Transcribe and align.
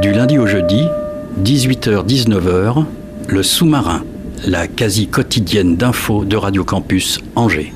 Du 0.00 0.12
lundi 0.12 0.38
au 0.38 0.46
jeudi, 0.46 0.86
18h-19h, 1.42 2.84
le 3.26 3.42
sous-marin, 3.42 4.04
la 4.46 4.68
quasi 4.68 5.08
quotidienne 5.08 5.76
d'infos 5.76 6.24
de 6.24 6.36
Radio 6.36 6.62
Campus 6.62 7.18
Angers. 7.34 7.72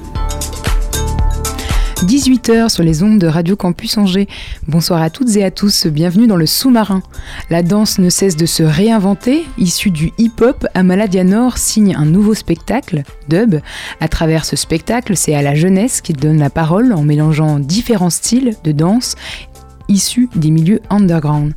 18h 2.05 2.69
sur 2.69 2.85
les 2.85 3.03
ondes 3.03 3.19
de 3.19 3.27
Radio 3.27 3.57
Campus 3.57 3.99
Angers. 3.99 4.29
Bonsoir 4.69 5.03
à 5.03 5.11
toutes 5.11 5.35
et 5.37 5.45
à 5.45 5.51
tous, 5.51 5.87
bienvenue 5.89 6.29
dans 6.29 6.37
le 6.37 6.47
sous-marin. 6.47 7.03
La 7.51 7.65
danse 7.65 7.99
ne 7.99 8.09
cesse 8.09 8.37
de 8.37 8.47
se 8.47 8.63
réinventer. 8.63 9.45
Issu 9.59 9.91
du 9.91 10.13
hip-hop, 10.19 10.67
Amaladianor 10.75 11.59
signe 11.59 11.97
un 11.97 12.05
nouveau 12.05 12.35
spectacle, 12.35 13.03
Dub. 13.29 13.57
À 14.01 14.07
travers 14.07 14.45
ce 14.45 14.55
spectacle, 14.55 15.17
c'est 15.17 15.35
à 15.35 15.43
la 15.43 15.57
jeunesse 15.57 16.01
qu'il 16.01 16.17
donne 16.17 16.39
la 16.39 16.51
parole 16.51 16.93
en 16.93 17.03
mélangeant 17.03 17.59
différents 17.59 18.11
styles 18.11 18.55
de 18.63 18.71
danse 18.71 19.17
issus 19.89 20.29
des 20.35 20.51
milieux 20.51 20.81
underground. 20.91 21.55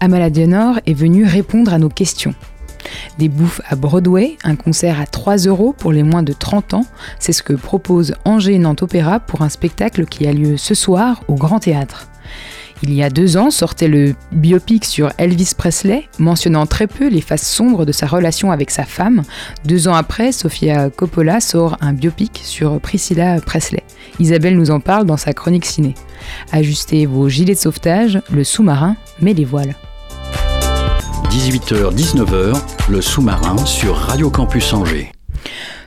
Amaladianor 0.00 0.80
est 0.86 0.94
venu 0.94 1.24
répondre 1.24 1.72
à 1.72 1.78
nos 1.78 1.88
questions. 1.88 2.34
Des 3.18 3.28
bouffes 3.28 3.60
à 3.68 3.76
Broadway, 3.76 4.36
un 4.44 4.56
concert 4.56 5.00
à 5.00 5.06
3 5.06 5.36
euros 5.46 5.74
pour 5.76 5.92
les 5.92 6.02
moins 6.02 6.22
de 6.22 6.32
30 6.32 6.74
ans, 6.74 6.86
c'est 7.18 7.32
ce 7.32 7.42
que 7.42 7.52
propose 7.52 8.14
Angers 8.24 8.58
Nantes 8.58 8.82
Opéra 8.82 9.20
pour 9.20 9.42
un 9.42 9.48
spectacle 9.48 10.06
qui 10.06 10.26
a 10.26 10.32
lieu 10.32 10.56
ce 10.56 10.74
soir 10.74 11.22
au 11.28 11.34
Grand 11.34 11.60
Théâtre. 11.60 12.08
Il 12.82 12.94
y 12.94 13.02
a 13.02 13.10
deux 13.10 13.36
ans 13.36 13.50
sortait 13.50 13.88
le 13.88 14.14
biopic 14.30 14.84
sur 14.84 15.10
Elvis 15.18 15.52
Presley, 15.56 16.08
mentionnant 16.20 16.64
très 16.64 16.86
peu 16.86 17.08
les 17.08 17.20
faces 17.20 17.48
sombres 17.48 17.84
de 17.84 17.90
sa 17.90 18.06
relation 18.06 18.52
avec 18.52 18.70
sa 18.70 18.84
femme. 18.84 19.22
Deux 19.64 19.88
ans 19.88 19.94
après, 19.94 20.30
Sofia 20.30 20.88
Coppola 20.88 21.40
sort 21.40 21.76
un 21.80 21.92
biopic 21.92 22.40
sur 22.44 22.80
Priscilla 22.80 23.40
Presley. 23.40 23.82
Isabelle 24.18 24.56
nous 24.56 24.70
en 24.70 24.80
parle 24.80 25.06
dans 25.06 25.16
sa 25.16 25.32
chronique 25.32 25.66
ciné. 25.66 25.94
Ajustez 26.52 27.06
vos 27.06 27.28
gilets 27.28 27.54
de 27.54 27.58
sauvetage, 27.58 28.20
le 28.30 28.44
sous-marin 28.44 28.96
met 29.20 29.34
les 29.34 29.44
voiles. 29.44 29.74
18h-19h, 31.30 32.60
le 32.90 33.00
sous-marin 33.00 33.56
sur 33.64 33.94
Radio 33.96 34.30
Campus 34.30 34.72
Angers. 34.72 35.12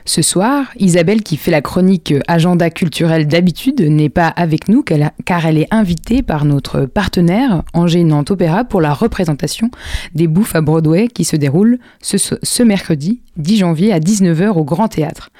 Ce 0.04 0.22
soir, 0.22 0.66
Isabelle, 0.78 1.22
qui 1.22 1.36
fait 1.36 1.50
la 1.50 1.60
chronique 1.60 2.14
agenda 2.26 2.70
culturel 2.70 3.28
d'habitude, 3.28 3.80
n'est 3.80 4.08
pas 4.08 4.26
avec 4.26 4.68
nous 4.68 4.82
car 4.82 5.46
elle 5.46 5.58
est 5.58 5.68
invitée 5.70 6.22
par 6.22 6.44
notre 6.44 6.86
partenaire 6.86 7.62
Angers 7.72 8.02
Nantes 8.02 8.32
Opéra 8.32 8.64
pour 8.64 8.80
la 8.80 8.94
représentation 8.94 9.70
des 10.14 10.26
Bouffes 10.26 10.56
à 10.56 10.60
Broadway 10.60 11.06
qui 11.06 11.24
se 11.24 11.36
déroule 11.36 11.78
ce, 12.00 12.16
ce 12.18 12.62
mercredi 12.62 13.20
10 13.36 13.58
janvier 13.58 13.92
à 13.92 14.00
19h 14.00 14.48
au 14.48 14.64
Grand 14.64 14.88
Théâtre. 14.88 15.30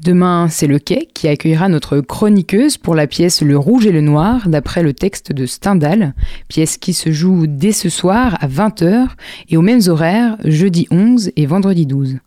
Demain, 0.00 0.48
c'est 0.48 0.66
le 0.66 0.78
Quai 0.78 1.08
qui 1.12 1.28
accueillera 1.28 1.68
notre 1.68 2.00
chroniqueuse 2.00 2.76
pour 2.78 2.94
la 2.94 3.06
pièce 3.06 3.42
Le 3.42 3.56
Rouge 3.56 3.86
et 3.86 3.92
le 3.92 4.00
Noir, 4.00 4.48
d'après 4.48 4.82
le 4.82 4.94
texte 4.94 5.32
de 5.32 5.46
Stendhal, 5.46 6.14
pièce 6.48 6.78
qui 6.78 6.94
se 6.94 7.12
joue 7.12 7.46
dès 7.46 7.72
ce 7.72 7.88
soir 7.88 8.38
à 8.40 8.48
20h 8.48 9.08
et 9.50 9.56
aux 9.56 9.62
mêmes 9.62 9.82
horaires, 9.88 10.36
jeudi 10.44 10.88
11 10.90 11.32
et 11.36 11.46
vendredi 11.46 11.86
12. 11.86 12.18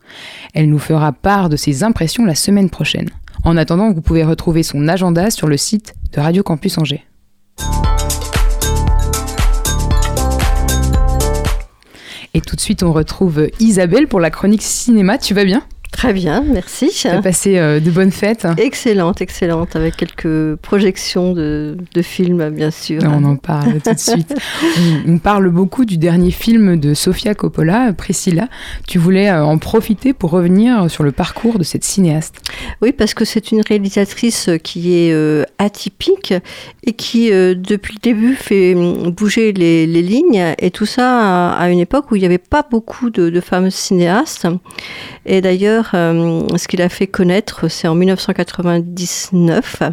Elle 0.53 0.69
nous 0.69 0.79
fera 0.79 1.11
part 1.11 1.49
de 1.49 1.55
ses 1.55 1.83
impressions 1.83 2.23
la 2.23 2.35
semaine 2.35 2.69
prochaine. 2.69 3.09
En 3.43 3.57
attendant, 3.57 3.91
vous 3.91 4.01
pouvez 4.01 4.23
retrouver 4.23 4.63
son 4.63 4.87
agenda 4.87 5.31
sur 5.31 5.47
le 5.47 5.57
site 5.57 5.95
de 6.13 6.21
Radio 6.21 6.43
Campus 6.43 6.77
Angers. 6.77 7.03
Et 12.33 12.41
tout 12.41 12.55
de 12.55 12.61
suite, 12.61 12.83
on 12.83 12.91
retrouve 12.91 13.47
Isabelle 13.59 14.07
pour 14.07 14.19
la 14.19 14.29
chronique 14.29 14.61
cinéma. 14.61 15.17
Tu 15.17 15.33
vas 15.33 15.45
bien? 15.45 15.63
Très 15.95 16.11
bien, 16.11 16.43
merci. 16.45 16.91
T'as 17.03 17.21
passé 17.21 17.57
euh, 17.57 17.79
de 17.79 17.89
bonnes 17.89 18.11
fêtes 18.11 18.45
Excellente, 18.57 19.21
excellente, 19.21 19.77
avec 19.77 19.95
quelques 19.95 20.55
projections 20.57 21.31
de, 21.33 21.77
de 21.93 22.01
films, 22.01 22.49
bien 22.49 22.69
sûr. 22.69 23.01
On 23.05 23.23
en 23.23 23.37
parle 23.37 23.79
tout 23.81 23.93
de 23.93 23.97
suite. 23.99 24.35
On, 25.07 25.13
on 25.13 25.17
parle 25.19 25.49
beaucoup 25.49 25.85
du 25.85 25.97
dernier 25.97 26.31
film 26.31 26.77
de 26.77 26.93
Sofia 26.93 27.33
Coppola, 27.33 27.93
Priscilla. 27.93 28.49
Tu 28.87 28.99
voulais 28.99 29.29
euh, 29.29 29.45
en 29.45 29.57
profiter 29.57 30.11
pour 30.13 30.31
revenir 30.31 30.91
sur 30.91 31.03
le 31.03 31.13
parcours 31.13 31.57
de 31.59 31.63
cette 31.63 31.85
cinéaste. 31.85 32.35
Oui, 32.81 32.91
parce 32.91 33.13
que 33.13 33.23
c'est 33.23 33.51
une 33.51 33.61
réalisatrice 33.61 34.49
qui 34.63 34.95
est 34.97 35.13
euh, 35.13 35.43
atypique 35.59 36.33
et 36.83 36.91
qui, 36.91 37.31
euh, 37.31 37.55
depuis 37.55 37.95
le 37.95 38.01
début, 38.01 38.35
fait 38.35 38.75
hum, 38.75 39.11
bouger 39.11 39.53
les, 39.53 39.87
les 39.87 40.01
lignes. 40.01 40.53
Et 40.59 40.71
tout 40.71 40.85
ça 40.85 41.53
à, 41.53 41.57
à 41.57 41.69
une 41.69 41.79
époque 41.79 42.11
où 42.11 42.15
il 42.15 42.19
n'y 42.19 42.25
avait 42.25 42.37
pas 42.37 42.65
beaucoup 42.69 43.09
de, 43.09 43.29
de 43.29 43.39
femmes 43.39 43.71
cinéastes. 43.71 44.47
Et 45.25 45.39
d'ailleurs, 45.41 45.84
ce 45.93 46.67
qu'il 46.67 46.81
a 46.81 46.89
fait 46.89 47.07
connaître, 47.07 47.67
c'est 47.67 47.87
en 47.87 47.95
1999, 47.95 49.83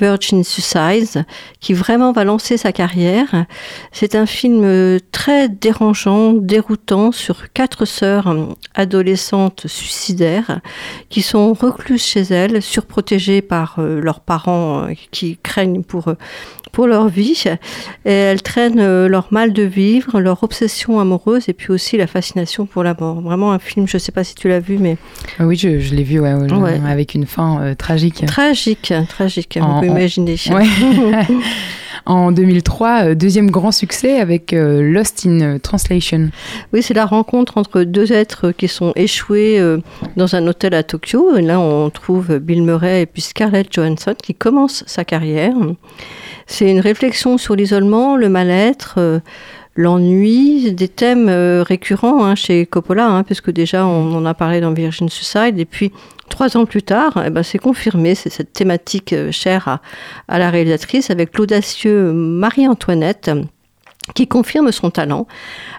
Virgin 0.00 0.44
Suicide, 0.44 1.24
qui 1.60 1.72
vraiment 1.74 2.12
va 2.12 2.24
lancer 2.24 2.56
sa 2.56 2.72
carrière. 2.72 3.46
C'est 3.92 4.14
un 4.14 4.26
film 4.26 4.62
euh, 4.64 4.98
très 5.12 5.48
dérangeant, 5.48 6.32
déroutant 6.32 7.12
sur 7.12 7.52
quatre 7.52 7.84
sœurs 7.84 8.28
euh, 8.28 8.46
adolescentes 8.74 9.66
suicidaires 9.66 10.60
qui 11.08 11.22
sont 11.22 11.52
recluses 11.52 12.02
chez 12.04 12.22
elles, 12.22 12.62
surprotégées 12.62 13.42
par 13.42 13.76
euh, 13.78 14.00
leurs 14.00 14.20
parents 14.20 14.86
qui 15.10 15.38
craignent 15.42 15.82
pour, 15.82 16.12
pour 16.72 16.86
leur 16.86 17.08
vie. 17.08 17.44
Et 18.04 18.10
elles 18.10 18.42
traînent 18.42 19.06
leur 19.06 19.28
mal 19.32 19.52
de 19.52 19.62
vivre, 19.62 20.20
leur 20.20 20.42
obsession 20.42 21.00
amoureuse 21.00 21.48
et 21.48 21.52
puis 21.52 21.70
aussi 21.72 21.96
la 21.96 22.06
fascination 22.06 22.66
pour 22.66 22.82
la 22.82 22.94
mort. 22.98 23.20
Vraiment 23.20 23.52
un 23.52 23.58
film, 23.58 23.86
je 23.88 23.96
ne 23.96 24.00
sais 24.00 24.12
pas 24.12 24.24
si 24.24 24.34
tu 24.34 24.48
l'as 24.48 24.60
vu, 24.60 24.78
mais 24.78 24.96
Ah 25.38 25.46
oui, 25.46 25.56
je, 25.56 25.78
je 25.80 25.94
l'ai 25.94 26.02
vu 26.04 26.20
ouais, 26.20 26.34
ouais, 26.34 26.52
Ouais. 26.52 26.80
avec 26.86 27.14
une 27.14 27.26
fin 27.26 27.60
euh, 27.62 27.74
tragique. 27.74 28.24
tragique, 28.26 28.92
tragique, 29.08 29.58
en- 29.60 29.80
imaginer. 29.88 30.36
Ouais. 30.50 30.66
en 32.06 32.32
2003, 32.32 33.04
euh, 33.04 33.14
deuxième 33.14 33.50
grand 33.50 33.70
succès 33.72 34.18
avec 34.18 34.52
euh, 34.52 34.82
Lost 34.82 35.26
in 35.26 35.58
Translation. 35.58 36.30
Oui, 36.72 36.82
c'est 36.82 36.94
la 36.94 37.06
rencontre 37.06 37.58
entre 37.58 37.82
deux 37.82 38.12
êtres 38.12 38.50
qui 38.52 38.66
sont 38.66 38.92
échoués 38.96 39.58
euh, 39.58 39.78
dans 40.16 40.34
un 40.34 40.46
hôtel 40.46 40.74
à 40.74 40.82
Tokyo. 40.82 41.36
Et 41.36 41.42
là, 41.42 41.60
on 41.60 41.90
trouve 41.90 42.38
Bill 42.38 42.62
Murray 42.62 43.02
et 43.02 43.06
puis 43.06 43.22
Scarlett 43.22 43.72
Johansson 43.72 44.14
qui 44.20 44.34
commence 44.34 44.84
sa 44.86 45.04
carrière. 45.04 45.54
C'est 46.50 46.70
une 46.70 46.80
réflexion 46.80 47.36
sur 47.36 47.54
l'isolement, 47.54 48.16
le 48.16 48.30
mal-être, 48.30 48.94
euh, 48.96 49.20
l'ennui, 49.76 50.72
des 50.72 50.88
thèmes 50.88 51.28
euh, 51.28 51.62
récurrents 51.62 52.24
hein, 52.24 52.34
chez 52.34 52.64
Coppola, 52.64 53.06
hein, 53.06 53.22
puisque 53.22 53.50
déjà 53.50 53.86
on 53.86 54.14
en 54.14 54.24
a 54.24 54.32
parlé 54.32 54.62
dans 54.62 54.72
Virgin 54.72 55.10
Suicide. 55.10 55.58
Et 55.58 55.66
puis, 55.66 55.92
trois 56.28 56.56
ans 56.56 56.66
plus 56.66 56.82
tard, 56.82 57.22
eh 57.24 57.30
ben, 57.30 57.42
c'est 57.42 57.58
confirmé, 57.58 58.14
c'est 58.14 58.30
cette 58.30 58.52
thématique 58.52 59.12
euh, 59.12 59.32
chère 59.32 59.80
à, 60.28 60.38
la 60.38 60.50
réalisatrice 60.50 61.10
avec 61.10 61.36
l'audacieux 61.36 62.12
Marie-Antoinette 62.12 63.30
qui 64.14 64.26
confirme 64.26 64.72
son 64.72 64.90
talent. 64.90 65.26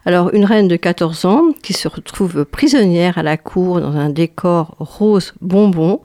Alors, 0.06 0.34
une 0.34 0.46
reine 0.46 0.68
de 0.68 0.76
14 0.76 1.26
ans 1.26 1.46
qui 1.64 1.74
se 1.74 1.88
retrouve 1.88 2.46
prisonnière 2.46 3.18
à 3.18 3.24
la 3.24 3.38
cour 3.38 3.82
dans 3.82 3.96
un 3.96 4.10
décor 4.10 4.76
rose 4.78 5.34
bonbon. 5.42 6.02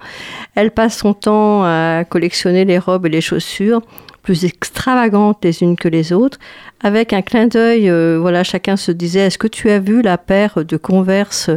Elle 0.55 0.71
passe 0.71 0.99
son 0.99 1.13
temps 1.13 1.65
à 1.65 2.05
collectionner 2.09 2.65
les 2.65 2.79
robes 2.79 3.07
et 3.07 3.11
les 3.11 3.21
chaussures 3.21 3.83
plus 4.25 4.45
extravagantes 4.47 5.45
les 5.45 5.63
unes 5.63 5.77
que 5.77 5.87
les 5.87 6.13
autres, 6.13 6.39
avec 6.83 7.13
un 7.13 7.23
clin 7.23 7.47
d'œil, 7.47 7.89
euh, 7.89 8.19
voilà, 8.19 8.43
chacun 8.43 8.77
se 8.77 8.91
disait, 8.91 9.21
est-ce 9.21 9.39
que 9.39 9.47
tu 9.47 9.71
as 9.71 9.79
vu 9.79 10.03
la 10.03 10.19
paire 10.19 10.65
de 10.65 10.77
Converse 10.77 11.51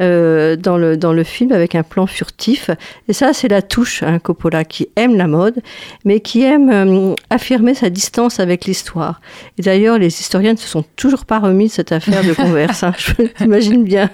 euh, 0.00 0.54
dans, 0.56 0.76
le, 0.76 0.96
dans 0.96 1.12
le 1.12 1.24
film 1.24 1.52
avec 1.52 1.74
un 1.74 1.82
plan 1.82 2.06
furtif 2.06 2.70
Et 3.08 3.12
ça, 3.12 3.32
c'est 3.32 3.48
la 3.48 3.62
touche, 3.62 4.02
hein, 4.02 4.18
Coppola, 4.18 4.64
qui 4.64 4.88
aime 4.96 5.16
la 5.16 5.26
mode, 5.26 5.60
mais 6.04 6.20
qui 6.20 6.42
aime 6.42 6.70
euh, 6.70 7.14
affirmer 7.30 7.74
sa 7.74 7.90
distance 7.90 8.38
avec 8.38 8.64
l'histoire. 8.64 9.20
Et 9.58 9.62
d'ailleurs, 9.62 9.98
les 9.98 10.06
historiens 10.06 10.52
ne 10.52 10.58
se 10.58 10.68
sont 10.68 10.84
toujours 10.96 11.24
pas 11.24 11.40
remis 11.40 11.66
de 11.66 11.72
cette 11.72 11.92
affaire 11.92 12.22
de 12.22 12.32
Converse, 12.32 12.84
hein, 12.84 12.92
je 12.96 13.22
t'imagine 13.38 13.82
bien. 13.82 14.10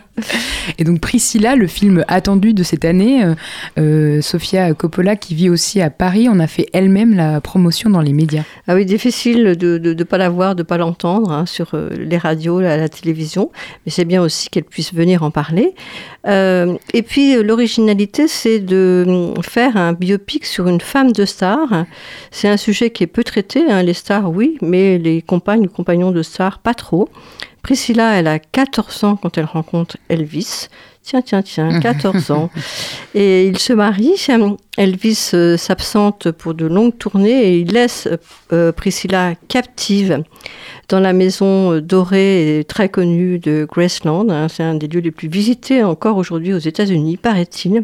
Et 0.78 0.84
donc 0.84 1.00
Priscilla, 1.00 1.54
le 1.56 1.66
film 1.66 2.04
attendu 2.08 2.54
de 2.54 2.62
cette 2.62 2.84
année, 2.84 3.24
euh, 3.24 3.34
euh, 3.78 4.22
Sofia 4.22 4.72
Coppola 4.74 5.16
qui 5.16 5.34
vit 5.34 5.50
aussi 5.50 5.82
à 5.82 5.90
Paris, 5.90 6.28
en 6.28 6.40
a 6.40 6.46
fait 6.46 6.66
elle-même 6.72 7.14
la 7.14 7.40
promotion 7.40 7.90
dans 7.90 8.00
les 8.00 8.12
médias. 8.12 8.44
Ah 8.68 8.74
oui, 8.74 8.86
difficile 8.86 9.56
de 9.56 9.78
ne 9.78 10.04
pas 10.04 10.18
la 10.18 10.30
voir, 10.30 10.54
de 10.54 10.62
ne 10.62 10.66
pas 10.66 10.78
l'entendre 10.78 11.30
hein, 11.30 11.46
sur 11.46 11.76
les 11.98 12.16
radios, 12.16 12.60
la, 12.60 12.76
la 12.76 12.88
télévision, 12.88 13.50
mais 13.84 13.92
c'est 13.92 14.04
bien 14.04 14.22
aussi 14.22 14.48
qu'elle 14.48 14.64
puisse 14.64 14.94
venir 14.94 15.22
en 15.22 15.30
parler. 15.30 15.73
Euh, 16.26 16.76
et 16.92 17.02
puis, 17.02 17.36
euh, 17.36 17.42
l'originalité, 17.42 18.28
c'est 18.28 18.58
de 18.58 19.04
hum, 19.06 19.42
faire 19.42 19.76
un 19.76 19.92
biopic 19.92 20.46
sur 20.46 20.68
une 20.68 20.80
femme 20.80 21.12
de 21.12 21.24
star. 21.24 21.86
C'est 22.30 22.48
un 22.48 22.56
sujet 22.56 22.90
qui 22.90 23.04
est 23.04 23.08
peu 23.08 23.24
traité, 23.24 23.70
hein, 23.70 23.82
les 23.82 23.94
stars, 23.94 24.30
oui, 24.30 24.58
mais 24.62 24.98
les 24.98 25.22
compagnes 25.22 25.66
ou 25.66 25.68
compagnons 25.68 26.12
de 26.12 26.22
stars, 26.22 26.58
pas 26.58 26.74
trop 26.74 27.08
Priscilla, 27.64 28.12
elle 28.14 28.26
a 28.26 28.38
14 28.38 29.04
ans 29.04 29.16
quand 29.16 29.38
elle 29.38 29.46
rencontre 29.46 29.96
Elvis. 30.10 30.68
Tiens, 31.04 31.20
tiens, 31.20 31.42
tiens, 31.42 31.80
14 31.82 32.30
ans. 32.30 32.50
Et 33.14 33.46
ils 33.46 33.58
se 33.58 33.74
marient. 33.74 34.16
Elvis 34.78 35.30
euh, 35.34 35.58
s'absente 35.58 36.30
pour 36.30 36.54
de 36.54 36.64
longues 36.64 36.96
tournées 36.96 37.44
et 37.44 37.58
il 37.58 37.72
laisse 37.72 38.08
euh, 38.52 38.72
Priscilla 38.72 39.34
captive 39.48 40.24
dans 40.88 41.00
la 41.00 41.12
maison 41.12 41.74
euh, 41.74 41.80
dorée 41.82 42.58
et 42.58 42.64
très 42.64 42.88
connue 42.88 43.38
de 43.38 43.68
Graceland. 43.70 44.30
Hein. 44.30 44.48
C'est 44.48 44.62
un 44.62 44.76
des 44.76 44.88
lieux 44.88 45.00
les 45.00 45.10
plus 45.10 45.28
visités 45.28 45.84
encore 45.84 46.16
aujourd'hui 46.16 46.54
aux 46.54 46.58
États-Unis, 46.58 47.18
paraît-il. 47.18 47.82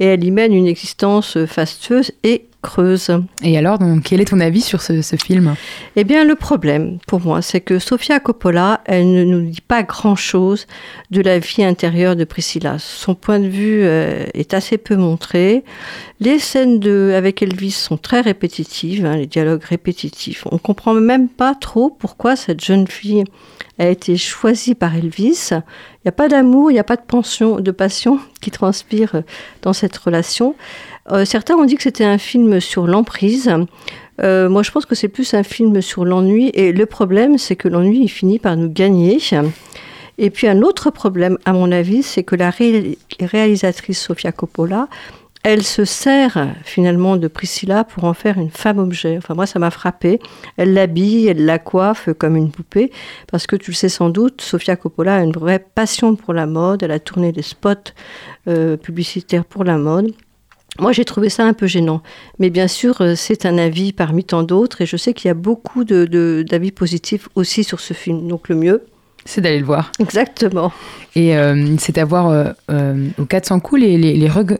Et 0.00 0.06
elle 0.06 0.24
y 0.24 0.32
mène 0.32 0.52
une 0.52 0.66
existence 0.66 1.38
fastueuse 1.46 2.10
et 2.24 2.46
creuse. 2.62 3.10
Et 3.42 3.56
alors, 3.56 3.78
donc, 3.78 4.02
quel 4.04 4.20
est 4.20 4.26
ton 4.26 4.40
avis 4.40 4.60
sur 4.60 4.82
ce, 4.82 5.00
film? 5.16 5.54
Eh 5.96 6.04
bien, 6.04 6.24
le 6.24 6.34
problème 6.34 6.98
pour 7.06 7.20
moi, 7.20 7.42
c'est 7.42 7.60
que 7.60 7.78
Sofia 7.78 8.20
Coppola, 8.20 8.80
elle 8.84 9.12
ne 9.12 9.24
nous 9.24 9.50
dit 9.50 9.60
pas 9.60 9.82
grand-chose 9.82 10.66
de 11.10 11.20
la 11.20 11.38
vie 11.38 11.64
intérieure 11.64 12.16
de 12.16 12.24
Priscilla. 12.24 12.76
Son 12.78 13.14
point 13.14 13.40
de 13.40 13.48
vue 13.48 13.82
euh, 13.82 14.24
est 14.34 14.54
assez 14.54 14.78
peu 14.78 14.96
montré. 14.96 15.64
Les 16.20 16.38
scènes 16.38 16.78
de, 16.78 17.12
avec 17.16 17.42
Elvis 17.42 17.72
sont 17.72 17.96
très 17.96 18.20
répétitives, 18.20 19.06
hein, 19.06 19.16
les 19.16 19.26
dialogues 19.26 19.64
répétitifs. 19.64 20.46
On 20.50 20.58
comprend 20.58 20.94
même 20.94 21.28
pas 21.28 21.54
trop 21.54 21.90
pourquoi 21.90 22.36
cette 22.36 22.62
jeune 22.62 22.86
fille 22.86 23.24
a 23.78 23.88
été 23.88 24.16
choisie 24.18 24.74
par 24.74 24.94
Elvis. 24.94 25.50
Il 25.52 26.04
n'y 26.04 26.10
a 26.10 26.12
pas 26.12 26.28
d'amour, 26.28 26.70
il 26.70 26.74
n'y 26.74 26.80
a 26.80 26.84
pas 26.84 26.96
de, 26.96 27.02
pension, 27.02 27.60
de 27.60 27.70
passion 27.70 28.20
qui 28.40 28.50
transpire 28.50 29.22
dans 29.62 29.72
cette 29.72 29.96
relation. 29.96 30.54
Euh, 31.10 31.24
certains 31.24 31.54
ont 31.54 31.64
dit 31.64 31.74
que 31.76 31.82
c'était 31.82 32.04
un 32.04 32.18
film 32.18 32.60
sur 32.60 32.86
l'emprise. 32.86 33.50
Euh, 34.22 34.48
moi, 34.48 34.62
je 34.62 34.70
pense 34.70 34.86
que 34.86 34.94
c'est 34.94 35.08
plus 35.08 35.34
un 35.34 35.42
film 35.42 35.80
sur 35.80 36.04
l'ennui. 36.04 36.50
Et 36.54 36.72
le 36.72 36.86
problème, 36.86 37.38
c'est 37.38 37.56
que 37.56 37.68
l'ennui, 37.68 38.02
il 38.02 38.08
finit 38.08 38.38
par 38.38 38.56
nous 38.56 38.70
gagner. 38.70 39.18
Et 40.18 40.30
puis, 40.30 40.46
un 40.46 40.62
autre 40.62 40.90
problème, 40.90 41.38
à 41.44 41.52
mon 41.52 41.72
avis, 41.72 42.02
c'est 42.02 42.22
que 42.22 42.36
la 42.36 42.50
réalisatrice 43.20 44.00
Sofia 44.00 44.32
Coppola, 44.32 44.88
elle 45.42 45.62
se 45.62 45.86
sert 45.86 46.54
finalement 46.64 47.16
de 47.16 47.26
Priscilla 47.26 47.84
pour 47.84 48.04
en 48.04 48.12
faire 48.12 48.36
une 48.36 48.50
femme-objet. 48.50 49.16
Enfin, 49.16 49.32
moi, 49.32 49.46
ça 49.46 49.58
m'a 49.58 49.70
frappé. 49.70 50.20
Elle 50.58 50.74
l'habille, 50.74 51.28
elle 51.28 51.46
la 51.46 51.58
coiffe 51.58 52.10
comme 52.18 52.36
une 52.36 52.50
poupée, 52.50 52.92
parce 53.26 53.46
que 53.46 53.56
tu 53.56 53.70
le 53.70 53.74
sais 53.74 53.88
sans 53.88 54.10
doute, 54.10 54.42
Sofia 54.42 54.76
Coppola 54.76 55.16
a 55.16 55.22
une 55.22 55.32
vraie 55.32 55.64
passion 55.74 56.14
pour 56.14 56.34
la 56.34 56.44
mode. 56.44 56.82
Elle 56.82 56.90
a 56.90 57.00
tourné 57.00 57.32
des 57.32 57.40
spots 57.40 57.92
euh, 58.48 58.76
publicitaires 58.76 59.46
pour 59.46 59.64
la 59.64 59.78
mode. 59.78 60.12
Moi, 60.80 60.92
j'ai 60.92 61.04
trouvé 61.04 61.28
ça 61.28 61.44
un 61.44 61.52
peu 61.52 61.66
gênant. 61.66 62.02
Mais 62.38 62.48
bien 62.48 62.66
sûr, 62.66 63.02
euh, 63.02 63.14
c'est 63.14 63.44
un 63.44 63.58
avis 63.58 63.92
parmi 63.92 64.24
tant 64.24 64.42
d'autres. 64.42 64.80
Et 64.80 64.86
je 64.86 64.96
sais 64.96 65.12
qu'il 65.12 65.28
y 65.28 65.30
a 65.30 65.34
beaucoup 65.34 65.84
d'avis 65.84 66.72
positifs 66.72 67.28
aussi 67.34 67.64
sur 67.64 67.80
ce 67.80 67.92
film. 67.92 68.26
Donc, 68.26 68.48
le 68.48 68.54
mieux, 68.54 68.86
c'est 69.24 69.40
d'aller 69.40 69.58
le 69.58 69.64
voir. 69.64 69.92
Exactement. 69.98 70.72
Et 71.16 71.36
euh, 71.36 71.76
c'est 71.78 71.96
d'avoir 71.96 72.28
euh, 72.28 72.44
euh, 72.70 73.08
au 73.18 73.24
400 73.24 73.60
coups 73.60 73.80
les, 73.80 73.98
les, 73.98 74.14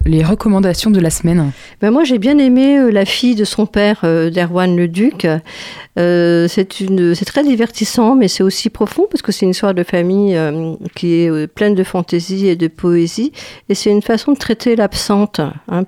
les, 0.04 0.24
recommandations 0.24 0.90
de 0.90 0.98
la 0.98 1.10
semaine. 1.10 1.52
Ben 1.80 1.92
moi, 1.92 2.02
j'ai 2.02 2.18
bien 2.18 2.38
aimé 2.38 2.90
La 2.90 3.04
fille 3.04 3.36
de 3.36 3.44
son 3.44 3.66
père, 3.66 4.00
d'Erwan 4.02 4.76
le 4.76 4.88
Duc. 4.88 5.26
c'est 5.96 7.24
très 7.26 7.44
divertissant, 7.44 8.16
mais 8.16 8.26
c'est 8.26 8.42
aussi 8.42 8.68
profond 8.68 9.06
parce 9.10 9.22
que 9.22 9.30
c'est 9.32 9.46
une 9.46 9.50
histoire 9.50 9.74
de 9.74 9.84
famille 9.84 10.38
qui 10.96 11.14
est 11.14 11.46
pleine 11.46 11.74
de 11.74 11.84
fantaisie 11.84 12.48
et 12.48 12.56
de 12.56 12.66
poésie. 12.66 13.32
Et 13.68 13.74
c'est 13.74 13.90
une 13.90 14.02
façon 14.02 14.32
de 14.32 14.38
traiter 14.38 14.74
l'absente, 14.74 15.40
hein, 15.40 15.84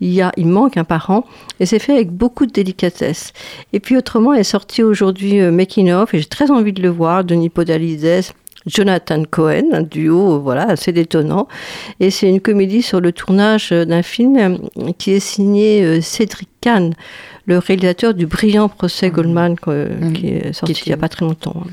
y 0.00 0.22
a, 0.22 0.32
il 0.36 0.46
manque 0.46 0.76
un 0.78 0.84
parent. 0.84 1.24
Et 1.58 1.66
c'est 1.66 1.78
fait 1.78 1.92
avec 1.92 2.10
beaucoup 2.10 2.46
de 2.46 2.52
délicatesse. 2.52 3.32
Et 3.74 3.80
puis 3.80 3.96
autrement, 3.98 4.32
est 4.32 4.42
sorti 4.42 4.82
aujourd'hui 4.82 5.40
Making 5.40 5.92
of, 5.92 6.14
et 6.14 6.18
j'ai 6.18 6.24
très 6.24 6.50
envie 6.50 6.72
de 6.72 6.82
le 6.82 6.88
voir, 6.88 7.24
Denis 7.24 7.50
Podalides, 7.60 8.32
Jonathan 8.66 9.22
Cohen, 9.30 9.64
un 9.72 9.82
duo 9.82 10.40
voilà, 10.40 10.62
assez 10.70 10.92
détonnant. 10.92 11.46
Et 12.00 12.10
c'est 12.10 12.26
une 12.26 12.40
comédie 12.40 12.80
sur 12.80 13.02
le 13.02 13.12
tournage 13.12 13.68
d'un 13.68 14.00
film 14.00 14.58
qui 14.96 15.10
est 15.10 15.20
signé 15.20 15.84
euh, 15.84 16.00
Cédric 16.00 16.48
Kahn, 16.62 16.94
le 17.44 17.58
réalisateur 17.58 18.14
du 18.14 18.26
brillant 18.26 18.70
procès 18.70 19.10
mmh. 19.10 19.12
Goldman 19.12 19.52
mmh. 19.52 20.12
qui 20.14 20.28
est 20.28 20.52
sorti 20.54 20.84
il 20.86 20.88
n'y 20.88 20.94
a 20.94 20.96
pas 20.96 21.10
très 21.10 21.26
longtemps. 21.26 21.64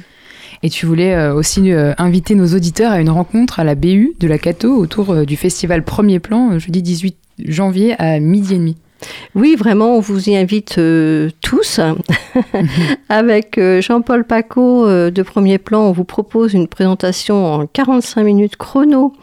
Et 0.62 0.70
tu 0.70 0.86
voulais 0.86 1.16
euh, 1.16 1.34
aussi 1.34 1.72
euh, 1.72 1.94
inviter 1.98 2.36
nos 2.36 2.48
auditeurs 2.48 2.92
à 2.92 3.00
une 3.00 3.12
rencontre 3.12 3.62
à 3.62 3.64
la 3.64 3.76
BU 3.76 4.16
de 4.20 4.28
la 4.28 4.38
Cato 4.38 4.76
autour 4.76 5.26
du 5.26 5.38
festival 5.38 5.86
Premier 5.86 6.20
Plan, 6.20 6.60
jeudi 6.60 6.82
18 6.82 7.16
janvier 7.46 7.96
à 7.98 8.20
midi 8.20 8.56
et 8.56 8.58
demi. 8.58 8.76
Oui, 9.36 9.56
vraiment, 9.56 9.98
on 9.98 10.00
vous 10.00 10.30
y 10.30 10.36
invite 10.36 10.78
euh, 10.78 11.30
tous. 11.42 11.80
Avec 13.10 13.58
euh, 13.58 13.82
Jean-Paul 13.82 14.24
Paco 14.26 14.88
euh, 14.88 15.12
de 15.12 15.22
Premier 15.22 15.58
Plan, 15.58 15.82
on 15.82 15.92
vous 15.92 16.04
propose 16.04 16.54
une 16.54 16.68
présentation 16.68 17.46
en 17.46 17.68
45 17.68 18.24
minutes 18.24 18.56
chrono 18.56 19.14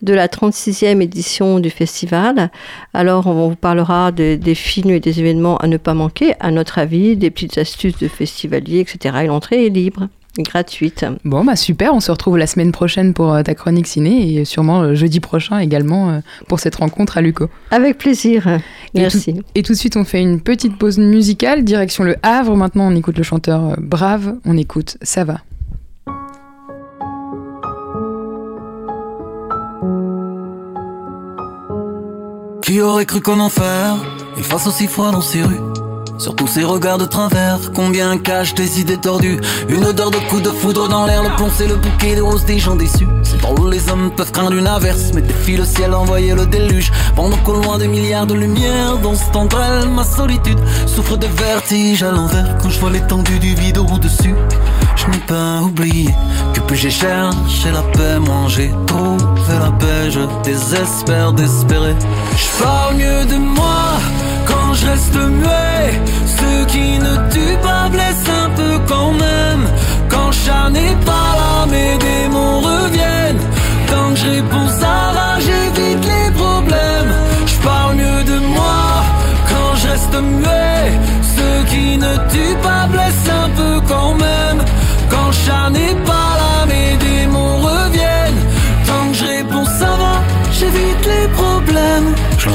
de 0.00 0.14
la 0.14 0.28
36e 0.28 1.02
édition 1.02 1.60
du 1.60 1.70
festival. 1.70 2.50
Alors, 2.94 3.26
on 3.26 3.48
vous 3.48 3.56
parlera 3.56 4.12
des 4.12 4.54
films 4.54 4.90
et 4.90 5.00
des 5.00 5.20
événements 5.20 5.58
à 5.58 5.66
ne 5.66 5.76
pas 5.76 5.94
manquer, 5.94 6.34
à 6.40 6.50
notre 6.50 6.78
avis, 6.78 7.16
des 7.16 7.30
petites 7.30 7.58
astuces 7.58 7.98
de 7.98 8.08
festivalier, 8.08 8.80
etc. 8.80 9.18
Et 9.24 9.26
l'entrée 9.26 9.66
est 9.66 9.70
libre 9.70 10.08
gratuite. 10.42 11.04
Bon, 11.24 11.44
bah 11.44 11.56
super, 11.56 11.94
on 11.94 12.00
se 12.00 12.10
retrouve 12.10 12.38
la 12.38 12.46
semaine 12.46 12.72
prochaine 12.72 13.14
pour 13.14 13.32
euh, 13.32 13.42
ta 13.42 13.54
chronique 13.54 13.86
ciné 13.86 14.34
et 14.34 14.44
sûrement 14.44 14.82
euh, 14.82 14.94
jeudi 14.94 15.20
prochain 15.20 15.58
également 15.58 16.10
euh, 16.10 16.20
pour 16.46 16.60
cette 16.60 16.76
rencontre 16.76 17.18
à 17.18 17.20
Luco. 17.20 17.48
Avec 17.70 17.98
plaisir, 17.98 18.60
merci. 18.94 19.40
Et 19.54 19.62
tout, 19.62 19.72
de 19.72 19.78
suite, 19.78 19.96
on 19.96 20.04
fait 20.04 20.20
une 20.20 20.40
petite 20.40 20.76
pause 20.78 20.98
musicale, 20.98 21.64
direction 21.64 22.04
le 22.04 22.16
Havre. 22.22 22.56
Maintenant, 22.56 22.88
on 22.90 22.96
écoute 22.96 23.18
le 23.18 23.24
chanteur 23.24 23.76
Brave, 23.78 24.34
on 24.44 24.56
écoute 24.56 24.96
Ça 25.02 25.24
va. 25.24 25.40
Qui 32.62 32.80
aurait 32.82 33.06
cru 33.06 33.20
qu'en 33.20 33.38
enfer, 33.38 33.96
il 34.36 34.44
fasse 34.44 34.66
aussi 34.66 34.86
froid 34.86 35.10
dans 35.10 35.22
ces 35.22 35.42
rues 35.42 35.87
sur 36.18 36.34
tous 36.34 36.46
ces 36.46 36.64
regards 36.64 36.98
de 36.98 37.04
travers, 37.04 37.72
combien 37.72 38.18
cachent 38.18 38.54
des 38.54 38.80
idées 38.80 38.98
tordues? 38.98 39.40
Une 39.68 39.84
odeur 39.84 40.10
de 40.10 40.18
coups 40.28 40.42
de 40.42 40.50
foudre 40.50 40.88
dans 40.88 41.06
l'air, 41.06 41.22
le 41.22 41.34
plomb 41.36 41.48
c'est 41.56 41.68
le 41.68 41.76
bouquet 41.76 42.16
de 42.16 42.20
roses 42.20 42.44
des 42.44 42.58
gens 42.58 42.76
déçus. 42.76 43.06
C'est 43.22 43.38
où 43.58 43.68
les 43.68 43.88
hommes 43.88 44.10
peuvent 44.16 44.32
craindre 44.32 44.52
une 44.52 44.66
averse 44.66 45.12
Mais 45.14 45.22
défie 45.22 45.56
le 45.56 45.64
ciel, 45.64 45.94
envoyer 45.94 46.34
le 46.34 46.46
déluge. 46.46 46.90
Pendant 47.14 47.36
qu'au 47.38 47.54
loin 47.54 47.78
des 47.78 47.88
milliards 47.88 48.26
de 48.26 48.34
lumières 48.34 48.98
Dans 48.98 49.14
ce 49.14 49.30
tendrel, 49.32 49.88
ma 49.88 50.04
solitude 50.04 50.58
Souffre 50.86 51.16
de 51.16 51.26
vertige 51.26 52.02
à 52.02 52.10
l'envers. 52.10 52.56
Quand 52.60 52.70
je 52.70 52.78
vois 52.78 52.90
l'étendue 52.90 53.38
du 53.38 53.54
vide 53.54 53.78
au-dessus 53.78 54.34
Je 54.96 55.06
n'ai 55.06 55.18
pas 55.26 55.62
oublié 55.62 56.10
Que 56.54 56.60
plus 56.60 56.76
j'ai 56.76 56.90
cherché 56.90 57.70
la 57.72 57.82
paix 57.82 58.18
Moins 58.20 58.48
j'ai 58.48 58.72
trouvé 58.86 59.58
la 59.58 59.70
paix 59.72 60.10
Je 60.10 60.20
désespère 60.44 61.32
d'espérer 61.32 61.94
Je 62.36 62.62
parle 62.62 62.96
mieux 62.96 63.24
de 63.24 63.36
moi 63.36 63.98
je 64.80 64.86
reste 64.86 65.16
muet. 65.16 66.00
Ceux 66.38 66.64
qui 66.66 66.98
ne 66.98 67.14
tuent 67.32 67.60
pas 67.62 67.88
blessent 67.88 68.30
un 68.44 68.50
peu 68.50 68.78
quand 68.86 69.12
même. 69.12 69.62
Quand 70.08 70.30
chat 70.32 70.70
n'est 70.70 70.98
pas 71.04 71.30
là, 71.40 71.66
mes 71.66 71.96
démons 71.98 72.60
reviennent. 72.60 73.42
Tant 73.90 74.10
que 74.10 74.16
je 74.16 74.28
réponds 74.36 74.68
ça 74.82 74.96
va, 75.16 75.28
j'évite 75.46 76.04
les 76.14 76.30
problèmes. 76.42 77.12
Je 77.46 77.56
parle 77.68 77.94
mieux 77.96 78.22
de 78.32 78.38
moi 78.56 78.82
quand 79.50 79.70
je 79.80 79.88
reste 79.88 80.16
muet. 80.36 80.84
Ceux 81.36 81.58
qui 81.70 81.98
ne 81.98 82.12
tuent 82.30 82.60
pas 82.62 82.86
blessent 82.86 83.30
un 83.44 83.50
peu 83.50 83.80
quand 83.88 84.14
même. 84.14 84.58
Quand 85.10 85.32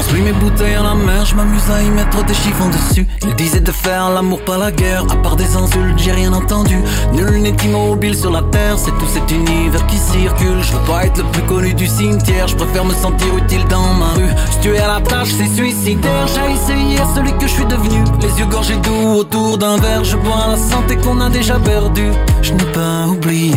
plus 0.02 0.22
mes 0.22 0.32
bouteilles 0.32 0.74
à 0.74 0.82
la 0.82 0.94
mer, 0.94 1.24
je 1.24 1.34
m'amuse 1.34 1.70
à 1.70 1.82
y 1.82 1.90
mettre 1.90 2.24
des 2.24 2.34
chiffons 2.34 2.68
dessus. 2.68 3.06
Il 3.22 3.34
disait 3.34 3.60
de 3.60 3.70
faire 3.70 4.10
l'amour, 4.10 4.40
pas 4.42 4.58
la 4.58 4.70
guerre. 4.70 5.04
À 5.10 5.16
part 5.16 5.36
des 5.36 5.56
insultes, 5.56 5.98
j'ai 5.98 6.12
rien 6.12 6.32
entendu. 6.32 6.78
Nul 7.12 7.42
n'est 7.42 7.56
immobile 7.64 8.16
sur 8.16 8.30
la 8.30 8.42
terre, 8.42 8.78
c'est 8.78 8.90
tout 8.92 9.08
cet 9.12 9.30
univers 9.30 9.86
qui 9.86 9.96
circule. 9.96 10.62
Je 10.62 10.72
veux 10.72 10.84
pas 10.86 11.06
être 11.06 11.18
le 11.18 11.24
plus 11.24 11.42
connu 11.42 11.74
du 11.74 11.86
cimetière, 11.86 12.48
je 12.48 12.56
préfère 12.56 12.84
me 12.84 12.94
sentir 12.94 13.36
utile 13.36 13.64
dans 13.68 13.94
ma 13.94 14.12
rue. 14.14 14.32
Si 14.50 14.60
tu 14.60 14.74
es 14.74 14.78
à 14.78 14.94
la 14.94 15.00
tâche, 15.00 15.30
c'est 15.36 15.54
suicidaire. 15.54 16.26
J'ai 16.28 16.52
essayé 16.52 16.98
celui 17.14 17.32
que 17.32 17.46
je 17.46 17.52
suis 17.52 17.66
devenu. 17.66 18.04
Les 18.20 18.38
yeux 18.38 18.46
gorgés 18.46 18.76
doux 18.76 19.18
autour 19.18 19.58
d'un 19.58 19.76
verre, 19.76 20.04
je 20.04 20.16
bois 20.16 20.46
la 20.50 20.56
santé 20.56 20.96
qu'on 20.96 21.20
a 21.20 21.28
déjà 21.28 21.58
perdu. 21.58 22.10
Je 22.42 22.52
n'ai 22.52 22.64
pas 22.72 23.06
oublié 23.06 23.54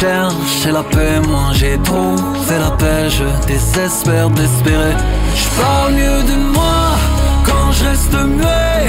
cherché 0.00 0.72
la 0.72 0.82
paix, 0.82 1.20
moins 1.26 1.52
j'ai 1.52 1.78
trouvé 1.78 2.56
la 2.58 2.70
paix. 2.72 3.08
Je 3.08 3.28
désespère 3.46 4.28
d'espérer. 4.30 4.94
Je 5.34 5.48
parle 5.60 5.92
mieux 5.92 6.22
de 6.30 6.36
moi 6.56 6.80
quand 7.46 7.72
je 7.72 7.84
reste 7.84 8.18
muet. 8.36 8.82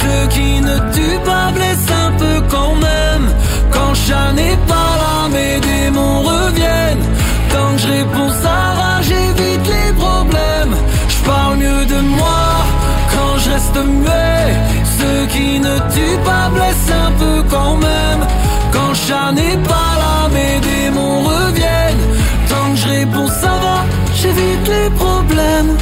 Ceux 0.00 0.28
qui 0.28 0.60
ne 0.60 0.76
tuent 0.94 1.24
pas 1.24 1.50
blessent 1.56 1.94
un 2.06 2.12
peu 2.22 2.36
quand 2.54 2.74
même. 2.74 3.24
Quand 3.70 3.94
chat 3.94 4.32
n'est 4.32 4.60
pas 4.72 4.90
là, 5.02 5.16
mes 5.34 5.60
démons 5.60 6.20
reviennent. 6.32 7.06
Tant 7.52 7.72
que 7.74 7.80
je 7.82 7.88
réponds 7.98 8.32
ça 8.42 8.58
j'évite 9.02 9.66
les 9.76 9.92
problèmes. 9.92 10.74
Je 11.08 11.18
parle 11.30 11.56
mieux 11.56 11.84
de 11.86 12.00
moi 12.18 12.42
quand 13.12 13.38
je 13.42 13.50
reste 13.50 13.78
muet. 13.98 14.46
Ceux 14.98 15.26
qui 15.32 15.58
ne 15.58 15.74
tuent 15.92 16.22
pas 16.24 16.48
blessent 16.54 16.94
un 17.06 17.12
peu 17.12 17.42
quand 17.48 17.76
même. 17.76 18.22
Quand 18.72 18.94
chat 18.94 19.32
n'est 19.32 19.58
pas 19.72 19.92
là, 20.02 20.28
mes 20.32 20.60
démons 20.60 21.22
reviennent. 21.22 22.04
Tant 22.48 22.70
que 22.72 22.76
je 22.76 22.88
réponds 22.88 23.28
ça 23.28 23.54
va, 23.62 23.84
j'évite 24.14 24.66
les 24.68 24.90
problèmes. 24.90 25.76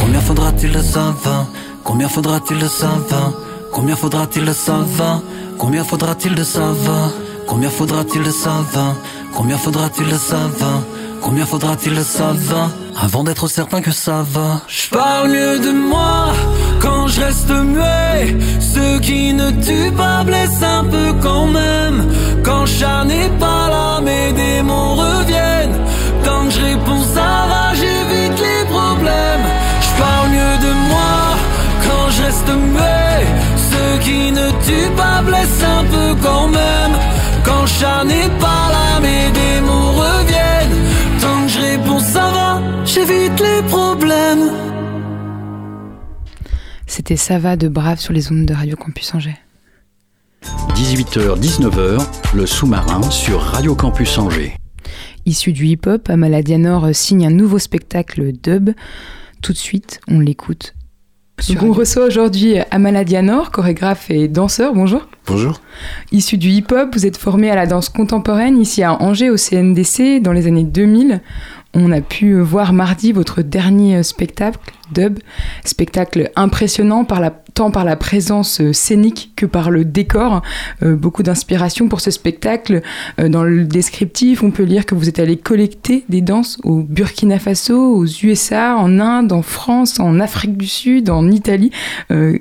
Combien 0.00 0.20
faudra-t-il 0.20 0.72
de 0.72 0.82
savants? 0.82 1.46
Combien 1.84 2.08
faudra-t-il 2.08 2.58
de 2.58 2.68
savants? 2.68 3.32
Combien 3.72 3.96
faudra-t-il 3.96 4.44
de 4.44 4.52
savants? 4.52 5.22
Combien 5.58 5.84
faudra-t-il 5.84 6.34
de 6.34 6.44
savants? 6.44 7.10
Combien 7.46 7.70
faudra-t-il 7.70 8.22
de 8.22 8.30
savants? 8.30 8.94
Combien 9.34 9.56
faudra-t-il 9.56 10.08
de 10.08 10.16
savants? 10.16 10.82
Combien 11.20 11.46
faudra-t-il 11.46 11.94
de 11.94 12.02
savants? 12.02 12.70
Avant 13.00 13.24
d'être 13.24 13.48
certain 13.48 13.80
que 13.80 13.90
ça 13.90 14.24
va 14.28 14.60
Je 14.66 14.88
mieux 15.28 15.58
de 15.58 15.70
moi 15.70 16.32
quand 17.02 17.08
je 17.08 17.20
reste 17.20 17.50
muet. 17.50 18.36
Ceux 18.60 19.00
qui 19.00 19.34
ne 19.34 19.50
tuent 19.50 19.96
pas 19.96 20.22
blessent 20.22 20.62
un 20.62 20.84
peu 20.84 21.12
quand 21.20 21.46
même. 21.46 21.98
Quand 22.44 22.64
chat 22.64 23.04
n'est 23.04 23.32
pas 23.40 23.64
là, 23.74 24.00
mes 24.00 24.32
démons 24.32 24.94
reviennent. 24.94 25.78
Que 26.22 26.50
je 26.50 26.60
réponds 26.60 27.04
ça 27.14 27.30
va, 27.50 27.64
j'évite 27.74 28.38
les 28.48 28.64
problèmes. 28.76 29.46
Je 29.86 30.02
parle 30.02 30.28
mieux 30.36 30.56
de 30.66 30.72
moi 30.90 31.14
quand 31.84 32.06
je 32.14 32.22
reste 32.22 32.52
muet. 32.70 33.26
Ceux 33.70 33.94
qui 34.04 34.30
ne 34.30 34.46
tuent 34.64 34.94
pas 34.96 35.22
blessent 35.22 35.66
un 35.80 35.84
peu 35.94 36.08
quand 36.22 36.48
même. 36.48 36.94
Quand 37.44 37.66
chat 37.66 38.04
n'est 38.04 38.34
pas 38.38 38.61
C'était 47.12 47.24
Sava 47.24 47.56
de 47.56 47.68
Brave 47.68 48.00
sur 48.00 48.14
les 48.14 48.32
ondes 48.32 48.46
de 48.46 48.54
Radio 48.54 48.74
Campus 48.74 49.14
Angers. 49.14 49.36
18h-19h, 50.74 52.02
le 52.34 52.46
sous-marin 52.46 53.02
sur 53.10 53.38
Radio 53.38 53.74
Campus 53.74 54.16
Angers. 54.16 54.56
Issu 55.26 55.52
du 55.52 55.66
hip-hop, 55.66 56.08
Amaladianor 56.08 56.94
signe 56.94 57.26
un 57.26 57.30
nouveau 57.30 57.58
spectacle 57.58 58.32
dub. 58.32 58.70
Tout 59.42 59.52
de 59.52 59.58
suite, 59.58 60.00
on 60.08 60.20
l'écoute. 60.20 60.74
Donc 61.50 61.62
on 61.62 61.72
reçoit 61.72 62.06
aujourd'hui 62.06 62.54
Amaladianor, 62.70 63.50
chorégraphe 63.50 64.10
et 64.10 64.28
danseur. 64.28 64.72
Bonjour. 64.72 65.06
Bonjour. 65.26 65.60
Issu 66.12 66.38
du 66.38 66.48
hip-hop, 66.48 66.94
vous 66.94 67.04
êtes 67.04 67.18
formé 67.18 67.50
à 67.50 67.56
la 67.56 67.66
danse 67.66 67.90
contemporaine 67.90 68.56
ici 68.58 68.82
à 68.82 68.94
Angers 69.02 69.28
au 69.28 69.36
CNDC 69.36 70.22
dans 70.22 70.32
les 70.32 70.46
années 70.46 70.64
2000. 70.64 71.20
On 71.74 71.90
a 71.90 72.02
pu 72.02 72.38
voir 72.38 72.74
mardi 72.74 73.12
votre 73.12 73.40
dernier 73.40 74.02
spectacle, 74.02 74.58
Dub, 74.92 75.18
spectacle 75.64 76.30
impressionnant 76.36 77.06
tant 77.54 77.70
par 77.70 77.84
la 77.84 77.96
présence 77.96 78.60
scénique 78.72 79.32
que 79.36 79.46
par 79.46 79.70
le 79.70 79.86
décor. 79.86 80.42
Euh, 80.82 80.96
beaucoup 80.96 81.22
d'inspiration 81.22 81.88
pour 81.88 82.02
ce 82.02 82.10
spectacle. 82.10 82.82
Euh, 83.18 83.30
dans 83.30 83.42
le 83.42 83.64
descriptif, 83.64 84.42
on 84.42 84.50
peut 84.50 84.64
lire 84.64 84.84
que 84.84 84.94
vous 84.94 85.08
êtes 85.08 85.18
allé 85.18 85.38
collecter 85.38 86.04
des 86.10 86.20
danses 86.20 86.58
au 86.62 86.82
Burkina 86.82 87.38
Faso, 87.38 87.96
aux 87.96 88.06
USA, 88.06 88.76
en 88.76 89.00
Inde, 89.00 89.32
en 89.32 89.42
France, 89.42 89.98
en 89.98 90.20
Afrique 90.20 90.58
du 90.58 90.66
Sud, 90.66 91.08
en 91.08 91.30
Italie. 91.30 91.70
Euh, 92.10 92.38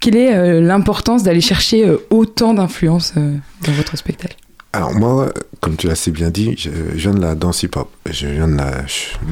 quelle 0.00 0.16
est 0.16 0.60
l'importance 0.62 1.22
d'aller 1.24 1.42
chercher 1.42 1.84
autant 2.08 2.54
d'influence 2.54 3.12
dans 3.16 3.72
votre 3.72 3.98
spectacle? 3.98 4.34
Alors 4.72 4.94
moi, 4.94 5.32
comme 5.60 5.76
tu 5.76 5.86
l'as 5.86 5.94
assez 5.94 6.12
bien 6.12 6.30
dit, 6.30 6.54
je, 6.56 6.70
viens 6.70 7.12
de 7.12 7.20
la 7.20 7.34
danse 7.34 7.64
hip-hop. 7.64 7.88
Je 8.08 8.28
viens 8.28 8.46
de 8.46 8.56
la 8.56 8.84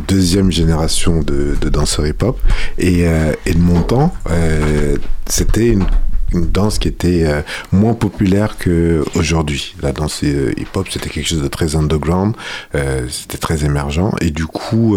deuxième 0.09 0.51
génération 0.51 1.21
de, 1.21 1.57
de 1.61 1.69
danseurs 1.69 2.07
hip-hop. 2.09 2.41
Et, 2.77 3.07
euh, 3.07 3.33
et, 3.47 3.55
de 3.55 3.61
mon 3.61 3.83
temps, 3.83 4.13
euh, 4.31 4.97
c'était 5.27 5.69
une, 5.69 5.87
une, 6.33 6.47
danse 6.47 6.79
qui 6.79 6.89
était 6.89 7.25
euh, 7.25 7.43
moins 7.73 7.95
populaire 7.95 8.57
qu'aujourd'hui. 8.59 9.75
La 9.83 9.93
danse 9.93 10.23
hip-hop, 10.23 10.89
c'était 10.91 11.11
quelque 11.11 11.29
chose 11.29 11.43
de 11.43 11.49
très 11.49 11.77
underground, 11.77 12.35
c'était 13.09 13.39
très 13.39 13.65
émergent. 13.65 14.11
Et 14.21 14.31
du 14.31 14.47
coup, 14.47 14.97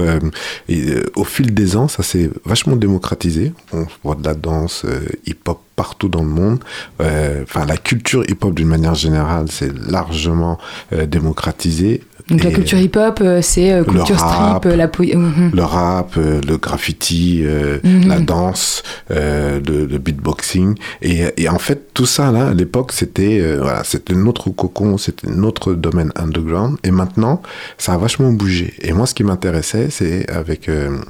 au 1.15 1.23
fil 1.23 1.53
des 1.53 1.75
ans, 1.75 1.87
ça 1.87 2.03
s'est 2.03 2.29
vachement 2.45 2.75
démocratisé. 2.75 3.53
On 3.73 3.85
voit 4.03 4.15
de 4.15 4.23
la 4.23 4.33
danse 4.33 4.85
hip-hop 5.25 5.61
partout 5.75 6.09
dans 6.09 6.23
le 6.23 6.29
monde. 6.29 6.63
Enfin, 6.99 7.65
la 7.65 7.77
culture 7.77 8.23
hip-hop 8.29 8.53
d'une 8.53 8.67
manière 8.67 8.95
générale, 8.95 9.47
c'est 9.49 9.71
largement 9.89 10.57
euh, 10.93 11.05
démocratisée. 11.05 12.01
Donc 12.31 12.43
la 12.43 12.51
culture 12.51 12.79
hip-hop, 12.79 13.21
c'est 13.41 13.73
euh, 13.73 13.83
culture 13.83 14.17
strip, 14.17 14.65
la 14.65 14.87
mm-hmm. 14.87 15.53
le 15.53 15.63
rap, 15.63 16.13
euh, 16.17 16.39
le 16.47 16.57
graffiti, 16.57 17.43
mm-hmm. 17.43 18.07
la 18.07 18.19
danse, 18.19 18.83
le, 19.09 19.59
le, 19.59 19.97
beatboxing, 19.97 20.75
et, 21.01 21.25
et, 21.37 21.49
en 21.49 21.59
fait 21.59 21.93
tout 21.93 22.05
ça 22.05 22.31
là, 22.31 22.47
à 22.47 22.53
l'époque, 22.53 22.91
c'était 22.93 23.41
voilà, 23.57 23.83
c'était 23.83 24.15
notre 24.15 24.49
cocon, 24.49 24.97
c'était 24.97 25.29
notre 25.29 25.73
domaine 25.73 26.11
underground, 26.15 26.77
et 26.83 26.91
maintenant 26.91 27.41
ça 27.77 27.93
a 27.93 27.97
vachement 27.97 28.31
bougé. 28.31 28.73
Et 28.81 28.93
moi, 28.93 29.05
ce 29.05 29.13
qui 29.13 29.23
m'intéressait, 29.23 29.89
c'est 29.89 30.29
avec 30.29 30.69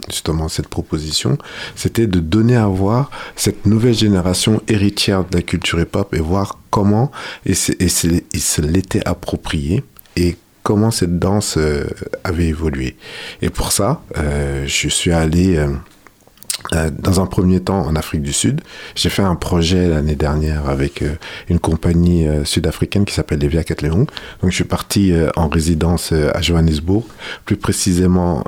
justement 0.09 0.49
cette 0.49 0.67
proposition, 0.67 1.37
c'était 1.75 2.07
de 2.07 2.19
donner 2.19 2.55
à 2.55 2.67
voir 2.67 3.11
cette 3.35 3.65
nouvelle 3.65 3.93
génération 3.93 4.61
héritière 4.67 5.23
de 5.23 5.37
la 5.37 5.41
culture 5.41 5.79
hip-hop 5.79 6.13
et 6.13 6.19
voir 6.19 6.57
comment 6.69 7.11
il 7.45 7.55
se 7.55 8.61
l'était 8.61 9.07
approprié 9.07 9.83
et 10.15 10.35
comment 10.71 10.89
cette 10.89 11.19
danse 11.19 11.55
euh, 11.57 11.83
avait 12.23 12.45
évolué. 12.45 12.95
Et 13.41 13.49
pour 13.49 13.73
ça, 13.73 14.01
euh, 14.17 14.63
je 14.65 14.87
suis 14.87 15.11
allé 15.11 15.57
euh, 15.57 16.89
dans 16.97 17.19
un 17.19 17.25
premier 17.25 17.59
temps 17.59 17.85
en 17.85 17.93
Afrique 17.97 18.21
du 18.21 18.31
Sud. 18.31 18.61
J'ai 18.95 19.09
fait 19.09 19.21
un 19.21 19.35
projet 19.35 19.89
l'année 19.89 20.15
dernière 20.15 20.69
avec 20.69 21.03
une 21.49 21.59
compagnie 21.59 22.25
sud-africaine 22.45 23.03
qui 23.03 23.13
s'appelle 23.13 23.39
Levia 23.39 23.65
Catleon. 23.65 24.05
Donc 24.41 24.51
je 24.51 24.55
suis 24.55 24.63
parti 24.63 25.11
en 25.35 25.49
résidence 25.49 26.13
à 26.13 26.39
Johannesburg, 26.41 27.03
plus 27.43 27.57
précisément 27.57 28.45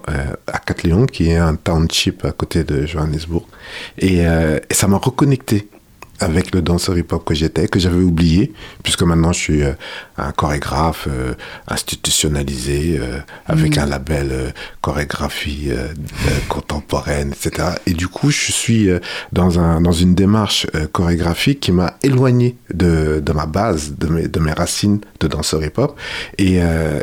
à 0.48 0.60
Catleon, 0.60 1.08
qui 1.08 1.32
est 1.32 1.38
un 1.38 1.56
township 1.56 2.24
à 2.24 2.32
côté 2.32 2.64
de 2.64 2.86
Johannesburg. 2.86 3.46
Et 3.98 4.24
ça 4.72 4.88
m'a 4.88 4.98
reconnecté 4.98 5.68
avec 6.24 6.56
le 6.56 6.62
danseur 6.62 6.98
hip-hop 6.98 7.24
que 7.26 7.36
j'étais, 7.36 7.68
que 7.68 7.80
j'avais 7.80 8.02
oublié, 8.02 8.54
puisque 8.82 9.04
maintenant 9.04 9.34
je 9.34 9.40
suis 9.40 9.64
euh, 9.64 9.74
un 10.18 10.32
chorégraphe 10.32 11.08
euh, 11.10 11.34
institutionnalisé, 11.68 12.98
euh, 13.00 13.20
avec 13.46 13.78
mm. 13.78 13.80
un 13.82 13.86
label 13.86 14.54
chorégraphie 14.82 15.70
contemporaine, 16.48 17.34
etc. 17.34 17.70
Et 17.86 17.94
du 17.94 18.08
coup, 18.08 18.32
je 18.32 18.52
suis 18.52 18.90
dans, 19.32 19.60
un, 19.60 19.82
dans 19.82 19.92
une 19.92 20.16
démarche 20.16 20.68
chorégraphique 20.92 21.60
qui 21.60 21.72
m'a 21.72 21.96
éloigné 22.04 22.56
de, 22.74 23.22
de, 23.24 23.34
ma 23.34 23.46
base, 23.46 23.96
de 23.98 24.08
mes, 24.08 24.28
de 24.28 24.40
mes 24.40 24.54
racines 24.54 25.00
de 25.20 25.28
danseur 25.28 25.64
hip-hop. 25.64 25.98
Et, 26.38 26.56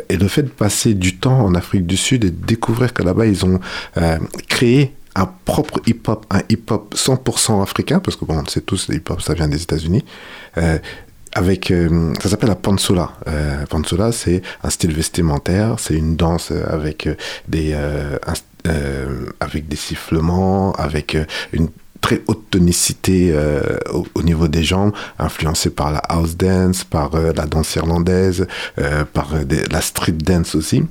et 0.09 0.17
le 0.17 0.27
fait 0.27 0.43
de 0.43 0.49
passer 0.49 0.93
du 0.93 1.17
temps 1.17 1.39
en 1.39 1.55
Afrique 1.55 1.85
du 1.85 1.97
Sud 1.97 2.25
et 2.25 2.31
de 2.31 2.45
découvrir 2.45 2.93
que 2.93 3.03
là-bas, 3.03 3.25
ils 3.25 3.45
ont 3.45 3.59
créé 4.47 4.93
un 5.15 5.25
propre 5.45 5.81
hip-hop, 5.85 6.25
un 6.29 6.41
hip-hop 6.49 6.95
100% 6.95 7.61
africain, 7.61 7.99
parce 7.99 8.15
que 8.15 8.25
bon, 8.25 8.39
on 8.39 8.45
sait 8.45 8.61
tous, 8.61 8.87
le 8.87 8.95
hip-hop, 8.95 9.21
ça 9.21 9.33
vient 9.33 9.47
des 9.47 9.61
États-Unis. 9.61 10.05
Euh, 10.57 10.77
avec, 11.33 11.71
euh, 11.71 12.13
ça 12.21 12.29
s'appelle 12.29 12.49
la 12.49 12.55
pansola. 12.55 13.13
Euh, 13.27 13.65
pansola, 13.65 14.11
c'est 14.11 14.41
un 14.63 14.69
style 14.69 14.93
vestimentaire, 14.93 15.75
c'est 15.79 15.93
une 15.93 16.15
danse 16.17 16.51
avec 16.51 17.07
des, 17.47 17.73
avec 19.39 19.67
des 19.67 19.75
sifflements, 19.75 20.73
avec 20.73 21.17
une 21.53 21.69
très 22.01 22.21
haute 22.27 22.49
tonicité 22.49 23.33
au, 23.93 24.05
au, 24.15 24.23
niveau 24.23 24.47
des 24.49 24.63
jambes, 24.63 24.91
influencée 25.19 25.69
par 25.69 25.91
la 25.91 25.99
house 25.99 26.35
dance, 26.35 26.83
par 26.83 27.11
la 27.15 27.45
danse 27.45 27.75
irlandaise, 27.75 28.45
par 29.13 29.33
la 29.71 29.81
street 29.81 30.11
dance 30.13 30.55
aussi. 30.55 30.83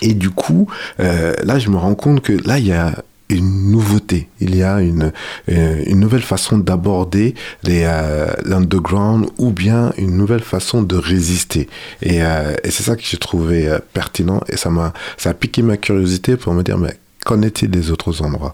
Et 0.00 0.14
du 0.14 0.30
coup, 0.30 0.66
là, 0.98 1.58
je 1.58 1.68
me 1.68 1.76
rends 1.76 1.94
compte 1.94 2.22
que 2.22 2.32
là, 2.46 2.58
il 2.58 2.68
y 2.68 2.72
a 2.72 2.94
une 3.36 3.70
nouveauté, 3.70 4.28
il 4.40 4.54
y 4.56 4.62
a 4.62 4.80
une, 4.80 5.12
euh, 5.50 5.82
une 5.86 6.00
nouvelle 6.00 6.22
façon 6.22 6.58
d'aborder 6.58 7.34
euh, 7.68 8.32
l'underground 8.44 9.26
ou 9.38 9.50
bien 9.50 9.92
une 9.98 10.16
nouvelle 10.16 10.42
façon 10.42 10.82
de 10.82 10.96
résister. 10.96 11.68
Et, 12.02 12.22
euh, 12.22 12.54
et 12.64 12.70
c'est 12.70 12.82
ça 12.82 12.96
que 12.96 13.02
j'ai 13.02 13.16
trouvé 13.16 13.78
pertinent 13.92 14.40
et 14.48 14.56
ça 14.56 14.70
m'a 14.70 14.92
ça 15.16 15.30
a 15.30 15.34
piqué 15.34 15.62
ma 15.62 15.76
curiosité 15.76 16.36
pour 16.36 16.52
me 16.54 16.62
dire 16.62 16.78
mais 16.78 16.96
qu'en 17.24 17.42
est-il 17.42 17.70
des 17.70 17.90
autres 17.90 18.22
endroits 18.22 18.52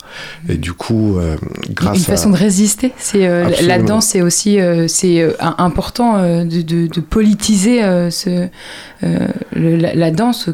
Et 0.48 0.56
du 0.56 0.72
coup, 0.72 1.18
euh, 1.18 1.36
grâce 1.70 1.98
Une 1.98 2.04
façon 2.04 2.30
de 2.30 2.36
résister, 2.36 2.92
c'est 2.98 3.26
euh, 3.26 3.50
la 3.62 3.78
danse, 3.78 4.08
c'est 4.08 4.22
aussi 4.22 4.60
euh, 4.60 4.86
c'est 4.88 5.36
important 5.40 6.22
de, 6.44 6.62
de, 6.62 6.86
de, 6.86 7.00
politiser 7.00 7.80
ce, 8.10 8.48
le, 9.02 9.76
la, 9.76 9.94
la, 9.94 10.10
danse. 10.10 10.50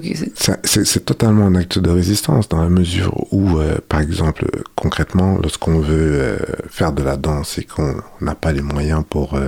C'est 0.65 1.05
totalement 1.05 1.47
un 1.47 1.55
acte 1.55 1.79
de 1.79 1.91
résistance 1.91 2.49
dans 2.49 2.63
la 2.63 2.69
mesure 2.69 3.27
où, 3.33 3.59
par 3.89 4.01
exemple, 4.01 4.47
concrètement, 4.77 5.39
lorsqu'on 5.43 5.81
veut 5.81 6.39
faire 6.69 6.93
de 6.93 7.03
la 7.03 7.17
danse 7.17 7.59
et 7.59 7.65
qu'on 7.65 7.97
n'a 8.21 8.35
pas 8.35 8.53
les 8.53 8.63
moyens 8.63 9.03
pour 9.09 9.39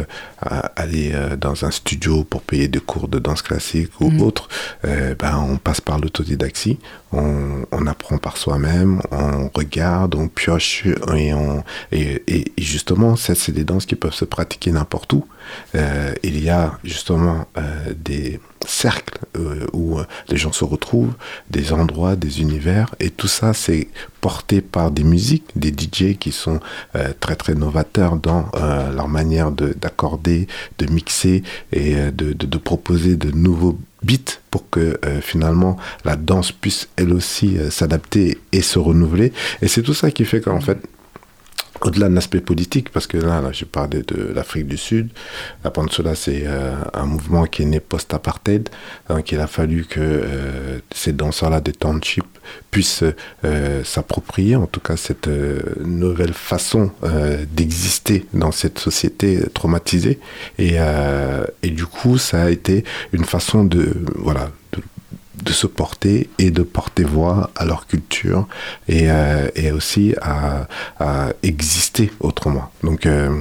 aller 0.76 1.12
dans 1.40 1.64
un 1.64 1.70
studio 1.70 2.24
pour 2.24 2.42
payer 2.42 2.68
des 2.68 2.80
cours 2.80 3.08
de 3.08 3.18
danse 3.18 3.42
classique 3.42 3.90
ou 4.00 4.10
mmh. 4.10 4.22
autre, 4.22 4.48
ben, 4.82 5.46
on 5.48 5.56
passe 5.56 5.80
par 5.80 5.98
l'autodidactie, 5.98 6.78
on, 7.12 7.64
on 7.70 7.86
apprend 7.86 8.18
par 8.18 8.36
soi 8.36 8.55
soi-même, 8.56 9.00
on 9.10 9.50
regarde, 9.54 10.14
on 10.14 10.28
pioche 10.28 10.84
et 11.92 12.52
justement, 12.58 13.16
ça 13.16 13.34
c'est 13.34 13.52
des 13.52 13.64
danses 13.64 13.86
qui 13.86 13.96
peuvent 13.96 14.14
se 14.14 14.24
pratiquer 14.24 14.72
n'importe 14.72 15.12
où. 15.12 15.26
Euh, 15.74 16.12
il 16.22 16.42
y 16.42 16.50
a 16.50 16.78
justement 16.84 17.46
euh, 17.56 17.92
des 17.96 18.40
cercles 18.66 19.18
euh, 19.36 19.66
où 19.72 19.98
les 20.28 20.36
gens 20.36 20.52
se 20.52 20.64
retrouvent, 20.64 21.14
des 21.50 21.72
endroits, 21.72 22.16
des 22.16 22.40
univers, 22.40 22.94
et 23.00 23.10
tout 23.10 23.28
ça 23.28 23.54
c'est 23.54 23.88
porté 24.20 24.60
par 24.60 24.90
des 24.90 25.04
musiques, 25.04 25.46
des 25.56 25.68
DJ 25.68 26.16
qui 26.18 26.32
sont 26.32 26.60
très 27.20 27.36
très 27.36 27.54
novateurs 27.54 28.16
dans 28.16 28.50
leur 28.94 29.08
manière 29.08 29.52
d'accorder, 29.52 30.48
de, 30.78 30.86
mixer 30.86 31.42
et 31.72 31.94
de, 31.94 32.32
de 32.32 32.58
proposer 32.58 33.16
de 33.16 33.30
nouveaux 33.30 33.78
beats 34.02 34.40
pour 34.50 34.68
que 34.68 34.98
finalement 35.20 35.76
la 36.04 36.16
danse 36.16 36.50
puisse 36.50 36.88
elle 36.96 37.12
aussi 37.12 37.56
s'adapter 37.70 38.38
et 38.52 38.62
se 38.62 38.78
renouveler. 38.78 39.32
Et 39.62 39.68
c'est 39.68 39.82
tout 39.82 39.94
ça 39.94 40.10
qui 40.10 40.24
fait 40.24 40.40
qu'en 40.40 40.60
fait 40.60 40.78
au-delà 41.80 42.08
de 42.08 42.14
l'aspect 42.14 42.40
politique, 42.40 42.90
parce 42.90 43.06
que 43.06 43.18
là, 43.18 43.40
là 43.40 43.50
je 43.52 43.64
parlais 43.64 44.02
de 44.02 44.32
l'Afrique 44.34 44.66
du 44.66 44.76
Sud, 44.76 45.10
la 45.64 45.70
Peninsula, 45.70 46.14
c'est 46.14 46.42
euh, 46.46 46.74
un 46.94 47.06
mouvement 47.06 47.44
qui 47.46 47.62
est 47.62 47.66
né 47.66 47.80
post-apartheid, 47.80 48.68
donc 49.08 49.32
il 49.32 49.40
a 49.40 49.46
fallu 49.46 49.84
que 49.84 50.00
euh, 50.00 50.78
ces 50.94 51.12
danseurs-là 51.12 51.60
des 51.60 51.72
townships 51.72 52.24
puissent 52.70 53.04
euh, 53.44 53.84
s'approprier, 53.84 54.56
en 54.56 54.66
tout 54.66 54.80
cas, 54.80 54.96
cette 54.96 55.28
nouvelle 55.84 56.32
façon 56.32 56.92
d'exister 57.52 58.26
dans 58.32 58.52
cette 58.52 58.78
société 58.78 59.40
traumatisée. 59.52 60.20
Et, 60.58 60.76
et 61.62 61.70
du 61.70 61.86
coup, 61.86 62.18
ça 62.18 62.44
a 62.44 62.50
été 62.50 62.84
une 63.12 63.24
façon 63.24 63.64
de, 63.64 63.92
voilà, 64.16 64.50
de 64.72 64.82
de 65.42 65.52
se 65.52 65.66
porter 65.66 66.28
et 66.38 66.50
de 66.50 66.62
porter 66.62 67.04
voix 67.04 67.50
à 67.56 67.64
leur 67.64 67.86
culture 67.86 68.46
et, 68.88 69.10
euh, 69.10 69.48
et 69.54 69.70
aussi 69.70 70.14
à, 70.20 70.66
exister 71.42 72.10
autrement. 72.20 72.70
Donc 72.82 73.06
euh, 73.06 73.40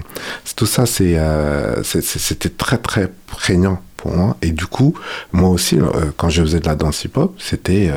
tout 0.55 0.65
ça, 0.65 0.83
euh, 1.01 1.83
c'était 1.83 2.49
très 2.49 2.77
très 2.77 3.11
prégnant 3.27 3.81
pour 3.97 4.15
moi. 4.15 4.37
Et 4.41 4.51
du 4.51 4.65
coup, 4.65 4.93
moi 5.31 5.49
aussi, 5.49 5.77
quand 6.17 6.29
je 6.29 6.41
faisais 6.41 6.59
de 6.59 6.67
la 6.67 6.75
danse 6.75 7.03
hip-hop, 7.05 7.35
c'était 7.39 7.91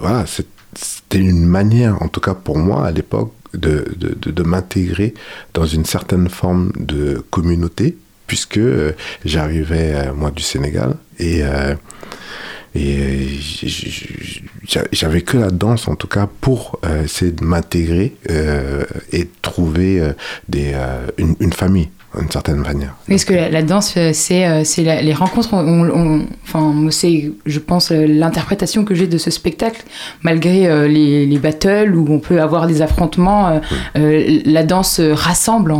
voilà, 0.00 0.24
une 1.12 1.44
manière, 1.44 2.00
en 2.02 2.08
tout 2.08 2.20
cas 2.20 2.34
pour 2.34 2.58
moi 2.58 2.86
à 2.86 2.90
l'époque, 2.90 3.32
de, 3.54 3.84
de, 3.96 4.16
de, 4.18 4.30
de 4.30 4.42
m'intégrer 4.42 5.12
dans 5.52 5.66
une 5.66 5.84
certaine 5.84 6.30
forme 6.30 6.72
de 6.78 7.22
communauté, 7.30 7.98
puisque 8.26 8.60
j'arrivais, 9.26 10.10
moi, 10.14 10.30
du 10.30 10.42
Sénégal, 10.42 10.96
et 11.18 11.42
et 12.74 13.38
j'avais 14.92 15.20
que 15.20 15.36
la 15.36 15.50
danse, 15.50 15.88
en 15.88 15.94
tout 15.94 16.06
cas, 16.06 16.28
pour 16.40 16.78
euh, 16.86 17.04
essayer 17.04 17.30
de 17.30 17.44
m'intégrer 17.44 18.16
euh, 18.30 18.84
et 19.12 19.28
trouver 19.42 20.00
euh, 20.00 20.12
des, 20.48 20.74
une, 21.18 21.34
une, 21.40 21.52
famille 21.52 21.90
d'une 22.18 22.30
certaine 22.30 22.56
manière. 22.56 22.94
Est-ce 23.08 23.26
que 23.26 23.34
la, 23.34 23.62
danse, 23.62 23.98
c'est 24.12 25.02
les 25.02 25.12
rencontres 25.12 25.52
on, 25.52 26.26
Enfin, 26.44 26.74
c'est, 26.90 27.32
je 27.44 27.58
pense, 27.58 27.90
l'interprétation 27.90 28.84
que 28.84 28.94
j'ai 28.94 29.06
de 29.06 29.18
ce 29.18 29.30
spectacle, 29.30 29.82
malgré 30.22 30.88
les, 30.88 31.26
les, 31.26 31.38
battles 31.38 31.94
où 31.94 32.06
on 32.10 32.20
peut 32.20 32.40
avoir 32.40 32.66
des 32.66 32.80
affrontements, 32.80 33.60
la 33.94 34.62
danse 34.62 35.00
rassemble. 35.00 35.74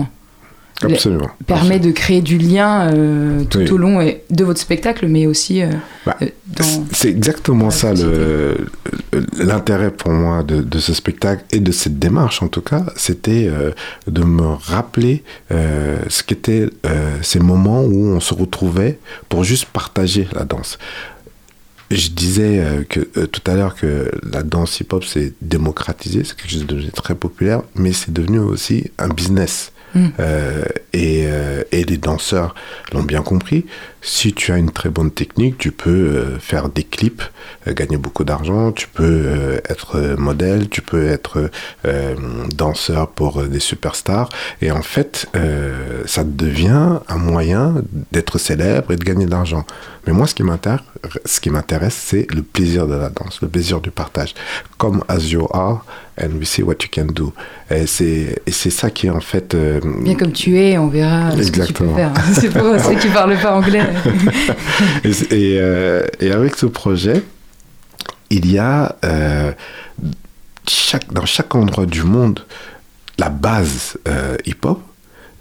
Absolument. 0.85 1.31
Permet 1.47 1.79
de 1.79 1.91
créer 1.91 2.21
du 2.23 2.39
lien 2.39 2.91
euh, 2.93 3.45
tout 3.45 3.73
au 3.73 3.77
long 3.77 4.05
de 4.31 4.45
votre 4.45 4.61
spectacle, 4.61 5.07
mais 5.07 5.27
aussi 5.27 5.63
euh, 5.63 5.69
bah, 6.07 6.17
euh, 6.23 6.29
dans. 6.47 6.65
C'est 6.93 7.09
exactement 7.09 7.71
ça 7.71 7.93
l'intérêt 9.39 9.91
pour 9.91 10.11
moi 10.11 10.43
de, 10.43 10.79
ce 10.79 10.95
spectacle 10.95 11.45
et 11.53 11.61
de 11.61 11.73
cette 11.73 11.99
démarche 11.99 12.43
en 12.43 12.49
tout 12.49 12.61
cas, 12.61 12.85
c'était 12.97 13.51
de 14.07 14.25
me 14.25 14.47
rappeler 14.47 15.23
ce 15.51 16.23
qu'étaient 16.23 16.69
ces 17.21 17.39
moments 17.39 17.83
où 17.83 18.07
on 18.09 18.21
se 18.21 18.35
retrouvait 18.35 18.99
pour 19.29 19.45
juste 19.45 19.67
partager 19.67 20.29
la 20.35 20.45
danse. 20.45 20.79
Je 21.91 22.09
disais 22.09 22.87
que 22.89 23.01
tout 23.27 23.51
à 23.51 23.55
l'heure 23.55 23.75
que 23.75 24.11
la 24.23 24.43
danse 24.43 24.81
hip-hop 24.81 25.05
s'est 25.05 25.35
démocratisée, 25.43 26.25
c'est 26.25 26.37
quelque 26.37 26.51
chose 26.51 26.67
de 26.67 26.91
très 26.91 27.15
populaire, 27.15 27.63
mais 27.75 27.93
c'est 27.93 28.13
devenu 28.13 28.39
aussi 28.39 28.91
un 28.99 29.09
business. 29.09 29.72
Mm. 29.95 30.09
Euh, 30.21 30.65
et, 30.93 31.25
euh, 31.27 31.63
et, 31.73 31.85
les 31.85 31.99
danseurs 31.99 32.55
l'ont 32.93 33.03
bien 33.03 33.23
compris. 33.23 33.67
Si 34.01 34.33
tu 34.33 34.53
as 34.53 34.57
une 34.57 34.71
très 34.71 34.89
bonne 34.89 35.11
technique, 35.11 35.59
tu 35.59 35.71
peux 35.71 35.91
euh, 35.91 36.39
faire 36.39 36.69
des 36.69 36.83
clips, 36.83 37.23
gagner 37.67 37.97
beaucoup 37.97 38.25
d'argent, 38.25 38.73
tu 38.73 38.89
peux 38.89 39.61
être 39.69 40.17
modèle, 40.19 40.69
tu 40.69 40.83
peux 40.83 41.07
être 41.07 41.51
danseur 42.57 43.09
pour 43.11 43.45
des 43.45 43.61
superstars. 43.61 44.29
Et 44.61 44.73
en 44.73 44.83
fait, 44.83 45.29
ça 46.07 46.25
devient 46.25 46.99
un 47.09 47.17
moyen 47.17 47.77
d'être 48.11 48.39
célèbre 48.39 48.91
et 48.91 48.97
de 48.97 49.05
gagner 49.05 49.27
de 49.27 49.31
l'argent. 49.31 49.65
Mais 50.07 50.13
moi, 50.13 50.27
ce 50.27 50.35
qui 50.35 50.43
m'intéresse, 50.43 50.83
ce 51.25 51.41
c'est 51.95 52.35
le 52.35 52.43
plaisir 52.43 52.89
de 52.89 52.95
la 52.95 53.09
danse, 53.09 53.41
le 53.41 53.49
plaisir 53.49 53.81
du 53.81 53.93
partage. 53.93 54.35
Comme 54.79 55.05
You 55.17 55.47
Are, 55.53 55.85
and 56.19 56.39
we 56.39 56.45
see 56.45 56.63
what 56.63 56.77
you 56.83 56.89
can 56.93 57.07
do. 57.07 57.33
Et 57.71 57.87
c'est, 57.87 58.43
ça 58.71 58.91
qui 58.91 59.07
est 59.07 59.11
en 59.11 59.21
fait. 59.21 59.55
Euh, 59.55 59.81
Bien 60.03 60.15
comme 60.15 60.33
tu 60.33 60.59
es, 60.59 60.77
on 60.79 60.89
verra 60.89 61.31
ce 61.31 61.51
que 61.51 61.67
tu 61.67 61.73
peux 61.73 61.95
faire. 61.95 62.13
c'est 62.35 62.51
pour 62.51 62.79
ceux 62.81 62.95
qui 62.97 63.09
parlent 63.09 63.39
pas 63.39 63.55
anglais. 63.55 63.83
et, 65.05 65.59
euh, 65.59 66.07
et, 66.21 66.33
avec 66.33 66.57
ce 66.57 66.67
projet, 66.67 67.23
il 68.31 68.51
y 68.51 68.59
a 68.59 68.97
euh, 69.05 69.53
chaque, 70.69 71.13
dans 71.13 71.27
chaque 71.27 71.55
endroit 71.55 71.87
du 71.87 72.03
monde 72.03 72.41
la 73.19 73.29
base 73.29 73.99
hip-hop, 74.47 74.81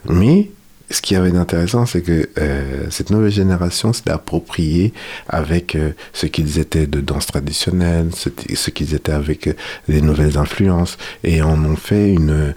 mais 0.08 0.52
ce 0.92 1.02
qui 1.02 1.16
avait 1.16 1.32
d'intéressant, 1.32 1.86
c'est 1.86 2.02
que 2.02 2.30
euh, 2.38 2.86
cette 2.90 3.10
nouvelle 3.10 3.32
génération 3.32 3.94
s'est 3.94 4.10
appropriée 4.10 4.94
avec 5.28 5.76
euh, 5.76 5.92
ce 6.14 6.26
qu'ils 6.26 6.60
étaient 6.60 6.88
de 6.88 7.00
danse 7.00 7.28
traditionnelle, 7.28 8.10
ce, 8.14 8.30
ce 8.54 8.70
qu'ils 8.70 8.94
étaient 8.94 9.12
avec 9.12 9.48
euh, 9.48 9.54
les 9.88 10.02
nouvelles 10.02 10.38
influences, 10.38 10.98
et 11.24 11.42
en 11.42 11.64
ont 11.64 11.76
fait 11.76 12.10
une, 12.10 12.54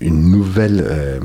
une 0.00 0.30
nouvelle, 0.30 1.20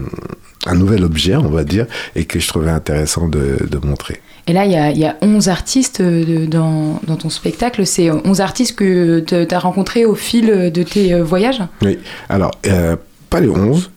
un 0.66 0.76
nouvel 0.76 1.04
objet, 1.04 1.36
on 1.36 1.50
va 1.50 1.64
dire, 1.64 1.88
et 2.16 2.26
que 2.26 2.40
je 2.40 2.48
trouvais 2.48 2.70
intéressant 2.70 3.28
de, 3.28 3.58
de 3.70 3.78
montrer. 3.78 4.22
Et 4.48 4.54
là, 4.54 4.66
il 4.66 4.72
y 4.72 4.76
a, 4.76 4.92
y 4.92 5.06
a, 5.06 5.18
11 5.22 5.50
artistes 5.50 6.02
dans, 6.02 7.00
dans 7.06 7.16
ton 7.16 7.30
spectacle. 7.30 7.86
C'est 7.86 8.10
11 8.10 8.42
artistes 8.42 8.76
que 8.76 9.20
tu 9.20 9.56
as 9.56 9.60
rencontrés 9.60 10.06
au 10.06 10.16
fil 10.16 10.72
de 10.72 10.84
tes 10.84 11.20
voyages? 11.22 11.62
Oui. 11.82 12.00
Alors, 12.30 12.52
pas 13.32 13.39
les 13.39 13.50
11, 13.50 13.91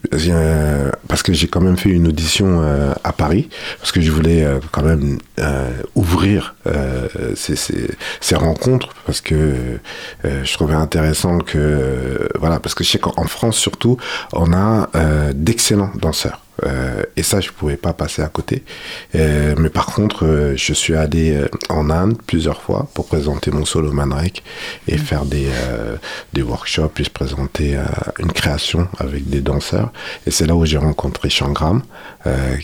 parce 1.09 1.25
que 1.25 1.33
j'ai 1.33 1.49
quand 1.49 1.61
même 1.61 1.77
fait 1.77 1.91
une 1.91 2.07
audition 2.07 2.63
euh, 2.63 2.95
à 3.03 3.13
Paris, 3.13 3.49
parce 3.81 3.91
que 3.91 4.01
je 4.01 4.13
voulais 4.13 4.45
euh, 4.45 4.61
quand 4.71 4.85
même 4.85 5.19
euh, 5.41 5.71
ouvrir 5.97 6.55
ces, 7.35 7.57
ces, 7.57 7.91
ces, 8.21 8.37
rencontres, 8.37 8.91
parce 9.07 9.21
que 9.21 9.79
je 10.23 10.53
trouvais 10.55 10.75
intéressant 10.75 11.39
que, 11.39 12.29
voilà, 12.39 12.61
parce 12.61 12.75
que 12.75 12.85
je 12.85 12.91
sais 12.91 12.99
qu'en 12.99 13.27
France 13.27 13.57
surtout, 13.57 13.97
on 14.33 14.53
a 14.53 14.89
d'excellents 15.35 15.91
danseurs. 15.97 16.44
Euh, 16.63 17.03
et 17.17 17.23
ça, 17.23 17.41
je 17.41 17.51
pouvais 17.51 17.77
pas 17.77 17.93
passer 17.93 18.23
à 18.23 18.29
côté. 18.29 18.63
Euh, 19.15 19.55
mais 19.59 19.71
par 19.71 19.87
contre, 19.87 20.25
euh, 20.25 20.57
je 20.57 20.73
suis 20.73 20.95
allé 20.95 21.39
en 21.69 21.91
Inde 21.91 22.17
plusieurs 22.27 22.63
fois 22.63 22.89
pour 22.95 23.07
présenter 23.07 23.51
mon 23.51 23.65
solo 23.65 23.93
Manrek 23.93 24.43
et 24.87 24.99
faire 24.99 25.25
des, 25.25 25.49
des 26.33 26.43
workshops, 26.43 26.91
puis 26.95 27.05
présenter 27.05 27.77
une 28.19 28.33
création 28.33 28.89
avec 28.99 29.29
des 29.29 29.41
danseurs. 29.41 29.93
Et 30.27 30.31
c'est 30.31 30.47
là 30.47 30.55
où 30.55 30.65
j'ai 30.65 30.79
rencontré 30.79 31.29
Shangram, 31.31 31.83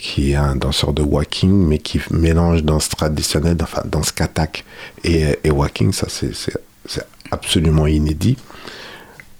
qui 0.01 0.33
est 0.33 0.37
un 0.37 0.57
danseur 0.57 0.93
de 0.93 1.03
walking, 1.03 1.67
mais 1.67 1.79
qui 1.79 2.01
mélange 2.11 2.63
danse 2.63 2.89
traditionnelle, 2.89 3.57
enfin 3.61 3.83
danse 3.85 4.13
katak 4.13 4.65
et, 5.05 5.39
et 5.45 5.51
walking. 5.51 5.93
Ça, 5.93 6.07
c'est 6.09 7.07
absolument 7.31 7.87
inédit. 7.87 8.37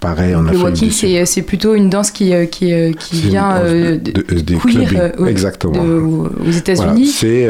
Pareil 0.01 0.31
Le 0.31 0.57
walking, 0.57 0.91
c'est 1.25 1.41
plutôt 1.43 1.75
une 1.75 1.87
danse 1.87 2.09
qui, 2.09 2.33
euh, 2.33 2.47
qui, 2.47 2.73
euh, 2.73 2.91
qui 2.91 3.21
vient 3.21 3.57
euh, 3.57 3.99
de, 3.99 4.39
des 4.39 4.55
queer, 4.55 5.13
Exactement. 5.27 5.79
aux 5.79 6.51
États-Unis. 6.51 7.07
C'est 7.07 7.47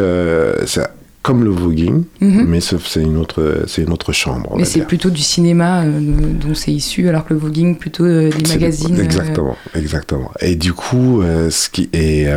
comme 1.24 1.44
le 1.44 1.52
voguing, 1.52 2.04
mhm. 2.20 2.46
mais 2.48 2.60
c'est 2.62 3.00
une 3.00 3.18
autre, 3.18 3.64
c'est 3.68 3.84
une 3.84 3.94
autre 3.94 4.12
chambre. 4.12 4.56
Mais 4.58 4.66
c'est 4.66 4.86
plutôt 4.86 5.10
du 5.10 5.22
cinéma 5.22 5.86
dont 5.86 6.54
c'est 6.54 6.74
issu, 6.74 7.08
alors 7.08 7.26
que 7.26 7.34
le 7.34 7.40
voguing 7.40 7.78
plutôt 7.78 8.06
des 8.06 8.32
magazines. 8.50 9.00
Exactement, 9.00 9.56
exactement. 9.74 10.32
Et 10.42 10.56
du 10.56 10.74
coup, 10.74 11.24
ce 11.24 11.70
qui 11.70 11.90
est 11.94 12.28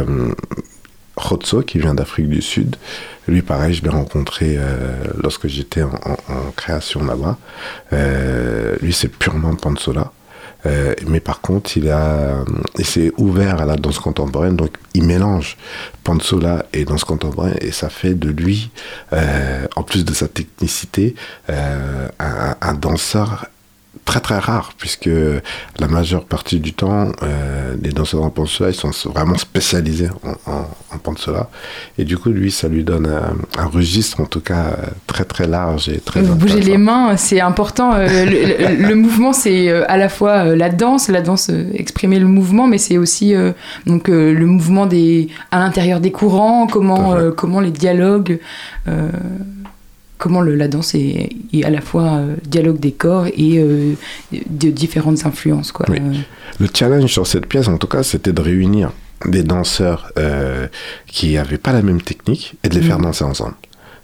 Khotso, 1.17 1.63
qui 1.63 1.79
vient 1.79 1.95
d'Afrique 1.95 2.29
du 2.29 2.43
Sud, 2.43 2.77
lui, 3.27 3.43
pareil, 3.43 3.75
je 3.75 3.83
l'ai 3.83 3.89
rencontré 3.89 4.57
euh, 4.59 5.05
lorsque 5.23 5.49
j'étais 5.49 5.83
en, 5.83 5.91
création 6.57 7.05
là-bas. 7.05 7.39
Euh, 7.93 8.77
lui, 8.83 8.93
c'est 8.93 9.09
purement 9.09 9.55
Pansola. 9.55 10.13
Euh, 10.67 10.95
mais 11.07 11.21
par 11.21 11.41
contre, 11.41 11.77
il, 11.77 11.91
a, 11.91 12.43
il 12.79 12.87
s'est 12.87 13.13
ouvert 13.19 13.61
à 13.61 13.67
la 13.67 13.77
danse 13.77 13.99
contemporaine, 13.99 14.57
donc 14.57 14.77
il 14.95 15.05
mélange 15.05 15.59
Pansola 16.05 16.65
et 16.73 16.85
danse 16.85 17.05
contemporaine, 17.05 17.57
et 17.61 17.71
ça 17.71 17.91
fait 17.91 18.15
de 18.15 18.31
lui, 18.31 18.71
en 19.13 19.83
plus 19.83 20.07
de 20.07 20.15
sa 20.15 20.27
technicité, 20.27 21.15
un, 21.49 22.57
un, 22.61 22.75
danseur 22.75 23.47
très 24.05 24.21
très 24.21 24.39
rare 24.39 24.73
puisque 24.79 25.09
la 25.79 25.89
majeure 25.89 26.25
partie 26.25 26.61
du 26.61 26.73
temps, 26.73 27.09
euh, 27.23 27.75
les 27.83 27.91
danseurs 27.91 28.23
en 28.23 28.31
Pantsola, 28.31 28.71
ils 28.71 28.75
sont 28.75 28.91
vraiment 29.11 29.37
spécialisés 29.39 30.09
en, 30.23 30.51
en, 30.53 30.69
en 30.95 30.99
Pantsola. 30.99 31.49
Et 31.99 32.05
du 32.05 32.19
coup, 32.19 32.31
lui, 32.31 32.51
ça 32.51 32.69
lui 32.69 32.85
donne 32.85 33.07
un, 33.07 33.35
un 33.63 33.67
registre 33.67 34.21
en 34.21 34.27
tout 34.27 34.41
cas 34.41 34.77
très 35.07 35.25
très 35.25 35.47
large 35.47 35.89
et 35.89 35.99
très 36.01 36.21
Vous 36.23 36.35
bougez 36.35 36.61
les 36.61 36.79
mains, 36.79 37.17
c'est 37.17 37.41
important. 37.41 37.95
euh, 37.95 38.07
le, 38.25 38.31
le- 38.81 38.89
le 38.89 38.95
mouvement, 38.95 39.33
c'est 39.33 39.69
euh, 39.69 39.85
à 39.89 39.97
la 39.97 40.09
fois 40.09 40.45
la 40.57 40.69
danse, 40.71 41.09
la 41.09 41.21
danse 41.23 41.51
exprimer 41.75 42.19
le 42.19 42.27
mouvement, 42.27 42.67
mais 42.67 42.79
c'est 42.79 42.99
aussi 42.99 43.35
euh, 43.35 43.53
donc 43.87 44.09
euh, 44.09 44.33
le 44.33 44.47
mouvement 44.47 44.87
des 44.87 45.29
à 45.51 45.59
l'intérieur 45.59 46.01
des 46.01 46.13
courants, 46.13 46.67
comment 46.67 47.15
comment 47.37 47.61
les 47.61 47.71
dialogues, 47.71 48.39
comment 50.19 50.41
le- 50.41 50.55
la 50.57 50.69
danse 50.69 50.95
est, 50.95 51.31
est 51.53 51.65
à 51.65 51.71
la 51.71 51.81
fois 51.81 52.15
euh, 52.19 52.37
dialogue 52.47 52.79
des 52.81 52.93
corps 52.93 53.27
et 53.27 53.59
euh, 53.59 53.95
de 54.33 54.71
différentes 54.71 55.27
influences 55.27 55.73
quoi. 55.73 55.87
Oui. 55.89 55.99
Euh, 56.01 56.13
Le 56.61 56.69
challenge 56.73 57.11
sur 57.13 57.27
cette 57.27 57.47
pièce, 57.47 57.69
en 57.69 57.79
tout 57.79 57.87
cas, 57.89 58.03
c'était 58.03 58.33
de 58.33 58.41
réunir 58.41 58.93
des 59.27 59.43
danseurs 59.43 60.13
euh, 60.19 60.67
qui 61.07 61.35
n'avaient 61.35 61.59
pas 61.59 61.73
la 61.73 61.83
même 61.83 62.01
technique 62.03 62.55
et 62.63 62.69
de 62.69 62.75
les 62.75 62.83
faire 62.83 62.99
Mhm. 62.99 63.05
danser 63.07 63.25
ensemble. 63.25 63.55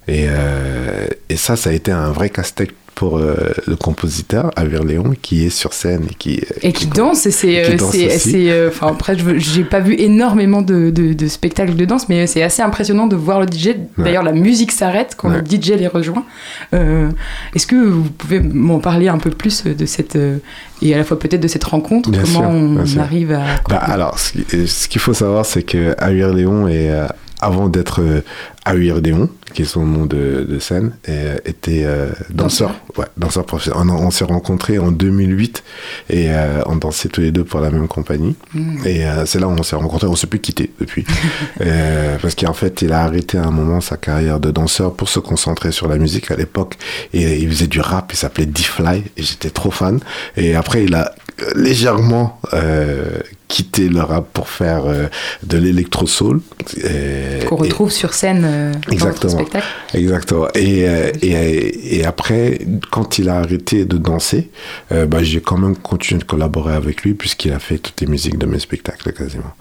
Et, 0.09 0.27
euh, 0.29 1.07
et 1.29 1.37
ça, 1.37 1.55
ça 1.57 1.71
a 1.71 1.73
été 1.73 1.93
un 1.93 2.11
vrai 2.11 2.31
casse-tête 2.31 2.73
pour 3.01 3.17
euh, 3.17 3.35
le 3.67 3.77
compositeur, 3.77 4.51
Avir 4.57 4.85
Léon, 4.85 5.15
qui 5.23 5.47
est 5.47 5.49
sur 5.49 5.73
scène 5.73 6.03
et 6.11 6.15
qui... 6.15 6.43
Et 6.61 6.71
qui 6.75 6.87
danse, 6.87 7.25
et 7.25 7.31
c'est, 7.31 7.65
euh, 7.65 7.79
c'est, 7.79 8.51
euh, 8.51 8.69
enfin 8.69 8.89
après, 8.89 9.17
j'ai 9.39 9.65
pas 9.65 9.81
vu 9.81 9.95
énormément 9.99 10.61
de, 10.61 10.91
de, 10.91 11.15
de 11.15 11.27
spectacles 11.27 11.77
de 11.77 11.87
danse, 11.87 12.11
mais 12.11 12.27
c'est 12.27 12.43
assez 12.43 12.61
impressionnant 12.61 13.07
de 13.07 13.17
voir 13.17 13.41
le 13.41 13.47
DJ. 13.47 13.71
D'ailleurs, 13.97 14.23
la 14.23 14.33
musique 14.33 14.71
s'arrête 14.71 15.15
quand 15.17 15.31
Ouais. 15.31 15.41
le 15.41 15.47
DJ 15.47 15.71
les 15.79 15.87
rejoint. 15.87 16.27
Euh, 16.75 17.09
est-ce 17.55 17.67
que 17.67 17.77
vous 17.77 18.03
pouvez 18.03 18.39
m'en 18.41 18.81
parler 18.81 19.09
un 19.09 19.17
peu 19.17 19.31
plus 19.31 19.65
de 19.65 19.87
cette 19.87 20.17
euh, 20.17 20.37
et 20.83 20.93
à 20.95 20.99
la 20.99 21.05
fois 21.05 21.19
peut-être 21.19 21.41
de 21.41 21.49
cette 21.49 21.65
rencontre, 21.65 22.11
Bien 22.11 22.21
comment 22.21 22.51
sûr, 22.51 22.83
on 22.83 22.85
sûr. 22.87 23.01
arrive 23.01 23.33
à 23.33 23.45
Bah, 23.71 23.77
alors, 23.79 24.19
ce 24.19 24.33
qui- 24.33 24.69
ce 24.69 24.89
qu'il 24.89 25.01
faut 25.01 25.15
savoir, 25.15 25.47
c'est 25.47 25.63
que 25.63 25.95
Avir 25.97 26.35
Léon 26.35 26.69
est... 26.69 26.91
euh, 26.91 27.07
avant 27.43 27.71
d'être 27.71 28.03
Avir 28.67 29.01
Léon, 29.01 29.31
qui 29.55 29.63
est 29.63 29.65
son 29.65 29.87
nom 29.87 30.05
de, 30.07 30.47
de 30.49 30.59
scène, 30.59 30.93
euh, 31.09 31.39
était 31.47 31.83
euh, 31.85 32.11
danseur. 32.31 32.75
Ouais, 32.97 33.07
danseur 33.17 33.47
professionnel. 33.47 33.81
On, 33.91 34.07
on 34.07 34.11
s'est 34.11 34.25
rencontrés 34.25 34.79
en 34.79 34.91
2008 34.93 35.63
et 36.11 36.27
euh, 36.31 36.61
on 36.67 36.77
dansait 36.77 37.09
tous 37.09 37.23
les 37.23 37.33
deux 37.33 37.43
pour 37.45 37.61
la 37.61 37.71
même 37.71 37.89
compagnie. 37.89 38.37
Mm. 38.53 38.87
Et 38.87 39.05
euh, 39.07 39.25
c'est 39.27 39.39
là 39.41 39.49
où 39.49 39.53
on 39.53 39.63
s'est 39.63 39.77
rencontrés. 39.77 40.07
On 40.09 40.15
s'est 40.17 40.27
plus 40.27 40.41
quittés 40.41 40.71
depuis. 40.79 41.07
Parce 42.23 42.35
qu'en 42.35 42.53
fait, 42.53 42.83
il 42.83 42.93
a 42.93 43.01
arrêté 43.05 43.39
à 43.39 43.45
un 43.45 43.51
moment 43.51 43.81
sa 43.81 43.97
carrière 43.97 44.41
de 44.41 44.51
danseur 44.51 44.93
pour 44.95 45.09
se 45.09 45.21
concentrer 45.21 45.73
sur 45.73 45.89
la 45.89 45.97
musique 45.97 46.31
à 46.31 46.37
l'époque. 46.37 46.77
Et 47.15 47.39
il 47.41 47.49
faisait 47.49 47.67
du 47.67 47.81
rap, 47.81 48.13
il 48.13 48.17
s'appelait 48.17 48.47
D-Fly 48.47 49.05
et 49.17 49.23
j'étais 49.23 49.51
trop 49.51 49.71
fan. 49.71 50.01
Et 50.37 50.55
après, 50.55 50.85
il 50.85 50.95
a 50.95 51.15
légèrement 51.55 52.39
quitté 53.49 53.89
le 53.89 54.01
rap 54.03 54.27
pour 54.33 54.49
faire 54.49 54.83
de 55.43 55.57
l'électro-soul. 55.59 56.41
Qu'on 57.49 57.57
et- 57.57 57.69
retrouve 57.69 57.91
sur 57.91 58.13
scène 58.15 58.47
euh, 58.51 58.73
dans 58.73 58.79
votre 58.79 58.93
Exactement. 58.93 59.33
spectacle 59.33 59.67
Exactement. 59.95 60.49
Et, 60.55 60.89
euh, 60.89 61.11
et, 61.23 61.99
et 61.99 62.05
après, 62.05 62.59
quand 62.91 63.19
il 63.19 63.29
a 63.29 63.39
arrêté 63.39 63.85
de 63.85 63.97
danser, 63.97 64.51
euh, 64.93 65.07
bah, 65.07 65.23
j'ai 65.23 65.41
quand 65.41 65.59
même 65.59 65.77
continué 65.77 66.21
de 66.21 66.25
collaborer 66.27 66.75
avec 66.75 67.03
lui 67.03 67.15
puisqu'il 67.15 67.53
a 67.53 67.59
fait 67.59 67.79
toutes 67.79 68.01
les 68.01 68.07
musiques 68.07 68.39
de 68.39 68.47
mes 68.47 68.59
spectacles 68.59 69.13
quasiment. 69.13 69.53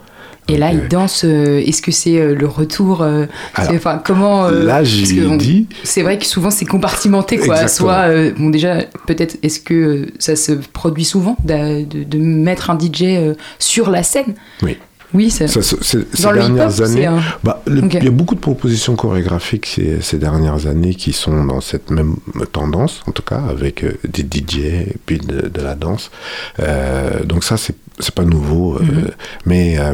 Et 0.52 0.58
là, 0.58 0.71
il 0.73 0.80
euh, 0.80 0.88
danse. 0.88 1.21
euh, 1.25 1.60
Est-ce 1.60 1.84
que 1.84 1.91
c'est 1.91 2.17
euh, 2.19 2.34
le 2.34 2.47
retour 2.47 3.04
euh, 3.04 3.28
Alors, 3.54 3.71
Enfin, 3.75 4.02
comment 4.04 4.45
euh, 4.47 4.63
là, 4.63 4.84
j'ai 4.84 5.23
on- 5.28 5.36
dit, 5.36 5.67
C'est 5.84 6.02
vrai 6.02 6.17
que 6.17 6.25
souvent 6.25 6.49
c'est 6.49 6.65
compartimenté, 6.65 7.38
quoi. 7.38 7.62
Exactement. 7.62 7.89
Soit, 7.89 8.10
euh, 8.10 8.32
bon, 8.36 8.49
déjà, 8.49 8.84
peut-être, 9.06 9.38
est-ce 9.43 9.60
que 9.60 9.73
euh, 9.75 10.06
ça 10.17 10.36
se 10.36 10.54
produit 10.54 11.06
souvent 11.06 11.38
de, 11.43 11.84
de 11.84 12.17
mettre 12.17 12.71
un 12.71 12.80
DJ 12.80 13.04
euh, 13.04 13.34
sur 13.60 13.91
la 13.91 14.02
scène? 14.02 14.34
Oui. 14.63 14.75
Oui, 15.13 15.32
ça- 15.32 15.48
ça, 15.48 15.62
c'est- 15.63 15.82
c'est- 15.84 16.15
ces 16.15 16.24
dans 16.24 16.34
dernières 16.34 16.82
années, 16.82 17.06
un- 17.08 17.19
bah, 17.43 17.63
le- 17.65 17.82
il 17.84 18.04
y 18.04 18.08
a 18.08 18.12
beaucoup 18.12 18.36
de 18.36 18.39
propositions 18.39 18.95
chorégraphiques 18.95 19.65
ces, 19.65 20.02
ces 20.02 20.17
dernières 20.19 20.67
années 20.67 20.93
qui 20.93 21.13
sont 21.13 21.45
dans 21.45 21.62
cette 21.62 21.89
même 21.89 22.15
tendance, 22.52 23.02
en 23.08 23.12
tout 23.12 23.24
cas, 23.24 23.41
avec 23.50 23.84
euh, 23.84 23.93
des 24.08 24.22
DJ 24.24 24.58
et 24.60 24.95
puis 25.06 25.17
de, 25.17 25.48
de 25.48 25.62
la 25.62 25.74
danse. 25.76 26.12
Euh, 26.60 27.24
donc 27.24 27.43
ça, 27.43 27.58
c'est 27.58 27.76
c'est 28.02 28.15
pas 28.15 28.24
nouveau, 28.24 28.78
euh, 28.78 28.82
Mhm. 28.84 29.08
mais 29.45 29.78
euh, 29.78 29.93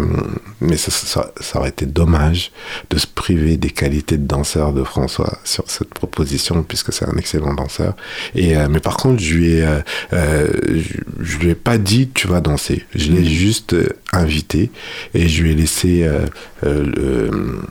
mais 0.62 0.78
ça, 0.78 0.92
ça, 0.92 1.32
ça 1.42 1.58
aurait 1.58 1.70
été 1.70 1.88
dommage 1.88 2.52
de 2.92 3.00
se 3.00 3.08
priver 3.08 3.58
des 3.58 3.72
qualités 3.72 4.18
de 4.18 4.28
danseur 4.28 4.74
de 4.74 4.84
François 4.84 5.40
sur 5.44 5.64
cette 5.66 5.90
proposition, 5.92 6.62
puisque 6.62 6.94
c'est 6.94 7.06
un 7.10 7.18
excellent 7.18 7.56
danseur. 7.56 7.96
Et 8.36 8.56
euh, 8.58 8.68
mais 8.70 8.80
par 8.80 8.98
contre, 8.98 9.20
je 9.24 9.34
lui 9.34 9.54
ai 9.54 9.66
je, 10.12 11.00
je 11.20 11.38
lui 11.40 11.50
ai 11.50 11.56
pas 11.56 11.80
dit 11.80 12.10
tu 12.14 12.28
vas 12.28 12.42
danser. 12.42 12.86
Je 12.94 13.12
l'ai 13.12 13.26
juste 13.26 13.74
euh, 13.74 13.90
invité 14.14 14.70
et 15.14 15.28
je 15.28 15.44
lui 15.44 15.52
ai 15.52 15.56
laissé 15.56 16.04
euh, 16.04 16.26
euh, 16.66 16.84
le- 16.84 17.62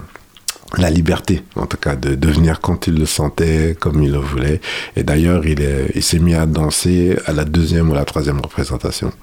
la 0.77 0.91
liberté, 0.91 1.43
en 1.55 1.67
tout 1.67 1.77
cas, 1.77 1.95
de, 1.95 2.17
de 2.17 2.29
venir 2.29 2.61
quand 2.61 2.89
il 2.89 2.95
le 2.99 3.07
sentait, 3.07 3.77
comme 3.79 4.03
il 4.03 4.11
le 4.11 4.19
voulait. 4.19 4.61
Et 4.97 5.05
d'ailleurs, 5.05 5.47
il 5.47 5.61
est- 5.63 5.93
il 5.95 6.03
s'est 6.03 6.19
mis 6.19 6.35
à 6.35 6.47
danser 6.47 7.17
à 7.27 7.33
la 7.33 7.45
deuxième 7.45 7.91
ou 7.91 7.95
la 7.95 8.05
troisième 8.05 8.41
représentation. 8.41 9.13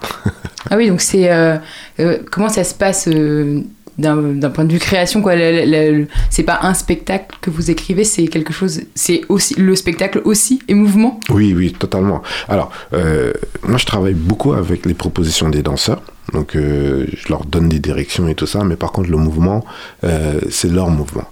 Ah 0.69 0.78
oui, 0.78 0.88
donc 0.89 1.02
c'est 1.02 1.30
euh, 1.32 1.58
euh, 2.00 2.19
comment 2.32 2.47
ça 2.47 2.63
se 2.63 2.76
passe 2.76 3.08
euh, 3.08 3.62
d'un 3.97 4.15
d'un 4.21 4.52
point 4.52 4.63
de 4.63 4.71
vue 4.71 4.80
création 4.80 5.21
quoi? 5.24 5.36
le- 5.36 5.65
le- 5.65 5.97
le- 6.02 6.08
C'est 6.30 6.43
pas 6.43 6.60
un 6.62 6.76
spectacle 6.76 7.36
que 7.41 7.50
vous 7.50 7.71
écrivez, 7.71 8.04
c'est 8.04 8.28
quelque 8.28 8.54
chose. 8.54 8.82
C'est 8.93 9.21
aussi 9.28 9.56
le 9.56 9.76
spectacle 9.76 10.21
aussi 10.24 10.62
et 10.67 10.76
mouvement? 10.76 11.19
Oui, 11.32 11.54
oui, 11.58 11.74
totalement. 11.74 12.21
Alors, 12.47 12.71
moi, 13.67 13.78
je 13.78 13.86
travaille 13.88 14.13
beaucoup 14.13 14.54
avec 14.54 14.86
les 14.86 14.93
propositions 14.93 15.50
des 15.50 15.63
danseurs. 15.63 16.02
Donc, 16.34 16.55
euh, 16.55 17.07
je 17.13 17.29
leur 17.29 17.45
donne 17.45 17.69
des 17.69 17.79
directions 17.79 18.27
et 18.27 18.36
tout 18.36 18.47
ça. 18.47 18.63
Mais 18.63 18.75
par 18.75 18.91
contre, 18.91 19.10
le 19.10 19.17
mouvement, 19.17 19.65
euh, 20.03 20.39
c'est 20.49 20.69
leur 20.69 20.89
mouvement. 20.89 21.27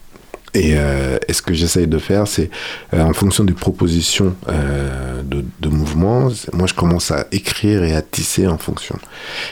Et, 0.54 0.74
euh, 0.76 1.20
et 1.28 1.34
ce 1.34 1.42
que 1.44 1.54
j'essaye 1.54 1.88
de 1.88 2.00
faire, 2.00 2.28
c'est 2.28 2.50
en 2.92 3.14
fonction 3.14 3.44
des 3.44 3.54
propositions 3.54 4.36
de, 4.48 5.46
de 5.60 5.70
mouvements, 5.70 6.30
moi 6.54 6.66
je 6.66 6.74
commence 6.74 7.12
à 7.12 7.28
écrire 7.32 7.84
et 7.84 7.96
à 7.96 8.02
tisser 8.02 8.48
en 8.48 8.58
fonction. 8.58 8.98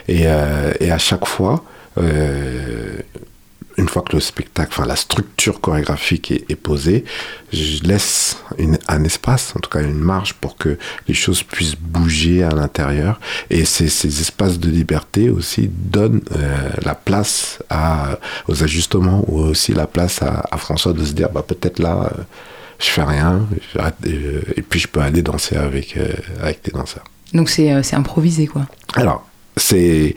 Et, 0.07 0.25
à 0.25 0.97
chaque 0.97 1.27
fois, 1.27 1.63
une 3.77 3.87
fois 3.87 4.01
que 4.01 4.13
le 4.15 4.19
spectacle, 4.19 4.69
enfin 4.71 4.85
la 4.87 4.95
structure 4.95 5.61
chorégraphique 5.61 6.31
est, 6.31 6.45
est 6.49 6.55
posée, 6.55 7.05
je 7.53 7.83
laisse 7.83 8.37
une- 8.57 8.79
un 8.87 9.03
espace, 9.03 9.53
en 9.55 9.59
tout 9.59 9.69
cas 9.69 9.81
une 9.81 9.93
marge 9.99 10.33
pour 10.33 10.57
que 10.57 10.77
les 11.07 11.13
choses 11.13 11.43
puissent 11.43 11.75
bouger 11.79 12.43
à 12.43 12.49
l'intérieur. 12.49 13.19
Et 13.49 13.65
ces, 13.65 13.87
ces 13.89 14.21
espaces 14.21 14.57
de 14.59 14.69
liberté 14.69 15.29
aussi 15.29 15.69
donnent 15.71 16.21
euh, 16.35 16.69
la 16.83 16.95
place 16.95 17.59
à, 17.69 18.17
aux 18.47 18.63
ajustements 18.63 19.23
ou 19.27 19.39
aussi 19.39 19.73
la 19.73 19.87
place 19.87 20.21
à, 20.23 20.43
à 20.51 20.57
François 20.57 20.93
de 20.93 21.05
se 21.05 21.13
dire, 21.13 21.29
bah, 21.29 21.43
peut-être 21.47 21.79
là, 21.79 22.09
euh, 22.17 22.23
je 22.79 22.87
fais 22.87 23.03
rien, 23.03 23.47
euh, 23.77 24.41
et 24.55 24.61
puis 24.61 24.79
je 24.79 24.87
peux 24.87 25.01
aller 25.01 25.21
danser 25.21 25.55
avec, 25.55 25.97
euh, 25.97 26.11
avec 26.41 26.61
les 26.65 26.71
danseurs. 26.73 27.03
Donc 27.33 27.49
c'est 27.49 27.83
c'est 27.83 27.95
improvisé 27.95 28.47
quoi. 28.47 28.65
Alors, 28.95 29.27
c'est 29.57 30.15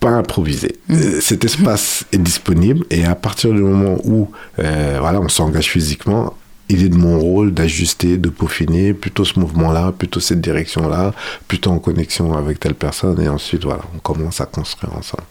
pas 0.00 0.10
improvisé. 0.10 0.76
Mhm. 0.88 0.96
Euh, 0.96 1.20
Cet 1.20 1.44
espace 1.44 2.04
est 2.12 2.18
disponible 2.18 2.84
et 2.90 3.04
à 3.04 3.14
partir 3.14 3.52
du 3.52 3.60
moment 3.60 3.98
où 4.04 4.28
euh, 4.58 4.98
voilà, 5.00 5.20
on 5.20 5.28
s'engage 5.28 5.70
physiquement, 5.70 6.34
il 6.68 6.84
est 6.84 6.88
de 6.88 6.96
mon 6.96 7.18
rôle 7.18 7.54
d'ajuster, 7.54 8.16
de 8.16 8.28
peaufiner 8.28 8.92
plutôt 8.92 9.24
ce 9.24 9.38
mouvement-là, 9.38 9.92
plutôt 9.96 10.20
cette 10.20 10.40
direction-là, 10.40 11.14
plutôt 11.46 11.70
en 11.70 11.78
connexion 11.78 12.34
avec 12.34 12.58
telle 12.58 12.74
personne 12.74 13.20
et 13.20 13.28
ensuite 13.28 13.64
voilà, 13.64 13.82
on 13.94 13.98
commence 13.98 14.40
à 14.40 14.46
construire 14.46 14.94
ensemble. 14.96 15.24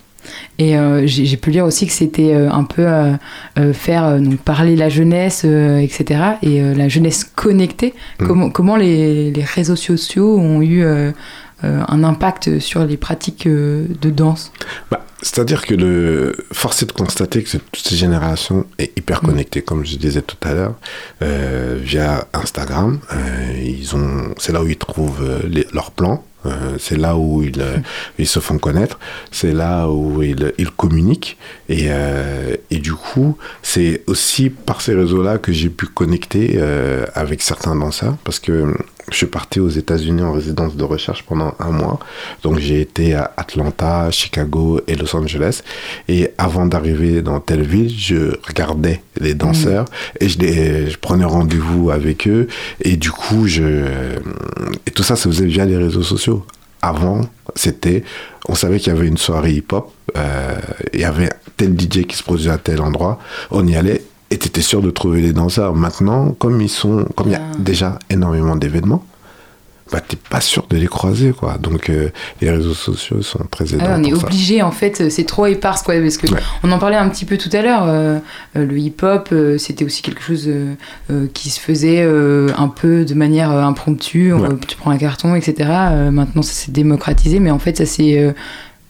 Et 0.57 0.77
euh, 0.77 1.05
j'ai 1.05 1.37
pu 1.37 1.51
lire 1.51 1.65
aussi 1.65 1.85
que 1.85 1.93
c'était 1.93 2.33
euh, 2.33 2.49
un 2.51 2.63
peu 2.63 2.85
euh, 2.87 3.73
faire 3.73 4.19
donc 4.19 4.39
parler 4.39 4.75
la 4.75 4.89
jeunesse, 4.89 5.43
etc. 5.45 6.19
Et 6.41 6.61
la 6.61 6.87
jeunesse 6.87 7.23
connectée. 7.23 7.93
Mm. 8.19 8.27
Comment, 8.27 8.49
comment 8.49 8.75
les, 8.75 9.31
les 9.31 9.43
réseaux 9.43 9.75
sociaux 9.75 10.37
ont 10.37 10.61
eu 10.61 10.83
un 11.63 12.03
impact 12.03 12.59
sur 12.59 12.85
les 12.85 12.97
pratiques 12.97 13.47
euh, 13.47 13.87
de 14.01 14.09
danse 14.09 14.51
Bah, 14.91 15.05
C'est-à-dire 15.21 15.65
que 15.65 15.73
le 15.73 16.35
force 16.51 16.83
est 16.83 16.85
de 16.87 16.91
constater 16.91 17.41
que 17.43 17.57
toute 17.57 17.77
cette 17.87 17.97
génération 17.97 18.65
est 18.77 18.95
hyper 18.97 19.23
Mm. 19.23 19.27
connectée, 19.27 19.61
comme 19.61 19.85
je 19.85 19.95
disais 19.97 20.21
tout 20.21 20.37
à 20.47 20.53
l'heure, 20.53 20.75
euh, 21.21 21.79
via 21.81 22.27
Instagram. 22.33 22.99
Euh, 23.13 23.53
ils 23.63 23.95
ont, 23.95 24.33
c'est 24.37 24.51
là 24.51 24.61
où 24.61 24.67
ils 24.67 24.77
trouvent 24.77 25.23
euh, 25.23 25.39
les- 25.47 25.67
leurs 25.73 25.91
plans. 25.91 26.23
Euh, 26.45 26.77
c'est 26.79 26.97
là 26.97 27.17
où 27.17 27.41
ils, 27.41 27.59
euh, 27.59 27.77
ils 28.19 28.27
se 28.27 28.39
font 28.39 28.57
connaître, 28.57 28.99
c'est 29.31 29.51
là 29.53 29.89
où 29.89 30.21
ils, 30.21 30.53
ils 30.57 30.71
communiquent. 30.71 31.37
Et, 31.69 31.87
euh, 31.89 32.55
et 32.71 32.77
du 32.77 32.93
coup, 32.93 33.37
c'est 33.61 34.03
aussi 34.07 34.49
par 34.49 34.81
ces 34.81 34.93
réseaux-là 34.93 35.37
que 35.37 35.51
j'ai 35.51 35.69
pu 35.69 35.85
connecter 35.87 36.59
avec 37.13 37.41
certains 37.41 37.75
danseurs, 37.75 38.15
parce 38.23 38.39
que 38.39 38.73
je 39.11 39.17
suis 39.17 39.25
parti 39.27 39.59
aux 39.59 39.69
États-Unis 39.69 40.23
en 40.23 40.31
résidence 40.31 40.75
de 40.75 40.83
recherche 40.83 41.23
pendant 41.23 41.53
un 41.59 41.69
mois. 41.71 41.99
Donc 42.43 42.57
j'ai 42.59 42.81
été 42.81 43.13
à 43.13 43.31
Atlanta, 43.37 44.09
Chicago 44.09 44.81
et 44.87 44.95
Los 44.95 45.15
Angeles. 45.15 45.61
Et 46.07 46.29
avant 46.39 46.65
d'arriver 46.65 47.21
dans 47.21 47.39
telle 47.39 47.61
ville, 47.63 47.93
je 47.95 48.35
regardais 48.47 49.01
les 49.19 49.35
danseurs 49.35 49.85
et 50.19 50.27
je, 50.27 50.39
les- 50.39 50.89
je 50.89 50.97
prenais 50.97 51.25
rendez-vous 51.25 51.91
avec 51.91 52.27
eux. 52.27 52.47
Et 52.81 52.97
du 52.97 53.11
coup, 53.11 53.45
je 53.47 53.85
et 54.87 54.91
tout 54.91 55.03
ça, 55.03 55.15
ça 55.15 55.29
faisait 55.29 55.45
via 55.45 55.65
les 55.65 55.77
réseaux 55.77 56.03
sociaux. 56.03 56.34
Avant, 56.85 57.21
c'était, 57.55 58.03
on 58.47 58.53
savait 58.55 58.77
qu'il 58.79 58.93
y 58.93 58.95
avait 58.95 59.07
une 59.07 59.17
soirée 59.17 59.53
hip-hop, 59.53 59.91
euh, 60.17 60.55
il 60.93 60.99
y 60.99 61.03
avait 61.03 61.29
tel 61.57 61.73
DJ 61.79 62.05
qui 62.05 62.15
se 62.15 62.23
produisait 62.23 62.51
à 62.51 62.57
tel 62.59 62.79
endroit, 62.81 63.17
on 63.49 63.65
y 63.67 63.75
allait 63.75 64.03
et 64.29 64.37
tu 64.37 64.47
étais 64.47 64.61
sûr 64.61 64.81
de 64.81 64.91
trouver 64.91 65.21
les 65.21 65.33
danseurs. 65.33 65.73
Maintenant, 65.75 66.31
comme 66.31 66.61
ils 66.61 66.69
sont, 66.69 67.05
comme 67.15 67.27
il 67.27 67.33
y 67.33 67.35
a 67.35 67.41
Ah. 67.51 67.55
déjà 67.57 67.97
énormément 68.09 68.55
d'événements, 68.55 69.03
bah 69.91 70.01
t'es 70.01 70.17
pas 70.17 70.41
sûr 70.41 70.65
de 70.69 70.77
les 70.77 70.87
croiser 70.87 71.31
quoi. 71.31 71.57
Donc 71.59 71.89
euh, 71.89 72.09
les 72.41 72.49
réseaux 72.49 72.73
sociaux 72.73 73.21
sont 73.21 73.39
très 73.51 73.73
aidants. 73.73 73.85
Ah 73.87 73.95
on 73.99 74.03
est 74.03 74.13
obligé 74.13 74.61
en 74.63 74.71
fait, 74.71 75.09
c'est 75.11 75.25
trop 75.25 75.45
éparse 75.45 75.83
quoi, 75.83 75.93
parce 76.01 76.17
que 76.17 76.25
Ouais. 76.31 76.39
on 76.63 76.71
en 76.71 76.79
parlait 76.79 76.95
un 76.95 77.07
petit 77.09 77.25
peu 77.25 77.37
tout 77.37 77.49
à 77.53 77.61
l'heure. 77.61 77.83
euh, 77.85 78.17
euh, 78.57 78.65
le 78.65 78.77
hip-hop, 78.79 79.29
euh, 79.31 79.57
c'était 79.59 79.85
aussi 79.85 80.01
quelque 80.01 80.23
chose 80.23 80.45
euh, 80.47 80.73
euh, 81.11 81.27
qui 81.33 81.51
se 81.51 81.59
faisait 81.59 82.01
euh, 82.01 82.49
un 82.57 82.67
peu 82.67 83.05
de 83.05 83.13
manière 83.13 83.51
euh, 83.51 83.61
impromptue. 83.61 84.33
Ouais. 84.33 84.49
Tu 84.67 84.75
prends 84.75 84.89
un 84.91 84.97
carton, 84.97 85.35
etc. 85.35 85.69
Euh, 85.91 86.11
maintenant, 86.11 86.41
ça 86.41 86.53
s'est 86.53 86.71
démocratisé, 86.71 87.39
mais 87.39 87.51
en 87.51 87.59
fait, 87.59 87.77
ça 87.77 87.85
s'est 87.85 88.17
euh, 88.17 88.31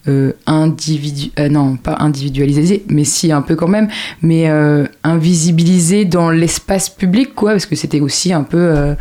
euh, 0.07 0.31
individu... 0.45 1.31
euh, 1.39 1.49
non, 1.49 1.75
pas 1.75 1.97
individualisé, 1.99 2.85
mais 2.87 3.03
si 3.03 3.31
un 3.33 3.41
peu 3.41 3.55
quand 3.55 3.67
même, 3.67 3.89
mais 4.21 4.49
euh, 4.49 4.85
invisibilisé 5.03 6.05
dans 6.05 6.29
l'espace 6.29 6.89
public, 6.89 7.35
quoi, 7.35 7.51
parce 7.51 7.65
que 7.65 7.75
c'était 7.75 7.99
aussi 7.99 8.31
un 8.31 8.43
peu 8.43 8.57
euh, 8.57 8.93
euh, 8.93 8.95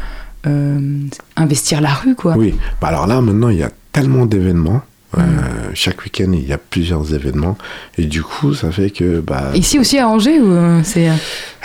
investir 1.37 1.81
la 1.81 1.95
rue, 1.95 2.15
quoi. 2.15 2.35
Oui. 2.37 2.55
Bah 2.81 2.89
alors 2.89 3.07
là 3.07 3.21
maintenant 3.21 3.49
il 3.49 3.59
y 3.59 3.63
a 3.63 3.71
tellement 3.93 4.27
d'événements. 4.27 4.83
Mm. 5.17 5.21
Euh, 5.21 5.71
chaque 5.75 6.03
week-end 6.05 6.33
il 6.33 6.45
y 6.47 6.53
a 6.53 6.59
plusieurs 6.59 7.15
événements 7.15 7.57
et 7.99 8.07
du 8.07 8.21
coup 8.23 8.53
ça 8.53 8.73
fait 8.73 8.91
que 8.91 9.21
bah 9.21 9.53
Ici 9.55 9.79
aussi 9.79 9.97
à 9.99 10.09
Angers, 10.09 10.41
ou 10.41 10.51
euh, 10.51 10.81
c'est. 10.83 11.09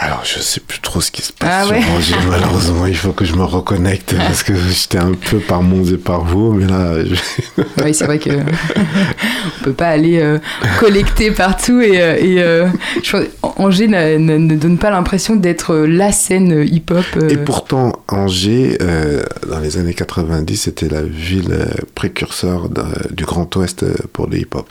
Alors 0.02 0.24
je 0.24 0.40
sais 0.40 0.62
plus 0.62 0.80
trop 0.80 1.02
ce 1.02 1.12
qui 1.12 1.22
se 1.22 1.34
passe 1.34 1.50
Ah 1.52 1.66
sur 1.66 1.74
ouais. 1.76 1.84
Angers, 1.98 2.16
malheureusement 2.30 2.86
il 2.88 2.96
faut 2.96 3.12
que 3.12 3.26
je 3.26 3.36
me 3.36 3.44
reconnecte 3.44 4.16
parce 4.16 4.44
que 4.44 4.54
j'étais 4.56 4.98
un 4.98 5.12
peu 5.14 5.40
par 5.40 5.62
Mons 5.62 5.92
et 5.92 5.98
par 5.98 6.24
vous 6.24 6.54
mais 6.54 6.66
là 6.66 7.04
je- 7.04 7.64
Oui, 7.84 7.94
c'est 7.94 8.06
vrai 8.06 8.18
que 8.20 8.30
on 9.60 9.64
peut 9.64 9.74
pas 9.74 9.90
aller 9.90 10.20
euh, 10.22 10.40
collecter 10.80 11.32
partout 11.32 11.82
et, 11.82 12.02
euh, 12.02 12.16
et 12.18 12.42
euh, 12.42 12.68
je 13.04 13.10
crois- 13.42 13.54
Angers 13.58 13.88
n'a- 13.90 14.18
n'a- 14.18 14.38
ne 14.38 14.56
donne 14.56 14.78
pas 14.78 14.90
l'impression 14.90 15.36
d'être 15.36 15.74
euh, 15.74 15.86
la 15.86 16.12
scène 16.14 16.64
hip-hop. 16.66 17.04
euh. 17.18 17.28
Et 17.30 17.38
pourtant, 17.38 17.92
Angers, 18.08 18.78
euh, 18.82 19.24
dans 19.50 19.60
les 19.60 19.78
années 19.78 19.94
90, 19.94 20.56
c'était 20.56 20.88
la 20.88 21.02
ville 21.02 21.50
euh, 21.52 21.66
précurseur 21.96 22.70
de- 22.70 22.84
du 23.14 23.26
Grand 23.26 23.54
Ouest 23.58 23.84
euh, 23.84 23.94
pour 24.14 24.28
le 24.28 24.38
hip-hop. 24.38 24.70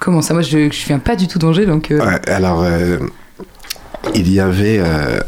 Comment 0.00 0.20
ça? 0.20 0.34
Moi, 0.34 0.42
je, 0.42 0.70
je 0.70 0.86
viens 0.86 0.98
pas 0.98 1.16
du 1.16 1.26
tout 1.28 1.38
d'Angers, 1.38 1.64
donc. 1.64 1.90
euh, 1.90 1.98
Ouais, 2.04 2.28
alors, 2.30 2.62
euh, 2.62 2.98
il 4.14 4.32
y 4.32 4.40
avait 4.40 4.78
euh, 4.78 5.20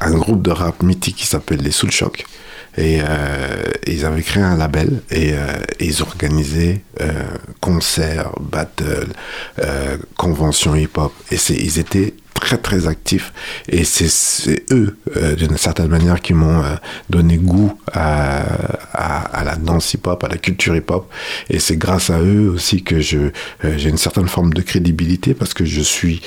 un, 0.00 0.12
groupe 0.12 0.42
de 0.42 0.50
rap 0.50 0.82
mythique 0.82 1.16
qui 1.16 1.26
s'appelle 1.26 1.60
les 1.60 1.70
Soul 1.70 1.90
Shock. 1.90 2.24
Et 2.76 3.00
euh, 3.00 3.64
ils 3.86 4.04
avaient 4.04 4.22
créé 4.22 4.42
un 4.42 4.56
label 4.56 5.02
et, 5.10 5.32
euh, 5.32 5.56
et 5.80 5.86
ils 5.86 6.02
organisaient 6.02 6.82
euh, 7.00 7.24
concerts, 7.60 8.30
battles, 8.40 9.08
euh, 9.58 9.96
conventions 10.16 10.76
hip-hop. 10.76 11.12
Et 11.32 11.36
ils 11.50 11.78
étaient 11.80 12.14
très 12.40 12.58
très 12.58 12.86
actifs. 12.86 13.32
Et 13.68 13.84
c'est, 13.84 14.64
eux, 14.72 14.96
euh, 15.16 15.34
d'une 15.34 15.56
certaine 15.56 15.88
manière, 15.88 16.20
qui 16.20 16.34
m'ont 16.34 16.62
euh, 16.62 16.74
donné 17.10 17.36
goût 17.36 17.78
à, 17.92 18.42
à, 18.92 19.20
à 19.40 19.44
la 19.44 19.56
danse 19.56 19.94
hip-hop, 19.94 20.22
à 20.24 20.28
la 20.28 20.38
culture 20.38 20.74
hip-hop. 20.76 21.10
Et 21.50 21.58
c'est 21.58 21.76
grâce 21.76 22.10
à 22.10 22.20
eux 22.20 22.50
aussi 22.50 22.82
que 22.82 23.00
je, 23.00 23.18
euh, 23.64 23.74
j'ai 23.76 23.90
une 23.90 23.98
certaine 23.98 24.28
forme 24.28 24.52
de 24.54 24.62
crédibilité 24.62 25.34
parce 25.34 25.54
que 25.54 25.64
je 25.64 25.80
suis 25.80 26.22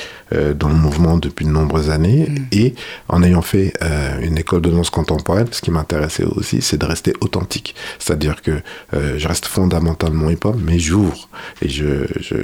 dans 0.55 0.69
le 0.69 0.75
mouvement 0.75 1.17
depuis 1.17 1.43
de 1.43 1.51
nombreuses 1.51 1.89
années. 1.89 2.29
Et 2.53 2.73
en 3.09 3.21
ayant 3.21 3.41
fait 3.41 3.73
une 4.21 4.37
école 4.37 4.61
de 4.61 4.69
danse 4.69 4.89
contemporaine, 4.89 5.47
ce 5.51 5.59
qui 5.59 5.71
m'intéressait 5.71 6.23
aussi, 6.23 6.61
c'est 6.61 6.77
de 6.77 6.85
rester 6.85 7.13
authentique. 7.19 7.75
C'est-à-dire 7.99 8.41
que 8.41 8.61
je 8.93 9.27
reste 9.27 9.45
fondamentalement 9.45 10.29
hip-hop, 10.29 10.55
mais 10.57 10.79
j'ouvre 10.79 11.27
et 11.61 11.67
je, 11.67 12.05
je, 12.21 12.37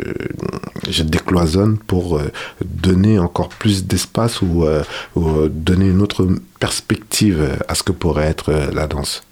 je 0.90 1.04
décloisonne 1.04 1.78
pour 1.78 2.20
donner 2.66 3.20
encore 3.20 3.50
plus 3.60 3.86
d'espace 3.86 4.42
ou, 4.42 4.64
euh, 4.66 4.84
ou, 5.16 5.48
donner 5.50 5.88
une 5.88 6.02
autre 6.02 6.28
perspective 6.60 7.58
à 7.68 7.76
ce 7.76 7.84
que 7.84 7.92
pourrait 7.92 8.26
être 8.28 8.50
euh, 8.52 8.68
la 8.74 8.88
danse. 8.88 9.24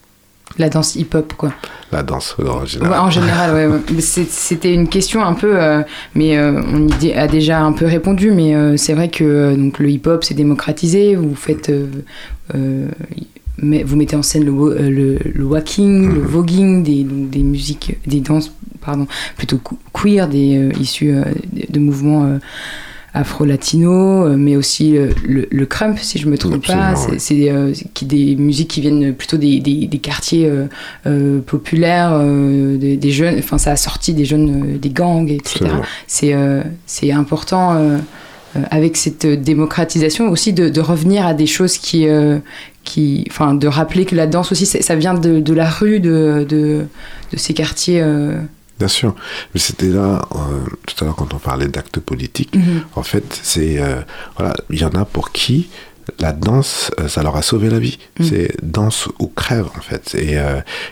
La 0.59 0.69
danse 0.69 0.95
hip-hop, 0.95 1.33
quoi. 1.33 1.51
La 1.91 2.03
danse 2.03 2.35
en 2.39 2.59
Ouais, 2.61 2.67
général. 2.67 2.99
en 2.99 3.09
général, 3.09 3.71
ouais. 3.71 4.01
C'était 4.01 4.73
une 4.73 4.87
question 4.87 5.23
un 5.23 5.33
peu, 5.33 5.59
euh, 5.61 5.81
mais 6.13 6.37
euh, 6.37 6.61
on 6.71 6.87
y 7.03 7.11
a 7.13 7.27
déjà 7.27 7.61
un 7.61 7.71
peu 7.73 7.85
répondu. 7.85 8.31
Mais 8.31 8.55
euh, 8.55 8.77
c'est 8.77 8.93
vrai 8.93 9.09
que 9.09 9.55
donc 9.55 9.79
le 9.79 9.89
hip-hop 9.89 10.23
s'est 10.23 10.35
démocratisé. 10.35 11.15
Vous 11.15 11.35
faites, 11.35 11.71
mais 12.53 13.83
vous 13.83 13.95
mettez 13.95 14.15
en 14.15 14.21
scène 14.21 14.45
le, 14.45 14.51
le, 14.89 15.17
le 15.33 15.43
walking, 15.45 16.13
le 16.13 16.21
voguing, 16.21 16.83
des, 16.83 17.03
donc 17.03 17.29
des 17.29 17.43
musiques, 17.43 17.97
des 18.05 18.19
danses, 18.19 18.51
pardon, 18.81 19.07
plutôt 19.37 19.57
que- 19.57 19.75
queer, 19.93 20.27
des 20.27 20.69
issues 20.79 21.15
de 21.69 21.79
mouvements. 21.79 22.37
Afro-latino, 23.15 24.25
euh, 24.25 24.35
mais 24.37 24.55
aussi 24.55 24.97
euh, 24.97 25.09
le, 25.27 25.47
le 25.49 25.65
crump, 25.65 25.97
si 25.99 26.19
je 26.19 26.27
me 26.27 26.37
trompe 26.37 26.65
pas. 26.67 26.95
C'est 26.95 27.19
c'est, 27.19 27.49
euh, 27.49 27.73
des 28.01 28.35
musiques 28.35 28.69
qui 28.69 28.81
viennent 28.81 29.13
plutôt 29.13 29.37
des, 29.37 29.59
des, 29.59 29.87
des 29.87 29.97
quartiers 29.99 30.47
euh, 30.47 30.65
euh, 31.07 31.39
populaires, 31.41 32.11
euh, 32.13 32.77
des, 32.77 32.97
des 32.97 33.11
jeunes, 33.11 33.35
enfin 33.39 33.57
ça 33.57 33.71
a 33.71 33.75
sorti 33.75 34.13
des 34.13 34.25
jeunes, 34.25 34.77
des 34.77 34.89
gangs, 34.89 35.29
etc. 35.31 35.65
C'est 36.07 36.33
euh, 36.33 36.61
c'est 36.85 37.11
important 37.11 37.77
avec 38.71 38.95
cette 38.95 39.25
démocratisation 39.25 40.29
aussi 40.29 40.53
de, 40.53 40.69
de 40.69 40.81
revenir 40.81 41.25
à 41.25 41.33
des 41.33 41.45
choses 41.45 41.77
qui, 41.77 42.07
euh, 42.07 42.37
qui, 42.85 43.25
enfin 43.29 43.53
de 43.53 43.67
rappeler 43.67 44.05
que 44.05 44.15
la 44.15 44.27
danse 44.27 44.51
aussi 44.53 44.65
ça, 44.65 44.81
ça 44.81 44.95
vient 44.95 45.13
de, 45.13 45.39
de 45.41 45.53
la 45.53 45.69
rue, 45.69 45.99
de, 45.99 46.45
de, 46.47 46.85
de 47.33 47.37
ces 47.37 47.53
quartiers. 47.53 48.01
euh. 48.01 48.37
Bien 48.79 48.87
sûr. 48.89 49.15
Mais 49.53 49.59
c'était 49.59 49.87
là, 49.87 50.27
euh, 50.35 50.37
tout 50.85 50.95
à 51.01 51.05
l'heure, 51.05 51.15
quand 51.15 51.33
on 51.33 51.37
parlait 51.39 51.67
d'actes 51.69 51.99
politiques, 51.99 52.55
Mhm. 52.55 52.83
en 52.95 53.03
fait, 53.03 53.39
c'est. 53.41 53.81
euh, 53.81 54.01
voilà, 54.37 54.53
il 54.69 54.79
y 54.79 54.83
en 54.85 54.89
a 54.89 55.05
pour 55.05 55.31
qui 55.31 55.69
la 56.19 56.33
danse, 56.33 56.91
euh, 56.99 57.07
ça 57.07 57.23
leur 57.23 57.35
a 57.35 57.41
sauvé 57.41 57.69
la 57.69 57.79
vie. 57.79 57.97
Mm. 58.19 58.23
C'est 58.25 58.51
danse 58.63 59.07
ou 59.19 59.27
crève, 59.27 59.67
en 59.77 59.81
fait. 59.81 60.13
Et, 60.15 60.35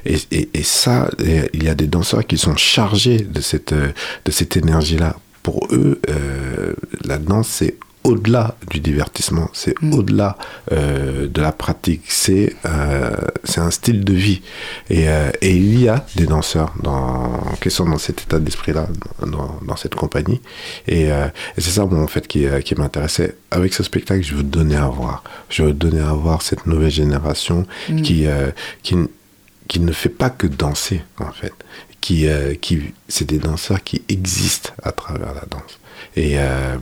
et, 0.06 0.18
et, 0.32 0.50
et 0.54 0.64
ça, 0.64 1.10
il 1.54 1.64
y 1.64 1.70
a 1.70 1.76
des 1.76 1.88
danseurs 1.88 2.26
qui 2.26 2.38
sont 2.38 2.56
chargés 2.56 3.20
de 3.20 3.42
cette, 3.42 3.74
de 3.76 4.32
cette 4.32 4.58
énergie-là. 4.58 5.16
Pour 5.44 5.68
eux, 5.72 6.00
la 7.06 7.18
danse, 7.20 7.48
c'est 7.50 7.76
au-delà 8.04 8.56
du 8.70 8.80
divertissement, 8.80 9.50
c'est 9.54 9.76
Mm. 9.82 9.94
au-delà 9.94 10.38
euh, 10.72 11.28
de 11.28 11.42
la 11.42 11.52
pratique, 11.52 12.04
c'est 12.08 12.56
euh, 12.66 13.16
c'est 13.44 13.62
un 13.62 13.72
style 13.72 14.04
de 14.04 14.14
vie. 14.14 14.42
Et, 14.90 15.08
euh, 15.10 15.32
et 15.42 15.56
il 15.56 15.80
y 15.80 15.88
a 15.88 16.06
des 16.16 16.26
danseurs 16.26 16.74
dans, 16.82 17.40
qui 17.62 17.72
sont 17.72 17.86
dans 17.86 17.98
cet 17.98 18.22
état 18.24 18.40
d'esprit-là, 18.40 18.88
dans, 19.26 19.60
dans 19.66 19.76
cette 19.76 19.96
compagnie. 19.96 20.42
Et, 20.88 21.04
et 21.04 21.12
c'est 21.58 21.72
ça, 21.72 21.86
moi, 21.86 22.02
en 22.02 22.08
fait, 22.08 22.28
qui, 22.28 22.46
qui 22.66 22.76
m'intéressait. 22.76 23.38
Avec 23.52 23.74
ce 23.74 23.84
spectacle, 23.84 24.24
je 24.24 24.36
veux 24.36 24.44
donner 24.44 24.76
à 24.76 24.88
voir. 24.88 25.24
Je 25.50 25.64
veux 25.64 25.74
donner 25.74 26.02
à 26.02 26.14
voir 26.14 26.42
cette 26.42 26.66
nouvelle 26.66 26.92
génération 26.92 27.66
Mm. 27.90 28.02
qui, 28.02 28.26
qui, 28.84 29.80
ne 29.80 29.92
fait 29.92 30.10
pas 30.10 30.30
que 30.30 30.48
danser, 30.48 31.02
en 31.20 31.32
fait. 31.32 31.54
Qui, 32.02 32.28
qui, 32.62 32.94
c'est 33.08 33.26
des 33.26 33.40
danseurs 33.40 33.82
qui 33.84 34.02
existent 34.10 34.72
à 34.84 34.92
travers 34.92 35.34
la 35.34 35.46
danse. 35.50 35.80
Et, 36.16 36.34
euh, 36.38 36.78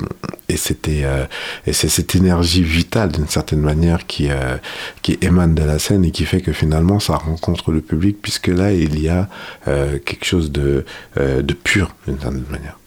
et 0.51 0.57
c'était 0.57 1.01
euh, 1.03 1.25
et 1.65 1.73
c'est 1.73 1.87
cette 1.87 2.15
énergie 2.15 2.63
vitale 2.63 3.11
d'une 3.11 3.27
certaine 3.27 3.61
manière 3.61 4.05
qui 4.05 4.29
euh, 4.29 4.57
qui 5.01 5.17
émane 5.21 5.55
de 5.55 5.63
la 5.63 5.79
scène 5.79 6.03
et 6.03 6.11
qui 6.11 6.25
fait 6.25 6.41
que 6.41 6.51
finalement 6.51 6.99
ça 6.99 7.15
rencontre 7.15 7.71
le 7.71 7.81
public 7.81 8.17
puisque 8.21 8.47
là 8.47 8.73
il 8.73 8.99
y 8.99 9.07
a 9.09 9.29
euh, 9.67 9.97
quelque 10.05 10.25
chose 10.25 10.51
de 10.51 10.85
de 11.17 11.53
pur 11.53 11.95
d'une 12.07 12.19
certaine 12.19 12.43
manière. 12.49 12.77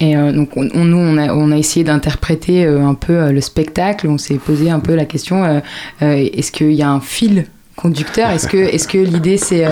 Et 0.00 0.14
donc, 0.14 0.56
on, 0.56 0.62
nous, 0.62 0.96
on 0.96 1.18
a, 1.18 1.34
on 1.34 1.50
a 1.50 1.56
essayé 1.56 1.82
d'interpréter 1.84 2.64
un 2.64 2.94
peu 2.94 3.32
le 3.32 3.40
spectacle. 3.40 4.06
On 4.06 4.16
s'est 4.16 4.36
posé 4.36 4.70
un 4.70 4.78
peu 4.78 4.94
la 4.94 5.04
question 5.04 5.60
est-ce 6.00 6.52
qu'il 6.52 6.72
y 6.72 6.82
a 6.82 6.90
un 6.90 7.00
fil 7.00 7.46
conducteur? 7.74 8.30
Est-ce 8.30 8.46
que, 8.46 8.56
est 8.56 8.86
que 8.86 8.98
l'idée, 8.98 9.38
c'est 9.38 9.64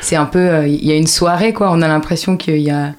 c'est 0.00 0.16
un 0.16 0.26
peu. 0.26 0.66
Il 0.66 0.84
y 0.84 0.90
a 0.90 0.96
une 0.96 1.06
soirée, 1.06 1.52
quoi? 1.52 1.70
On 1.70 1.80
a 1.80 1.88
l'impression 1.88 2.36
qu'il 2.36 2.58
y 2.58 2.70
a 2.70 2.94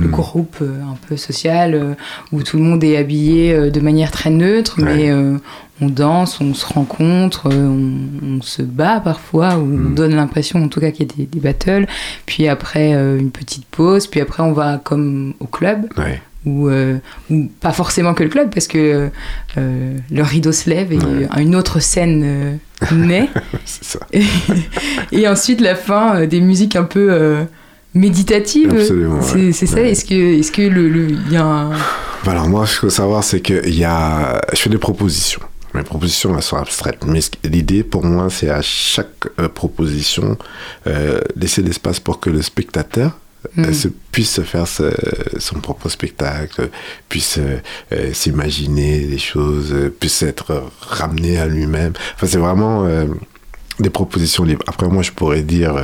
le 0.00 0.06
Mm. 0.08 0.10
groupe 0.10 0.56
euh, 0.62 0.80
un 0.82 0.96
peu 1.08 1.16
social 1.16 1.74
euh, 1.74 1.94
où 2.32 2.42
tout 2.42 2.56
le 2.56 2.62
monde 2.62 2.82
est 2.84 2.96
habillé 2.96 3.52
euh, 3.52 3.70
de 3.70 3.80
manière 3.80 4.10
très 4.10 4.30
neutre, 4.30 4.76
mais 4.78 5.12
Ouais. 5.12 5.36
on 5.80 5.88
danse, 5.88 6.40
on 6.40 6.54
se 6.54 6.66
rencontre, 6.66 7.48
on, 7.52 8.38
on 8.38 8.42
se 8.42 8.62
bat 8.62 9.00
parfois, 9.00 9.56
ou 9.58 9.62
on 9.62 9.66
Mm. 9.90 9.94
donne 9.94 10.14
l'impression 10.14 10.62
en 10.62 10.68
tout 10.68 10.80
cas 10.80 10.90
qu'il 10.90 11.06
y 11.06 11.12
a 11.12 11.16
des, 11.16 11.26
des 11.26 11.40
battles. 11.40 11.86
Puis 12.26 12.48
après, 12.48 12.94
euh, 12.94 13.18
une 13.18 13.30
petite 13.30 13.64
pause, 13.66 14.06
puis 14.06 14.20
après, 14.20 14.42
on 14.42 14.52
va 14.52 14.80
comme 14.82 15.34
au 15.40 15.46
club 15.46 15.86
Ouais. 15.96 16.20
ou, 16.46 16.68
euh, 16.68 16.98
pas 17.60 17.72
forcément 17.72 18.14
que 18.14 18.22
le 18.22 18.28
club 18.30 18.50
parce 18.52 18.66
que 18.68 19.08
euh, 19.56 19.96
le 20.10 20.22
rideau 20.22 20.52
se 20.52 20.68
lève 20.70 20.92
et 20.92 20.98
Ouais. 20.98 21.28
une 21.42 21.54
autre 21.56 21.80
scène 21.80 22.58
naît 22.92 23.28
et, 24.12 24.22
et 25.12 25.28
ensuite 25.28 25.60
la 25.60 25.74
fin 25.74 26.24
des 26.26 26.40
musiques 26.40 26.76
un 26.76 26.84
peu 26.84 27.44
Absolument, 28.70 29.20
c'est 29.22 29.36
ouais. 29.46 29.52
ça 29.52 29.74
Ouais. 29.76 29.90
est-ce 29.90 30.04
que 30.04 30.14
est-ce 30.38 30.52
que 30.52 30.62
le 30.62 30.88
le- 30.88 31.10
il 31.10 31.32
y 31.32 31.36
a 31.36 31.44
un 31.44 31.70
Bah 31.70 32.32
Alors 32.32 32.48
moi, 32.48 32.66
ce 32.66 32.72
qu'il 32.72 32.80
faut 32.80 32.90
savoir, 32.90 33.24
c'est 33.24 33.40
que 33.40 33.66
il 33.66 33.76
y 33.78 33.84
a, 33.84 34.40
je 34.52 34.58
fais 34.58 34.70
des 34.70 34.78
propositions. 34.78 35.40
Mes 35.74 35.82
propositions, 35.82 36.34
elles 36.36 36.42
sont 36.42 36.56
abstraites. 36.56 37.04
Mais 37.06 37.20
l'idée, 37.44 37.82
pour 37.84 38.04
moi, 38.04 38.28
c'est 38.30 38.48
à 38.50 38.62
chaque 38.62 39.26
euh, 39.38 39.48
proposition, 39.48 40.36
euh, 40.86 41.20
laisser 41.36 41.62
l'espace 41.62 42.00
pour 42.00 42.20
que 42.20 42.30
le 42.30 42.40
spectateur 42.42 43.12
euh, 43.58 43.68
Mm. 43.70 43.74
se- 43.74 43.88
puisse 44.10 44.30
se 44.32 44.40
faire 44.40 44.66
ce- 44.66 44.92
son 45.38 45.60
propre 45.60 45.88
spectacle, 45.88 46.70
puisse 47.08 47.38
euh, 47.38 48.12
s'imaginer 48.12 49.00
des 49.06 49.18
choses, 49.18 49.72
puisse 50.00 50.22
être 50.22 50.64
ramené 50.80 51.38
à 51.38 51.46
lui-même. 51.46 51.92
Enfin, 52.16 52.26
c'est 52.26 52.38
vraiment 52.38 52.84
euh, 52.84 53.04
des 53.78 53.90
propositions 53.90 54.44
libres. 54.44 54.64
Après, 54.66 54.88
moi, 54.88 55.02
je 55.04 55.12
pourrais 55.12 55.42
dire, 55.42 55.76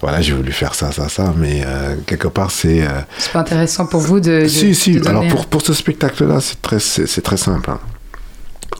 voilà, 0.00 0.20
j'ai 0.20 0.32
voulu 0.32 0.52
faire 0.52 0.74
ça, 0.74 0.92
ça, 0.92 1.08
ça, 1.08 1.34
mais 1.36 1.62
euh, 1.66 1.96
quelque 2.06 2.28
part, 2.28 2.50
c'est... 2.50 2.82
euh, 2.82 3.00
C'est 3.18 3.32
pas 3.32 3.40
intéressant 3.40 3.86
pour 3.86 4.00
vous 4.00 4.20
de. 4.20 4.42
de- 4.42 4.46
si, 4.48 4.74
si. 4.74 5.00
de 5.00 5.08
Alors 5.08 5.26
pour, 5.28 5.46
pour 5.46 5.62
ce 5.62 5.72
spectacle-là, 5.74 6.40
c'est 6.40 6.60
très, 6.62 6.78
c'est, 6.78 7.20
très 7.22 7.36
simple. 7.36 7.70
hein. 7.70 7.80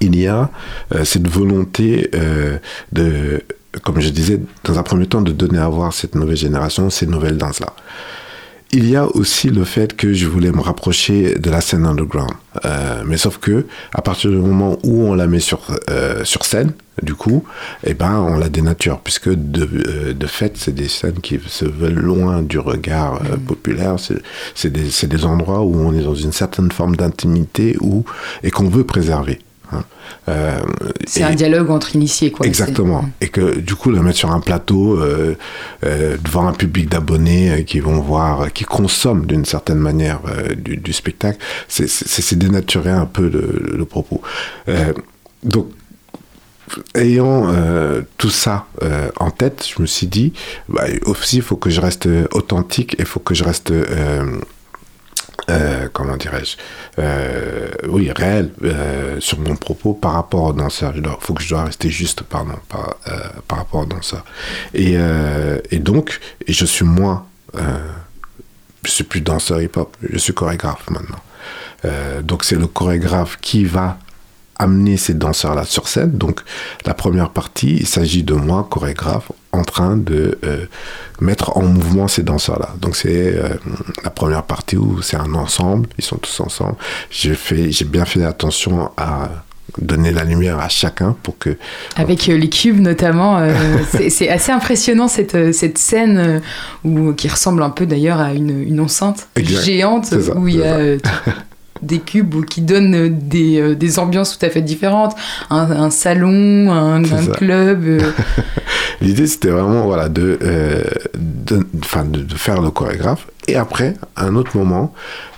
Il 0.01 0.17
y 0.17 0.27
a 0.29 0.49
euh, 0.95 1.05
cette 1.05 1.27
volonté 1.29 2.11
de, 2.93 3.43
comme 3.83 4.01
je 4.01 4.11
disais, 4.11 4.41
dans 4.65 4.79
un 4.79 4.83
premier 4.85 5.07
temps, 5.07 5.23
de 5.23 5.33
donner 5.33 5.59
à 5.59 5.69
voir 5.69 5.93
cette 5.93 6.15
nouvelle 6.15 6.37
génération, 6.37 6.89
ces 6.91 7.07
nouvelles 7.07 7.37
danses-là. 7.37 7.73
Il 8.71 8.87
y 8.87 8.97
a 8.97 9.07
aussi 9.17 9.49
le 9.49 9.65
fait 9.65 9.97
que 9.97 10.13
je 10.13 10.27
voulais 10.27 10.53
me 10.53 10.61
rapprocher 10.61 11.39
de 11.39 11.49
la 11.49 11.63
scène 11.63 11.87
underground. 11.87 12.33
Euh, 12.67 13.03
mais 13.07 13.17
sauf 13.17 13.39
que, 13.39 13.65
à 13.95 14.03
partir 14.03 14.31
du 14.31 14.37
moment 14.37 14.79
où 14.83 15.05
on 15.05 15.15
la 15.15 15.27
met 15.27 15.41
sur, 15.41 15.61
euh, 15.89 16.23
sur 16.25 16.45
scène, 16.45 16.73
du 17.03 17.15
coup, 17.15 17.45
eh 17.85 17.95
ben, 17.95 18.19
on 18.19 18.37
la 18.37 18.51
dénature, 18.51 19.01
puisque 19.01 19.31
de, 19.31 19.67
euh, 19.87 20.13
de 20.13 20.27
fait, 20.27 20.59
c'est 20.59 20.75
des 20.75 20.89
scènes 20.89 21.21
qui 21.23 21.41
se 21.47 21.65
veulent 21.65 21.95
loin 21.95 22.43
du 22.43 22.59
regard 22.59 23.23
euh, 23.25 23.39
populaire. 23.39 23.97
C'est, 24.55 24.71
des, 24.71 25.07
des 25.07 25.25
endroits 25.25 25.63
où 25.63 25.75
on 25.75 25.95
est 25.95 26.03
dans 26.03 26.15
une 26.15 26.33
certaine 26.33 26.71
forme 26.71 26.97
d'intimité 26.97 27.79
et 28.43 28.51
qu'on 28.51 28.69
veut 28.69 28.85
préserver. 28.85 29.39
Hein. 29.73 29.85
Euh, 30.29 30.59
C'est 31.07 31.21
et- 31.21 31.25
un 31.25 31.35
dialogue 31.35 31.71
entre 31.71 31.95
initiés, 31.95 32.31
quoi. 32.31 32.47
Exactement. 32.47 33.09
Et 33.21 33.29
que 33.29 33.59
du 33.59 33.75
coup, 33.75 33.91
le 33.91 34.01
mettre 34.01 34.19
sur 34.19 34.31
un 34.31 34.41
plateau 34.41 34.97
euh, 34.99 35.37
euh, 35.85 36.17
devant 36.23 36.47
un 36.47 36.53
public 36.53 36.89
d'abonnés 36.89 37.65
qui 37.67 37.81
vont 37.81 38.01
voir, 38.01 38.53
qui 38.53 38.65
consomment 38.65 39.27
d'une 39.27 39.45
certaine 39.45 39.79
manière 39.79 40.21
du, 40.57 40.77
du 40.77 40.93
spectacle, 40.93 41.39
c'est- 41.69 42.35
dénaturer 42.37 42.91
un 42.91 43.07
peu 43.07 43.29
le, 43.29 43.73
le 43.77 43.85
propos. 43.85 44.21
Donc, 45.43 45.69
ayant 46.95 47.49
euh, 47.53 48.03
tout 48.19 48.31
ça 48.31 48.67
euh, 48.83 49.09
en 49.19 49.31
tête, 49.31 49.67
je 49.75 49.81
me 49.81 49.87
suis 49.87 50.07
dit, 50.07 50.33
bah, 50.69 50.85
aussi, 51.07 51.37
il 51.37 51.43
faut 51.43 51.57
que 51.57 51.71
je 51.71 51.81
reste 51.81 52.09
authentique, 52.33 52.95
il 52.99 53.05
faut 53.07 53.21
que 53.21 53.35
je 53.35 53.45
reste... 53.45 53.71
euh, 53.71 54.39
euh, 55.51 55.89
comment 55.93 56.17
dirais-je 56.17 56.57
euh, 56.99 57.69
oui 57.89 58.11
réel 58.13 58.51
euh, 58.65 59.19
sur 59.21 59.39
mon 59.39 59.57
propos 59.57 59.95
par 59.95 60.13
rapport 60.13 60.45
au 60.45 60.53
danseur 60.53 60.93
il 60.97 61.03
faut 61.21 61.35
que 61.35 61.43
je 61.43 61.49
dois 61.49 61.65
rester 61.65 61.89
juste 61.91 62.23
pardon 62.23 62.55
par, 62.69 62.97
par 63.47 63.59
rapport 63.59 63.83
au 63.83 63.87
danseur 63.87 64.25
et, 64.75 64.99
donc 65.79 66.21
je 66.47 66.65
suis 66.65 66.85
moins 66.85 67.27
je 67.55 68.91
suis 68.91 69.05
plus 69.05 69.21
danseur 69.21 69.63
hip 69.63 69.77
hop 69.77 69.97
je 70.03 70.19
suis 70.19 70.35
chorégraphe 70.35 70.89
maintenant. 70.91 71.21
Donc 72.23 72.45
c'est 72.45 72.57
le 72.57 72.67
chorégraphe 72.67 73.39
qui 73.41 73.65
va 73.65 73.99
amener 74.59 74.97
ces 74.97 75.15
danseurs-là 75.15 75.65
sur 75.65 75.89
scène. 75.89 76.11
Donc 76.13 76.41
la 76.85 76.95
première 76.95 77.31
partie, 77.31 77.77
il 77.77 77.87
s'agit 77.87 78.23
de 78.23 78.35
moi, 78.35 78.67
chorégraphe, 78.69 79.31
en 79.53 79.63
train 79.63 79.97
de 79.97 80.39
euh, 80.45 80.67
mettre 81.21 81.57
en 81.57 81.63
mouvement 81.63 82.09
ces 82.09 82.23
danseurs-là. 82.23 82.75
Donc 82.81 82.97
c'est 82.97 83.35
euh, 83.35 83.49
la 84.05 84.11
première 84.11 84.43
partie 84.43 84.77
où 84.77 85.01
c'est 85.03 85.17
un 85.17 85.35
ensemble, 85.35 85.89
ils 85.99 86.05
sont 86.05 86.17
tous 86.17 86.41
ensemble. 86.41 86.77
J'ai 87.11 87.35
fait, 87.35 87.71
j'ai 87.71 87.85
bien 87.85 88.05
fait 88.05 88.25
attention 88.25 88.91
à 88.97 89.31
donner 89.81 90.13
la 90.13 90.25
lumière 90.25 90.59
à 90.59 90.69
chacun 90.69 91.15
pour 91.23 91.39
que 91.39 91.57
Avec 91.97 92.29
euh, 92.29 92.37
les 92.37 92.49
cubes 92.49 92.81
notamment, 92.81 93.39
euh, 93.39 93.53
c'est 94.09 94.29
assez 94.29 94.53
impressionnant 94.53 95.09
cette, 95.09 95.53
cette 95.53 95.79
scène 95.79 96.43
où, 96.85 97.13
qui 97.13 97.29
ressemble 97.29 97.63
un 97.63 97.71
peu 97.71 97.87
d'ailleurs 97.87 98.21
à 98.21 98.33
une, 98.33 98.63
une 98.63 98.81
enceinte 98.81 99.29
Exact. 99.37 99.65
géante 99.65 100.07
ça, 100.07 100.37
où 100.37 100.49
il 100.49 100.57
y 100.57 100.63
a 100.63 100.79
des 101.83 101.99
cubes 102.01 102.35
ou 102.35 102.43
qui 102.43 102.61
donnent 102.61 102.95
euh, 102.95 103.09
des, 103.11 103.61
euh, 103.61 103.75
des 103.75 103.99
ambiances 103.99 104.39
tout 104.39 104.45
à 104.45 104.51
fait 104.51 104.63
différentes. 104.63 105.15
Un, 105.51 105.71
un 105.71 105.91
salon, 105.91 106.71
un, 106.71 107.03
club. 107.33 107.85
euh, 107.85 108.01
L'idée, 109.01 109.27
c'était 109.27 109.51
vraiment 109.51 109.85
voilà, 109.85 110.09
de, 110.09 110.39
euh, 110.43 110.83
de, 111.17 111.67
enfin, 111.81 112.05
de, 112.05 112.21
de 112.21 112.35
faire 112.35 112.61
le 112.61 112.71
chorégraphe. 112.71 113.27
Et 113.47 113.57
après, 113.57 113.95
à 114.17 114.27
un 114.27 114.35
autre 114.35 114.57
moment, 114.57 114.93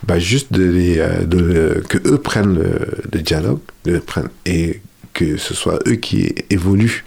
bah, 0.07 0.18
juste 0.18 0.53
de 0.53 0.64
les, 0.64 0.96
de, 1.26 1.83
que 1.88 1.98
eux 2.09 2.18
prennent 2.18 2.55
le, 2.55 2.72
le 3.12 3.20
dialogue 3.20 3.61
prennent, 4.07 4.31
et 4.46 4.81
que 5.12 5.37
ce 5.37 5.55
soit 5.55 5.79
eux 5.87 5.94
qui 5.94 6.35
évoluent 6.50 7.05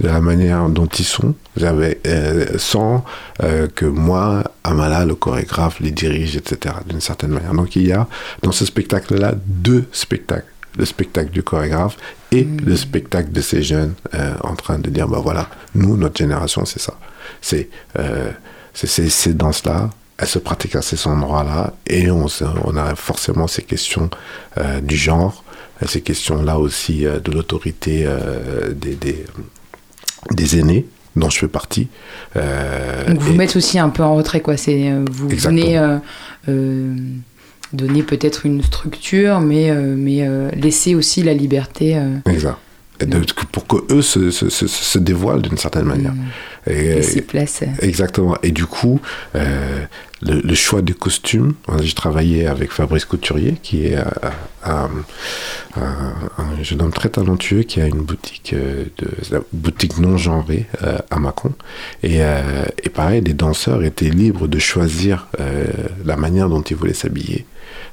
de 0.00 0.08
la 0.08 0.20
manière 0.20 0.68
dont 0.68 0.86
ils 0.86 1.04
sont, 1.04 1.34
euh, 1.60 2.44
sans 2.58 3.04
euh, 3.42 3.68
que 3.68 3.84
moi, 3.84 4.44
Amala, 4.64 5.04
le 5.04 5.14
chorégraphe, 5.14 5.80
les 5.80 5.90
dirige, 5.90 6.36
etc., 6.36 6.76
d'une 6.86 7.00
certaine 7.00 7.30
manière. 7.30 7.54
Donc 7.54 7.76
il 7.76 7.86
y 7.86 7.92
a 7.92 8.08
dans 8.42 8.52
ce 8.52 8.64
spectacle-là 8.64 9.34
deux 9.46 9.86
spectacles. 9.92 10.46
Le 10.78 10.86
spectacle 10.86 11.30
du 11.30 11.42
chorégraphe 11.42 11.98
et 12.30 12.44
le 12.44 12.76
spectacle 12.76 13.30
de 13.30 13.42
ces 13.42 13.62
jeunes 13.62 13.92
euh, 14.14 14.32
en 14.42 14.54
train 14.54 14.78
de 14.78 14.88
dire, 14.88 15.06
bah 15.06 15.20
voilà, 15.22 15.50
nous, 15.74 15.98
notre 15.98 16.16
génération, 16.16 16.64
c'est 16.64 16.80
ça. 16.80 16.98
C'est 17.42 17.68
euh, 17.98 18.30
ces, 18.72 19.34
danses-là, 19.34 19.90
elles 20.16 20.26
se 20.26 20.38
pratiquent 20.38 20.76
à 20.76 20.82
ces 20.82 21.06
endroits-là, 21.06 21.74
et 21.86 22.10
on, 22.10 22.26
a 22.76 22.94
forcément 22.94 23.46
ces 23.46 23.62
questions 23.62 24.08
du 24.82 24.96
genre, 24.96 25.44
ces 25.86 26.00
questions-là 26.00 26.58
aussi 26.58 27.02
de 27.02 27.30
l'autorité 27.30 28.08
des, 28.74 28.94
des, 28.94 29.26
des 30.30 30.58
aînés, 30.58 30.86
dont 31.16 31.28
je 31.30 31.38
fais 31.40 31.48
partie. 31.48 31.88
Euh, 32.36 33.06
donc 33.08 33.18
vous 33.20 33.32
et- 33.32 33.36
mettez 33.36 33.56
aussi 33.56 33.78
un 33.78 33.88
peu 33.90 34.02
en 34.02 34.14
retrait, 34.14 34.40
quoi. 34.40 34.56
C'est 34.56 34.90
euh, 34.90 35.04
vous 35.10 35.30
Exactement. 35.30 35.60
venez 35.62 35.78
euh, 35.78 35.98
euh, 36.48 36.94
donner 37.72 38.02
peut-être 38.02 38.46
une 38.46 38.62
structure, 38.62 39.40
mais, 39.40 39.70
mais 39.72 40.26
laisser 40.54 40.94
aussi 40.94 41.22
la 41.22 41.32
liberté. 41.34 41.98
Exact. 42.26 42.58
De- 43.06 43.20
pour 43.52 43.66
que 43.66 43.76
eux 43.94 44.02
se, 44.02 44.30
se, 44.30 44.48
se, 44.48 44.66
se 44.66 44.98
dévoilent 44.98 45.42
d'une 45.42 45.58
certaine 45.58 45.84
manière. 45.84 46.12
mm, 46.14 46.70
Et, 46.70 46.94
laisser 46.94 47.22
place. 47.22 47.60
euh. 47.62 47.66
Exactement. 47.80 48.36
Et 48.42 48.50
du 48.50 48.66
coup, 48.66 49.00
euh, 49.34 49.84
le, 50.22 50.40
le 50.40 50.54
choix 50.54 50.82
des 50.82 50.92
costumes, 50.94 51.54
j'ai 51.80 51.92
travaillé 51.94 52.46
avec 52.46 52.70
Fabrice 52.70 53.04
Couturier, 53.04 53.56
qui 53.62 53.86
est 53.86 53.96
euh, 53.96 54.04
un, 54.64 54.88
un- 55.76 56.14
un 56.38 56.62
jeune 56.62 56.82
homme 56.82 56.92
très 56.92 57.08
talentueux 57.08 57.62
qui 57.62 57.80
a 57.80 57.86
une 57.86 58.02
boutique, 58.02 58.52
euh, 58.54 58.84
de, 58.98 59.42
boutique 59.52 59.98
non 59.98 60.16
genrée 60.16 60.66
à 61.10 61.18
Mâcon. 61.18 61.52
Et, 62.02 62.18
et 62.84 62.88
pareil, 62.88 63.20
les 63.22 63.34
danseurs 63.34 63.82
étaient 63.82 64.10
libres 64.10 64.46
de 64.46 64.58
choisir 64.58 65.26
la 66.04 66.16
manière 66.16 66.48
dont 66.48 66.62
ils 66.62 66.76
voulaient 66.76 66.94
s'habiller. 66.94 67.44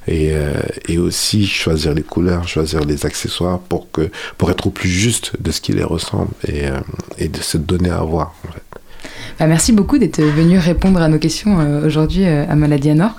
Et, 0.08 0.30
euh, 0.34 0.54
et 0.88 0.98
aussi 0.98 1.46
choisir 1.46 1.94
les 1.94 2.02
couleurs, 2.02 2.48
choisir 2.48 2.80
les 2.82 3.06
accessoires 3.06 3.60
pour, 3.60 3.92
que, 3.92 4.10
pour 4.38 4.50
être 4.50 4.66
au 4.68 4.70
plus 4.72 4.90
juste 4.90 5.34
de 5.40 5.52
ce 5.52 5.62
qui 5.62 5.72
les 5.74 5.84
ressemble 5.84 6.32
et, 6.48 6.66
euh, 6.68 6.80
et 7.20 7.28
de 7.28 7.38
se 7.40 7.58
donner 7.58 7.90
à 7.92 8.02
voir. 8.02 8.34
En 8.48 8.52
fait. 8.54 8.62
Bah, 9.40 9.46
merci 9.48 9.72
beaucoup 9.72 9.98
d'être 10.00 10.22
venu 10.22 10.58
répondre 10.58 11.00
à 11.00 11.08
nos 11.10 11.20
questions 11.20 11.60
euh, 11.60 11.86
aujourd'hui 11.86 12.26
à 12.26 12.56
Maladie 12.56 12.94
Nord. 12.96 13.12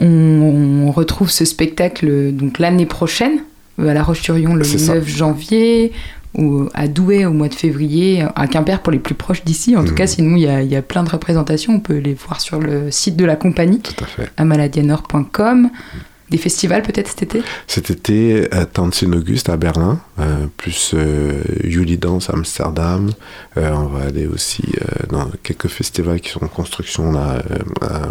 On, 0.00 0.06
on 0.86 0.92
retrouve 0.92 1.30
ce 1.30 1.44
spectacle 1.44 2.32
donc 2.32 2.58
l'année 2.60 2.86
prochaine 2.86 3.40
à 3.78 3.92
La 3.92 4.02
Roche-sur-Yon 4.04 4.54
le 4.54 4.64
C'est 4.64 4.78
ça. 4.78 4.94
9 4.94 5.06
janvier 5.08 5.92
ou 6.38 6.68
à 6.74 6.86
Douai 6.86 7.24
au 7.26 7.32
mois 7.32 7.48
de 7.48 7.54
février, 7.54 8.24
à 8.36 8.46
Quimper 8.46 8.80
pour 8.82 8.92
les 8.92 8.98
plus 8.98 9.14
proches 9.14 9.42
d'ici. 9.42 9.74
En 9.74 9.82
tout 9.84 9.90
Mhm. 9.90 9.94
cas, 9.96 10.06
sinon 10.06 10.36
il 10.36 10.42
y, 10.42 10.46
a, 10.48 10.62
il 10.62 10.70
y 10.70 10.76
a 10.76 10.82
plein 10.82 11.02
de 11.02 11.08
représentations. 11.10 11.74
On 11.74 11.80
peut 11.80 11.96
les 11.96 12.14
voir 12.14 12.40
sur 12.40 12.60
le 12.60 12.90
site 12.90 13.16
de 13.16 13.24
la 13.24 13.36
compagnie 13.36 13.80
à 14.36 14.44
maladianor.com. 14.44 15.70
Des 16.30 16.38
festivals 16.38 16.82
peut-être 16.82 17.08
cet 17.08 17.22
été? 17.22 17.42
Cet 17.68 17.90
été, 17.90 18.52
à 18.52 18.66
Tanzin 18.66 19.12
Auguste 19.12 19.48
à 19.48 19.56
Berlin, 19.56 20.00
euh, 20.18 20.46
plus 20.56 20.92
euh, 20.94 21.40
Yuli 21.62 21.98
Dance 21.98 22.30
à 22.30 22.32
Amsterdam. 22.32 23.10
Euh, 23.56 23.70
on 23.72 23.86
va 23.86 24.04
aller 24.06 24.26
aussi 24.26 24.64
euh, 24.80 25.06
dans 25.10 25.30
quelques 25.44 25.68
festivals 25.68 26.20
qui 26.20 26.30
sont 26.30 26.42
en 26.44 26.48
construction 26.48 27.12
là. 27.12 27.42
euh, 27.50 27.58
euh, 27.84 28.06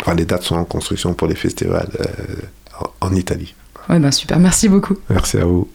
enfin, 0.00 0.14
les 0.14 0.24
dates 0.24 0.42
sont 0.42 0.56
en 0.56 0.64
construction 0.64 1.14
pour 1.14 1.28
les 1.28 1.36
festivals 1.36 1.88
euh, 2.00 2.84
en, 3.00 3.08
en 3.08 3.14
Italie. 3.14 3.54
Ouais, 3.88 3.98
ben 3.98 4.10
super, 4.10 4.38
merci 4.38 4.68
beaucoup. 4.68 4.96
Merci 5.10 5.38
à 5.38 5.44
vous. 5.44 5.68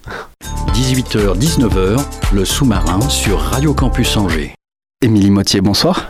18h-19h, 0.74 2.04
le 2.34 2.46
sous-marin 2.46 3.00
sur 3.10 3.40
Radio 3.40 3.74
Campus 3.74 4.16
Angers. 4.18 4.54
Émilie 5.02 5.30
Mottier, 5.30 5.62
bonsoir. 5.62 6.08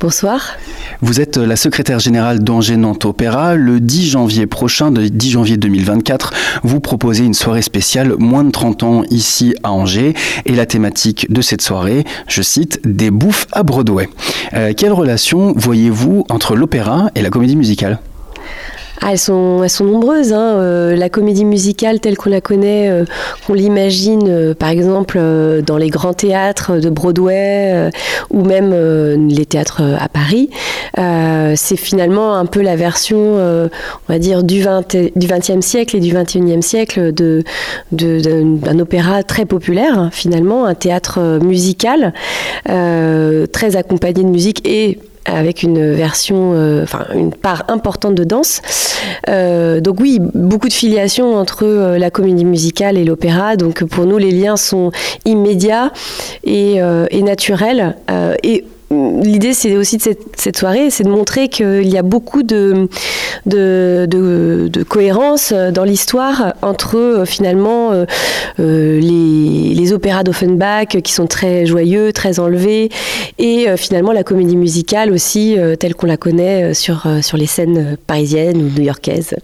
Bonsoir. 0.00 0.56
Vous 1.00 1.20
êtes 1.20 1.36
la 1.36 1.56
secrétaire 1.56 1.98
générale 1.98 2.40
d'Angers 2.40 2.76
Nantes 2.76 3.04
Opéra. 3.04 3.54
Le 3.54 3.80
10 3.80 4.10
janvier 4.10 4.46
prochain, 4.46 4.90
le 4.90 5.08
10 5.08 5.30
janvier 5.30 5.56
2024, 5.56 6.32
vous 6.62 6.80
proposez 6.80 7.24
une 7.24 7.32
soirée 7.32 7.62
spéciale 7.62 8.14
moins 8.18 8.44
de 8.44 8.50
30 8.50 8.82
ans 8.82 9.02
ici 9.10 9.54
à 9.62 9.72
Angers. 9.72 10.14
Et 10.44 10.54
la 10.54 10.66
thématique 10.66 11.32
de 11.32 11.40
cette 11.40 11.62
soirée, 11.62 12.04
je 12.28 12.42
cite, 12.42 12.80
des 12.84 13.10
bouffes 13.10 13.46
à 13.52 13.62
Broadway. 13.62 14.08
Euh, 14.52 14.72
quelle 14.76 14.92
relation 14.92 15.54
voyez-vous 15.56 16.26
entre 16.28 16.54
l'opéra 16.56 17.10
et 17.14 17.22
la 17.22 17.30
comédie 17.30 17.56
musicale? 17.56 18.00
Ah, 19.00 19.12
elles, 19.12 19.18
sont, 19.18 19.66
nombreuses. 19.80 20.32
Hein. 20.32 20.58
Euh, 20.58 20.96
la 20.96 21.08
comédie 21.08 21.44
musicale 21.44 22.00
telle 22.00 22.16
qu'on 22.16 22.30
la 22.30 22.40
connaît, 22.40 22.88
euh, 22.88 23.04
qu'on 23.46 23.54
l'imagine 23.54 24.28
euh, 24.28 24.54
par 24.54 24.68
exemple 24.68 25.20
dans 25.66 25.76
les 25.76 25.90
grands 25.90 26.14
théâtres 26.14 26.78
de 26.78 26.90
Broadway 26.90 27.90
ou 28.30 28.44
même 28.44 29.28
les 29.28 29.46
théâtres 29.46 29.82
à 29.98 30.08
Paris, 30.08 30.50
c'est 31.56 31.76
finalement 31.76 32.34
un 32.36 32.46
peu 32.46 32.62
la 32.62 32.76
version, 32.76 33.18
on 33.18 33.68
va 34.08 34.18
dire, 34.18 34.42
du, 34.42 34.62
20, 34.62 34.96
du 35.16 35.26
20e 35.26 35.60
siècle 35.60 35.96
et 35.96 36.00
du 36.00 36.14
21e 36.14 36.62
siècle 36.62 37.12
d'un 37.12 37.42
de, 37.92 38.80
opéra 38.80 39.22
très 39.22 39.44
populaire, 39.44 39.98
hein, 39.98 40.10
finalement, 40.12 40.64
un 40.64 40.74
théâtre 40.74 41.38
musical, 41.42 42.12
très 42.64 43.76
accompagné 43.76 44.24
de 44.24 44.28
musique 44.28 44.66
et 44.66 44.98
avec 45.24 45.62
une 45.62 45.92
version, 45.92 46.52
euh, 46.54 46.82
enfin 46.82 47.06
une 47.14 47.32
part 47.32 47.64
importante 47.68 48.14
de 48.14 48.24
danse. 48.24 48.60
Euh, 49.28 49.80
donc 49.80 50.00
oui, 50.00 50.18
beaucoup 50.20 50.68
de 50.68 50.72
filiation 50.72 51.34
entre 51.36 51.64
euh, 51.64 51.98
la 51.98 52.10
comédie 52.10 52.44
musicale 52.44 52.98
et 52.98 53.04
l'opéra. 53.04 53.56
Donc 53.56 53.84
pour 53.84 54.06
nous, 54.06 54.18
les 54.18 54.30
liens 54.30 54.56
sont 54.56 54.90
immédiats 55.24 55.92
et, 56.44 56.80
naturels. 57.22 57.96
L'idée, 59.22 59.54
c'est 59.54 59.76
aussi 59.76 59.98
de 59.98 60.02
cette, 60.36 60.56
soirée, 60.56 60.90
c'est 60.90 61.04
de 61.04 61.08
montrer 61.08 61.48
qu'il 61.48 61.88
y 61.88 61.98
a 61.98 62.02
beaucoup 62.02 62.42
de, 62.42 62.88
cohérence 64.88 65.52
dans 65.52 65.84
l'histoire 65.84 66.54
entre 66.62 66.96
euh, 66.96 67.24
finalement 67.24 67.92
euh, 67.92 68.04
euh, 68.60 69.00
les, 69.00 69.92
opéras 69.92 70.24
d'Offenbach 70.24 71.00
qui 71.02 71.12
sont 71.12 71.26
très 71.26 71.66
joyeux, 71.66 72.12
très 72.12 72.40
enlevés, 72.40 72.88
et 73.38 73.66
finalement 73.76 74.12
la 74.12 74.24
comédie 74.24 74.56
musicale 74.56 75.12
aussi 75.12 75.56
telle 75.78 75.94
qu'on 75.94 76.06
la 76.06 76.16
connaît 76.16 76.72
sur, 76.72 77.06
sur 77.20 77.36
les 77.36 77.46
scènes 77.46 77.98
parisiennes 78.06 78.56
ou 78.56 78.70
new-yorkaises. 78.70 79.36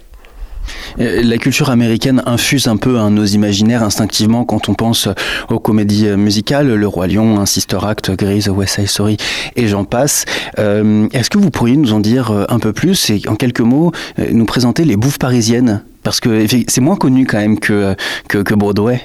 Euh, 1.01 1.23
la 1.23 1.39
culture 1.39 1.71
américaine 1.71 2.23
infuse 2.27 2.67
un 2.67 2.77
peu 2.77 2.99
nos 3.09 3.25
imaginaires 3.25 3.83
instinctivement 3.83 4.45
quand 4.45 4.69
on 4.69 4.75
pense 4.75 5.09
aux 5.49 5.59
comédies 5.59 6.09
musicales, 6.17 6.69
Le 6.69 6.87
Roi 6.87 7.07
Lion, 7.07 7.39
un 7.39 7.47
Sister 7.47 7.79
Act, 7.83 8.11
Grease, 8.13 8.49
West 8.49 8.77
Side 8.77 8.89
Story 8.89 9.17
et 9.57 9.69
j'en 9.69 9.85
passe. 9.85 10.25
Euh, 10.59 11.09
est-ce 11.13 11.31
que 11.31 11.39
vous 11.39 11.51
pourriez 11.51 11.77
nous 11.77 11.93
en 11.93 12.01
dire 12.01 12.31
euh, 12.31 12.45
un 12.49 12.59
peu 12.59 12.73
plus 12.73 13.11
et 13.11 13.23
en 13.29 13.37
quelques 13.37 13.61
mots 13.61 13.93
nous 14.33 14.47
présenter 14.47 14.85
les 14.85 14.97
bouffes 14.97 15.19
parisiennes? 15.19 15.83
Parce 16.03 16.21
que 16.21 16.47
c'est 16.67 16.81
moins 16.81 16.97
connu 16.97 17.27
quand 17.27 17.39
même 17.39 17.59
que, 17.59 17.95
que 18.27 18.55
Broadway. 18.55 19.03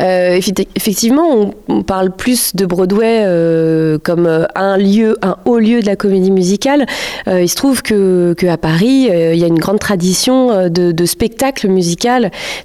Euh, 0.00 0.38
effectivement, 0.74 1.52
on, 1.68 1.82
parle 1.82 2.14
plus 2.14 2.54
de 2.54 2.66
Broadway 2.66 3.22
euh, 3.24 3.98
comme 4.02 4.26
euh, 4.26 4.44
un 4.54 4.76
lieu, 4.76 5.16
un 5.22 5.36
haut 5.44 5.58
lieu 5.58 5.80
de 5.80 5.86
la 5.86 5.96
comédie 5.96 6.30
musicale. 6.30 6.86
il 7.26 7.48
se 7.48 7.54
trouve 7.54 7.82
que, 7.82 8.34
à 8.46 8.56
Paris, 8.56 9.08
il 9.10 9.38
y 9.38 9.44
a 9.44 9.46
une 9.46 9.58
grande 9.58 9.78
tradition 9.78 10.68
de, 10.68 10.92
de 10.92 11.06
spectacles 11.06 11.68
musicaux 11.68 11.96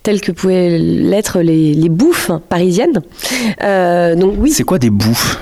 tels 0.03 0.19
que 0.19 0.31
pouvaient 0.31 0.77
l'être 0.77 1.39
les, 1.39 1.73
les, 1.73 1.89
bouffes 1.89 2.31
parisiennes. 2.49 3.01
donc 3.61 4.33
oui. 4.37 4.51
C'est 4.51 4.63
quoi 4.63 4.77
des 4.77 4.89
bouffes? 4.89 5.39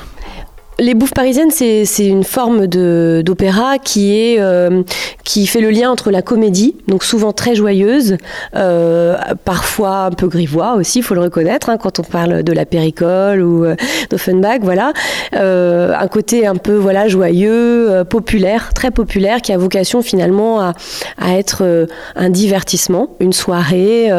Les 0.79 0.93
Bouffes 0.93 1.13
parisiennes, 1.13 1.51
c'est 1.51 1.85
une 1.99 2.23
forme 2.23 2.67
d'opéra 2.67 3.77
qui, 3.77 4.37
euh, 4.39 4.83
qui 5.23 5.45
fait 5.45 5.61
le 5.61 5.69
lien 5.69 5.91
entre 5.91 6.09
la 6.11 6.21
comédie, 6.21 6.75
donc 6.87 7.03
souvent 7.03 7.33
très 7.33 7.55
joyeuse, 7.55 8.17
euh, 8.55 9.17
parfois 9.45 10.05
un 10.05 10.11
peu 10.11 10.27
grivois 10.27 10.75
aussi, 10.75 10.99
il 10.99 11.01
faut 11.03 11.15
le 11.15 11.21
reconnaître, 11.21 11.69
hein, 11.69 11.77
quand 11.77 11.99
on 11.99 12.03
parle 12.03 12.43
de 12.43 12.53
la 12.53 12.65
péricole 12.65 13.41
ou 13.41 13.65
euh, 13.65 13.75
d'Offenbach, 14.09 14.59
voilà. 14.61 14.93
un 15.33 16.07
côté 16.07 16.47
un 16.47 16.55
peu 16.55 16.75
voilà, 16.75 17.07
joyeux, 17.07 18.03
populaire, 18.09 18.73
très 18.73 18.91
populaire, 18.91 19.41
qui 19.41 19.51
a 19.51 19.57
vocation 19.57 20.01
finalement 20.01 20.61
à, 20.61 20.73
à 21.17 21.33
être 21.33 21.87
un 22.15 22.29
divertissement, 22.29 23.09
une 23.19 23.33
soirée, 23.33 24.09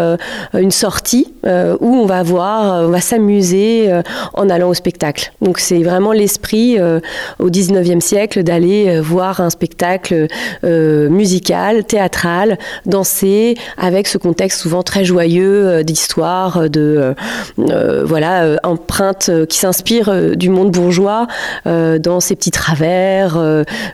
une 0.55 0.71
sortie, 0.71 1.33
où 1.45 1.95
on 1.95 2.07
va 2.07 2.23
voir, 2.23 2.85
on 2.85 2.89
va 2.89 3.01
s'amuser 3.01 3.91
en 4.35 4.51
allant 4.51 4.69
au 4.69 4.75
spectacle. 4.75 5.33
Donc 5.41 5.59
c'est 5.59 5.83
vraiment 5.83 6.13
l'esprit 6.13 6.50
euh, 6.53 7.01
au 7.39 7.49
19e 7.49 8.01
siècle 8.01 8.43
d'aller 8.43 8.89
euh, 8.89 9.01
voir 9.01 9.41
un 9.41 9.51
spectacle 9.51 10.27
euh, 10.65 11.09
musical, 11.09 11.85
théâtral, 11.85 12.59
danser, 12.87 13.57
avec 13.77 14.09
ce 14.09 14.19
contexte 14.19 14.61
souvent 14.61 14.83
très 14.83 15.05
joyeux 15.05 15.83
d'histoire, 15.85 16.69
de 16.69 17.15
voilà, 17.57 18.59
empreinte 18.63 19.31
qui 19.49 19.59
s'inspire 19.59 20.37
du 20.37 20.49
monde 20.49 20.71
bourgeois 20.71 21.27
dans 21.65 22.21
ses 22.21 22.37
petits 22.37 22.51
travers. 22.51 23.39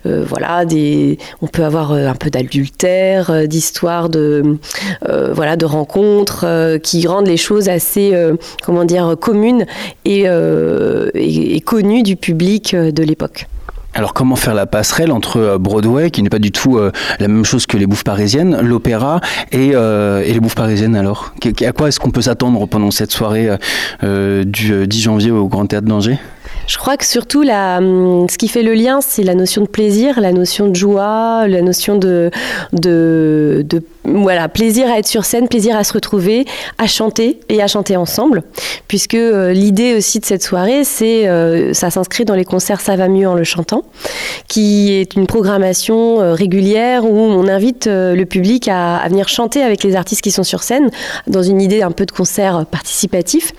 voilà, 0.04 0.64
des, 0.64 1.18
on 1.42 1.46
peut 1.46 1.64
avoir 1.64 1.92
un 1.92 2.14
peu 2.14 2.30
d'adultère, 2.30 3.46
d'histoire 3.46 4.08
de 4.08 4.58
voilà, 5.32 5.56
de 5.56 5.66
rencontres 5.66 6.78
qui 6.82 7.06
rendent 7.06 7.28
les 7.28 7.36
choses 7.36 7.68
assez 7.68 8.12
comment 8.64 8.84
dire 8.84 9.16
communes 9.20 9.66
et, 10.04 10.26
et 11.14 11.60
connues 11.60 12.02
du 12.02 12.16
public 12.16 12.45
euh, 12.74 12.92
de 12.92 13.02
l'époque. 13.02 13.48
Alors 13.94 14.12
comment 14.12 14.36
faire 14.36 14.54
la 14.54 14.66
passerelle 14.66 15.10
entre 15.10 15.38
euh, 15.38 15.58
Broadway, 15.58 16.10
qui 16.10 16.22
n'est 16.22 16.28
pas 16.28 16.38
du 16.38 16.52
tout 16.52 16.76
euh, 16.76 16.92
la 17.18 17.28
même 17.28 17.44
chose 17.44 17.66
que 17.66 17.76
les 17.76 17.86
bouffes 17.86 18.04
parisiennes, 18.04 18.60
l'opéra 18.60 19.20
et, 19.52 19.72
les 19.72 20.40
bouffes 20.40 20.54
parisiennes 20.54 20.94
alors? 20.94 21.32
À 21.64 21.72
quoi 21.72 21.88
est-ce 21.88 21.98
qu'on 21.98 22.10
peut 22.10 22.22
s'attendre 22.22 22.66
pendant 22.66 22.90
cette 22.90 23.10
soirée 23.10 23.48
du 24.02 24.86
10 24.86 25.00
janvier 25.00 25.30
au 25.30 25.48
Grand 25.48 25.66
Théâtre 25.66 25.86
d'Angers? 25.86 26.18
Je 26.66 26.78
crois 26.78 26.96
que 26.96 27.04
surtout, 27.04 27.42
hum, 27.42 28.26
ce 28.28 28.38
qui 28.38 28.48
fait 28.48 28.62
le 28.62 28.74
lien, 28.74 29.00
c'est 29.00 29.22
la 29.22 29.34
notion 29.34 29.62
de 29.62 29.68
plaisir, 29.68 30.20
la 30.20 30.32
notion 30.32 30.68
de 30.68 30.74
joie, 30.74 31.46
la 31.46 31.62
notion 31.62 31.96
de, 31.96 32.30
voilà, 34.04 34.48
plaisir 34.48 34.88
à 34.90 34.98
être 34.98 35.06
sur 35.06 35.24
scène, 35.24 35.48
plaisir 35.48 35.76
à 35.76 35.84
se 35.84 35.92
retrouver, 35.92 36.44
à 36.78 36.86
chanter 36.86 37.40
et 37.48 37.62
à 37.62 37.66
chanter 37.68 37.96
ensemble, 37.96 38.42
puisque 38.88 39.14
euh, 39.14 39.52
l'idée 39.52 39.94
aussi 39.96 40.20
de 40.20 40.24
cette 40.24 40.42
soirée, 40.42 40.84
c'est, 40.84 41.28
euh, 41.28 41.72
ça 41.72 41.90
s'inscrit 41.90 42.24
dans 42.24 42.34
les 42.34 42.44
concerts 42.44 42.80
Ça 42.80 42.96
va 42.96 43.08
mieux 43.08 43.28
en 43.28 43.34
le 43.34 43.44
chantant, 43.44 43.84
qui 44.48 44.92
est 44.92 45.14
une 45.14 45.26
programmation 45.26 46.20
euh, 46.20 46.34
régulière 46.34 47.04
où 47.04 47.16
on 47.16 47.46
invite 47.48 47.86
le 47.86 48.24
public 48.24 48.68
à, 48.68 49.06
venir 49.08 49.28
chanter 49.28 49.62
avec 49.62 49.84
les 49.84 49.94
artistes 49.94 50.22
qui 50.22 50.30
sont 50.30 50.42
sur 50.42 50.62
scène, 50.62 50.90
dans 51.26 51.42
une 51.42 51.60
idée 51.60 51.82
un 51.82 51.92
peu 51.92 52.06
de 52.06 52.10
concert 52.10 52.66
participatif. 52.66 53.52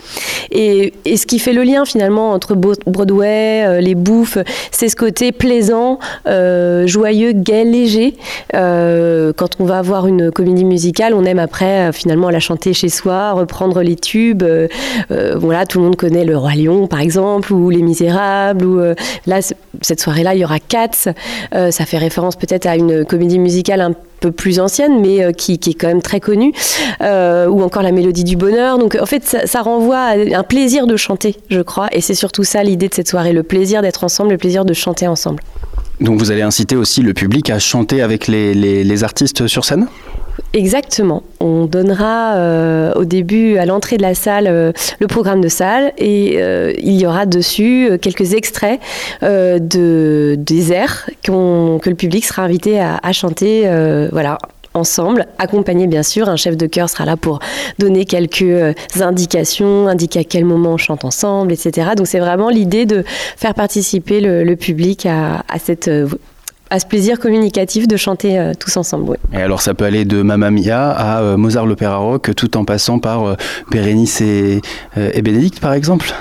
Et 0.51 0.93
ce 1.05 1.25
qui 1.25 1.39
fait 1.39 1.53
le 1.53 1.63
lien 1.63 1.85
finalement 1.85 2.31
entre 2.31 2.55
Broadway, 2.97 3.81
les 3.81 3.95
bouffes, 3.95 4.39
c'est 4.71 4.89
ce 4.89 4.95
côté 4.95 5.31
plaisant, 5.31 5.99
joyeux, 6.25 7.33
gai, 7.33 7.63
léger, 7.63 8.15
quand 8.51 9.49
on 9.59 9.65
va 9.65 9.77
avoir 9.77 10.07
une 10.07 10.31
comédie 10.31 10.65
musicale, 10.65 11.13
on 11.13 11.23
aime 11.25 11.39
après 11.39 11.89
euh, 11.89 11.91
finalement 11.91 12.29
la 12.29 12.39
chanter 12.39 12.73
chez 12.73 12.89
soi, 12.89 13.33
reprendre 13.33 13.81
les 13.81 13.95
tubes. 13.95 14.43
Euh, 14.43 14.67
euh, 15.11 15.35
voilà, 15.37 15.65
tout 15.65 15.79
le 15.79 15.85
monde 15.85 15.95
connaît 15.95 16.25
Le 16.25 16.37
Roi 16.37 16.55
Lion 16.55 16.87
par 16.87 17.01
exemple, 17.01 17.53
ou 17.53 17.69
Les 17.69 17.81
Misérables. 17.81 18.65
Ou 18.65 18.79
là, 19.25 19.39
cette 19.81 19.99
soirée-là, 19.99 20.33
il 20.35 20.41
y 20.41 20.45
aura 20.45 20.59
Cats. 20.59 21.11
ça 21.51 21.85
fait 21.85 21.97
référence 21.97 22.35
peut-être 22.35 22.65
à 22.65 22.75
une 22.75 23.05
comédie 23.05 23.39
musicale 23.39 23.81
un 23.81 23.91
peu 23.91 23.97
plus 24.35 24.59
ancienne, 24.59 24.99
mais 25.01 25.33
qui, 25.33 25.53
est 25.53 25.73
quand 25.73 25.87
même 25.87 26.01
très 26.01 26.19
connue, 26.19 26.53
ou 27.01 27.61
encore 27.61 27.83
la 27.83 27.91
mélodie 27.91 28.23
du 28.23 28.35
bonheur. 28.35 28.77
Donc 28.77 28.97
en 28.99 29.05
fait, 29.05 29.23
ça, 29.23 29.45
ça, 29.45 29.61
renvoie 29.61 29.97
à 29.97 30.13
un 30.13 30.43
plaisir 30.43 30.87
de 30.87 30.95
chanter, 30.95 31.37
je 31.49 31.61
crois, 31.61 31.87
et 31.91 32.01
c'est 32.01 32.15
surtout 32.15 32.43
ça 32.43 32.63
l'idée 32.63 32.89
de 32.89 32.93
cette 32.93 33.07
soirée, 33.07 33.33
le 33.33 33.43
plaisir 33.43 33.81
d'être 33.81 34.03
ensemble, 34.03 34.31
le 34.31 34.37
plaisir 34.37 34.65
de 34.65 34.73
chanter 34.73 35.07
ensemble. 35.07 35.41
Donc 35.99 36.19
vous 36.19 36.31
allez 36.31 36.41
inciter 36.43 36.75
aussi 36.75 37.01
le 37.01 37.13
public 37.13 37.49
à 37.49 37.59
chanter 37.59 38.01
avec 38.01 38.27
les, 38.27 38.53
les 38.53 39.03
artistes 39.03 39.47
sur 39.47 39.65
scène? 39.65 39.87
Exactement. 40.53 41.23
On 41.39 41.65
donnera 41.65 42.35
euh, 42.35 42.93
au 42.95 43.05
début, 43.05 43.57
à 43.57 43.65
l'entrée 43.65 43.97
de 43.97 44.01
la 44.01 44.15
salle, 44.15 44.47
euh, 44.47 44.71
le 44.99 45.07
programme 45.07 45.41
de 45.41 45.49
salle 45.49 45.93
et 45.97 46.35
euh, 46.37 46.73
il 46.77 46.99
y 46.99 47.05
aura 47.05 47.25
dessus 47.25 47.89
quelques 48.01 48.33
extraits 48.33 48.79
de, 49.21 50.35
des 50.37 50.73
airs 50.73 51.09
que 51.23 51.89
le 51.89 51.95
public 51.95 52.25
sera 52.25 52.43
invité 52.43 52.79
à, 52.79 53.11
chanter 53.11 53.69
voilà, 54.11 54.37
ensemble, 54.73 55.27
accompagné 55.37 55.87
bien 55.87 56.03
sûr. 56.03 56.29
Un 56.29 56.35
chef 56.35 56.57
de 56.57 56.65
chœur 56.65 56.89
sera 56.89 57.05
là 57.05 57.17
pour 57.17 57.39
donner 57.79 58.05
quelques 58.05 58.75
indications, 58.99 59.87
indiquer 59.87 60.19
à 60.19 60.23
quel 60.23 60.45
moment 60.45 60.73
on 60.73 60.77
chante 60.77 61.05
ensemble, 61.05 61.51
etc. 61.51 61.89
Donc 61.95 62.07
c'est 62.07 62.19
vraiment 62.19 62.49
l'idée 62.49 62.85
de 62.85 63.03
faire 63.05 63.53
participer 63.53 64.21
le, 64.21 64.55
public 64.55 65.05
à 65.05 65.43
cette 65.63 65.89
à 66.69 66.79
ce 66.79 66.85
plaisir 66.85 67.19
communicatif 67.19 67.87
de 67.87 67.97
chanter 67.97 68.39
euh, 68.39 68.53
tous 68.57 68.77
ensemble. 68.77 69.17
Et 69.33 69.37
alors 69.37 69.61
ça 69.61 69.73
peut 69.73 69.85
aller 69.85 70.05
de 70.05 70.21
Mamma 70.21 70.51
Mia 70.51 70.91
à 70.91 71.21
euh, 71.21 71.37
Mozart 71.37 71.65
l'opéra 71.65 71.97
rock, 71.97 72.31
tout 72.35 72.57
en 72.57 72.65
passant 72.65 72.99
par 72.99 73.25
euh, 73.25 73.35
Bérénice 73.71 74.21
et, 74.21 74.61
et 74.95 75.21
Bénédicte 75.21 75.59
par 75.59 75.73
exemple? 75.73 76.13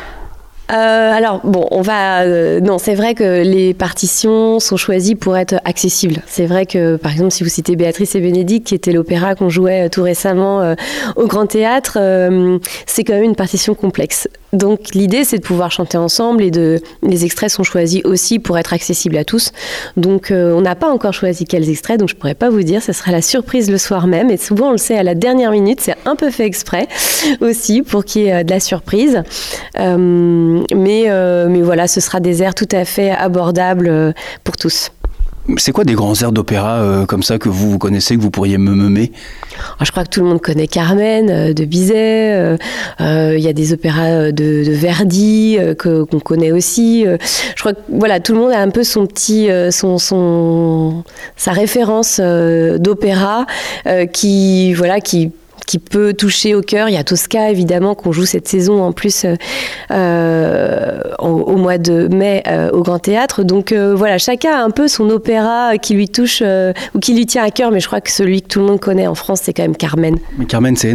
Alors 0.69 1.43
bon, 1.45 1.69
on 1.71 1.81
va 1.81 2.27
non, 2.59 2.79
c'est 2.79 2.97
vrai 2.97 3.15
que 3.15 3.43
les 3.43 3.73
partitions 3.73 4.59
sont 4.59 4.77
choisies 4.77 5.15
pour 5.15 5.37
être 5.37 5.61
accessibles. 5.65 6.23
C'est 6.27 6.47
vrai 6.47 6.67
que 6.67 6.97
par 6.97 7.13
exemple, 7.13 7.31
si 7.31 7.45
vous 7.45 7.49
citez 7.49 7.77
Béatrice 7.77 8.17
et 8.17 8.21
Bénédicte, 8.21 8.67
qui 8.67 8.75
était 8.75 8.91
l'opéra 8.91 9.37
qu'on 9.37 9.49
jouait 9.49 9.89
tout 9.91 10.03
récemment 10.03 10.75
au 11.15 11.29
Grand 11.29 11.47
Théâtre, 11.47 11.99
c'est 12.85 13.05
quand 13.05 13.13
même 13.13 13.23
une 13.23 13.37
partition 13.37 13.77
complexe. 13.77 14.29
Donc 14.57 14.95
l'idée, 14.95 15.25
c'est 15.25 15.39
de 15.39 15.45
pouvoir 15.45 15.71
chanter 15.71 15.99
ensemble 15.99 16.43
et 16.43 16.51
de 16.51 16.81
les 17.03 17.25
extraits 17.25 17.51
sont 17.51 17.63
choisis 17.63 18.03
aussi 18.05 18.39
pour 18.39 18.57
être 18.59 18.73
accessibles 18.73 19.17
à 19.19 19.25
tous. 19.25 19.53
Donc 19.97 20.31
euh, 20.31 20.55
on 20.55 20.63
n'a 20.63 20.75
pas 20.75 20.89
encore 20.89 21.13
choisi 21.13 21.45
quels 21.45 21.69
extraits, 21.69 22.01
donc 22.01 22.09
je 22.09 22.17
pourrais 22.17 22.35
pas 22.35 22.49
vous 22.49 22.63
dire. 22.63 22.83
Ce 22.83 22.93
sera 22.93 23.13
la 23.13 23.23
surprise 23.23 23.71
le 23.71 23.79
soir 23.79 24.07
même. 24.07 24.31
Et 24.31 24.39
souvent 24.39 24.69
on 24.69 24.73
le 24.73 24.79
sait 24.79 24.97
à 24.97 25.03
la 25.03 25.15
dernière 25.15 25.51
minute. 25.51 25.81
C'est 25.83 25.97
un 26.07 26.17
peu 26.17 26.31
fait 26.31 26.47
exprès 26.47 26.89
aussi 27.41 27.83
pour 27.83 28.05
qu'il 28.05 28.23
y 28.23 28.27
ait 28.27 28.35
euh, 28.35 28.43
de 28.45 28.51
la 28.51 28.61
surprise. 28.61 29.23
Euh, 29.79 30.63
mais 30.75 31.07
mais 31.49 31.63
voilà, 31.63 31.87
ce 31.87 32.01
sera 32.01 32.21
des 32.21 32.43
airs 32.43 32.55
tout 32.55 32.69
à 32.73 32.85
fait 32.85 33.11
abordables 33.11 34.15
pour 34.43 34.57
tous. 34.57 34.91
C'est 35.59 35.73
quoi 35.73 35.85
des 35.85 35.95
grands 35.95 36.15
airs 36.21 36.33
d'opéra 36.33 36.81
euh, 36.81 37.07
comme 37.07 37.23
ça 37.23 37.39
que 37.39 37.49
vous, 37.49 37.71
vous 37.71 37.79
connaissez, 37.79 38.17
que 38.17 38.21
vous 38.21 38.31
pourriez 38.31 38.59
me 38.59 38.75
nommer? 38.75 39.13
Ah, 39.79 39.85
Je 39.85 39.91
crois 39.91 40.05
que 40.05 40.11
tout 40.11 40.21
le 40.21 40.27
monde 40.27 40.41
connaît 40.41 40.67
Carmen 40.67 41.31
euh, 41.31 41.53
de 41.53 41.65
Bizet. 41.65 42.57
Euh, 43.01 43.35
il 43.37 43.43
y 43.43 43.49
a 43.49 43.53
des 43.53 43.73
opéras 43.73 44.33
de, 44.33 44.65
Verdi 44.67 45.59
qu'on 45.79 46.21
connaît 46.21 46.53
aussi. 46.53 47.05
je 47.05 47.61
crois 47.61 47.73
que 47.73 47.81
voilà, 47.89 48.21
tout 48.21 48.33
le 48.35 48.41
monde 48.41 48.53
a 48.53 48.61
un 48.61 48.71
peu 48.71 48.83
son 48.85 49.07
petit, 49.07 49.49
son, 49.71 49.99
son, 49.99 51.05
sa 51.37 51.53
référence 51.53 52.21
d'opéra 52.21 53.47
qui, 54.13 54.75
voilà, 54.75 55.01
qui 55.01 55.33
qui 55.67 55.79
peut 55.79 56.15
toucher 56.15 56.55
au 56.55 56.63
cœur. 56.63 56.89
Il 56.89 56.95
y 56.95 56.97
a 56.97 57.05
Tosca, 57.05 57.51
évidemment, 57.51 57.95
qu'on 57.95 58.13
joue 58.13 58.25
cette 58.25 58.49
saison 58.49 58.83
en 58.83 58.93
plus 58.93 59.25
euh, 59.25 59.35
euh, 59.91 61.01
au, 61.19 61.57
mois 61.57 61.79
de 61.79 62.09
mai 62.09 62.43
euh, 62.47 62.71
au 62.71 62.83
Grand 62.83 63.01
Théâtre. 63.01 63.43
Donc 63.43 63.73
voilà, 63.73 64.19
chacun 64.19 64.53
a 64.53 64.63
un 64.63 64.71
peu 64.71 64.89
son 64.89 65.11
opéra 65.11 65.77
qui 65.79 65.95
lui 65.95 66.09
touche 66.09 66.43
ou 66.95 66.99
qui 67.01 67.15
lui 67.15 67.27
tient 67.27 67.43
à 67.43 67.51
cœur, 67.51 67.71
mais 67.71 67.81
je 67.81 67.87
crois 67.87 68.01
que 68.01 68.11
celui 68.11 68.43
que 68.43 68.49
tout 68.49 68.61
le 68.61 68.67
monde 68.67 68.81
connaît 68.81 69.07
en 69.07 69.15
France, 69.15 69.41
c'est 69.43 69.53
quand 69.53 69.63
même 69.63 69.77
Carmen. 69.77 70.17
Carmen, 70.49 70.77
c'est 70.77 70.95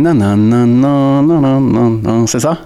c'est 2.28 2.40
ça? 2.40 2.58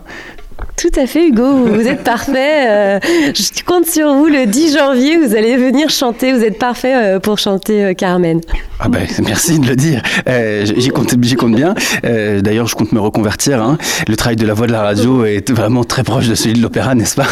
Tout 0.78 1.00
à 1.00 1.08
fait, 1.08 1.28
Hugo, 1.28 1.66
vous 1.66 1.88
êtes 1.88 2.04
parfait. 2.04 2.68
Euh, 2.68 3.00
je 3.34 3.64
compte 3.64 3.86
sur 3.86 4.14
vous 4.14 4.26
le 4.26 4.46
10 4.46 4.78
janvier, 4.78 5.18
vous 5.18 5.34
allez 5.36 5.56
venir 5.56 5.90
chanter. 5.90 6.34
Vous 6.34 6.44
êtes 6.44 6.60
parfait 6.60 6.96
euh, 6.96 7.20
pour 7.20 7.38
chanter 7.38 7.84
euh, 7.84 7.94
Carmen. 7.94 8.42
Ah 8.80 8.90
ben, 8.90 9.08
merci 9.26 9.60
de 9.60 9.68
le 9.68 9.76
dire. 9.78 10.02
j'y 10.28 10.90
compte, 10.90 11.16
compte 11.38 11.56
bien. 11.56 11.76
D'ailleurs, 12.04 12.68
je 12.68 12.76
compte 12.76 12.92
me 12.92 13.00
reconvertir. 13.00 13.62
Hein. 13.62 13.78
Le 14.08 14.18
travail 14.18 14.36
de 14.36 14.46
la 14.46 14.54
voix 14.54 14.68
de 14.68 14.74
la 14.74 14.82
radio 14.82 15.24
est 15.24 15.50
vraiment 15.52 15.86
très 15.86 16.04
proche 16.04 16.28
de 16.28 16.36
celui 16.36 16.56
de 16.56 16.62
l'opéra, 16.62 16.94
n'est-ce 16.94 17.16
pas? 17.16 17.28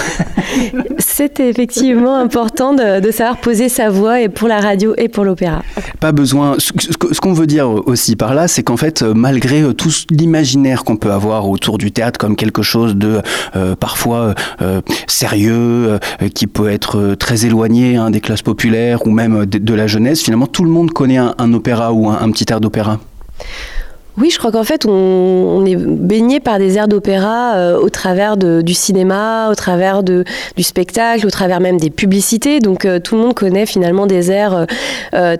C'est 0.99 1.39
effectivement 1.39 2.15
important 2.15 2.73
de, 2.73 3.11
savoir 3.11 3.37
poser 3.37 3.69
sa 3.69 3.89
voix 3.89 4.21
et 4.21 4.29
pour 4.29 4.47
la 4.47 4.59
radio 4.59 4.93
et 4.97 5.09
pour 5.09 5.25
l'opéra. 5.25 5.63
Pas 5.99 6.11
besoin. 6.11 6.55
Ce, 6.59 6.71
ce 6.89 7.19
qu'on 7.19 7.33
veut 7.33 7.47
dire 7.47 7.69
aussi 7.69 8.15
par 8.15 8.33
là, 8.33 8.47
c'est 8.47 8.63
qu'en 8.63 8.77
fait, 8.77 9.01
malgré 9.03 9.63
tout 9.73 9.89
l'imaginaire 10.09 10.83
qu'on 10.83 10.95
peut 10.95 11.11
avoir 11.11 11.49
autour 11.49 11.77
du 11.77 11.91
théâtre 11.91 12.17
comme 12.17 12.35
quelque 12.35 12.61
chose 12.61 12.95
de 12.95 13.21
parfois 13.79 14.33
euh, 14.61 14.81
sérieux, 15.07 15.53
euh, 16.21 16.29
qui 16.33 16.47
peut 16.47 16.69
être 16.69 17.15
très 17.15 17.45
éloigné 17.45 17.95
hein, 17.95 18.09
des 18.11 18.21
classes 18.21 18.41
populaires 18.41 19.05
ou 19.05 19.11
même 19.11 19.45
de, 19.45 19.73
la 19.73 19.87
jeunesse. 19.87 20.21
Finalement, 20.21 20.47
tout 20.47 20.63
le 20.63 20.69
monde 20.69 20.91
connaît 20.91 21.17
un, 21.17 21.53
opéra 21.53 21.93
ou 21.93 22.09
un, 22.09 22.31
petit 22.31 22.45
air 22.49 22.59
d'opéra. 22.59 22.99
Oui, 24.17 24.29
je 24.29 24.37
crois 24.37 24.51
qu'en 24.51 24.63
fait, 24.63 24.85
on, 24.85 25.65
est 25.65 25.75
baigné 25.75 26.39
par 26.39 26.59
des 26.59 26.77
airs 26.77 26.87
d'opéra 26.87 27.77
au 27.79 27.89
travers 27.89 28.37
du 28.37 28.73
cinéma, 28.73 29.49
au 29.49 29.55
travers 29.55 30.03
du 30.03 30.23
spectacle, 30.59 31.25
au 31.25 31.31
travers 31.31 31.59
même 31.59 31.79
des 31.79 31.89
publicités. 31.89 32.59
Donc, 32.59 32.87
tout 33.03 33.15
le 33.15 33.21
monde 33.21 33.33
connaît 33.33 33.65
finalement 33.65 34.05
des 34.05 34.29
airs 34.29 34.67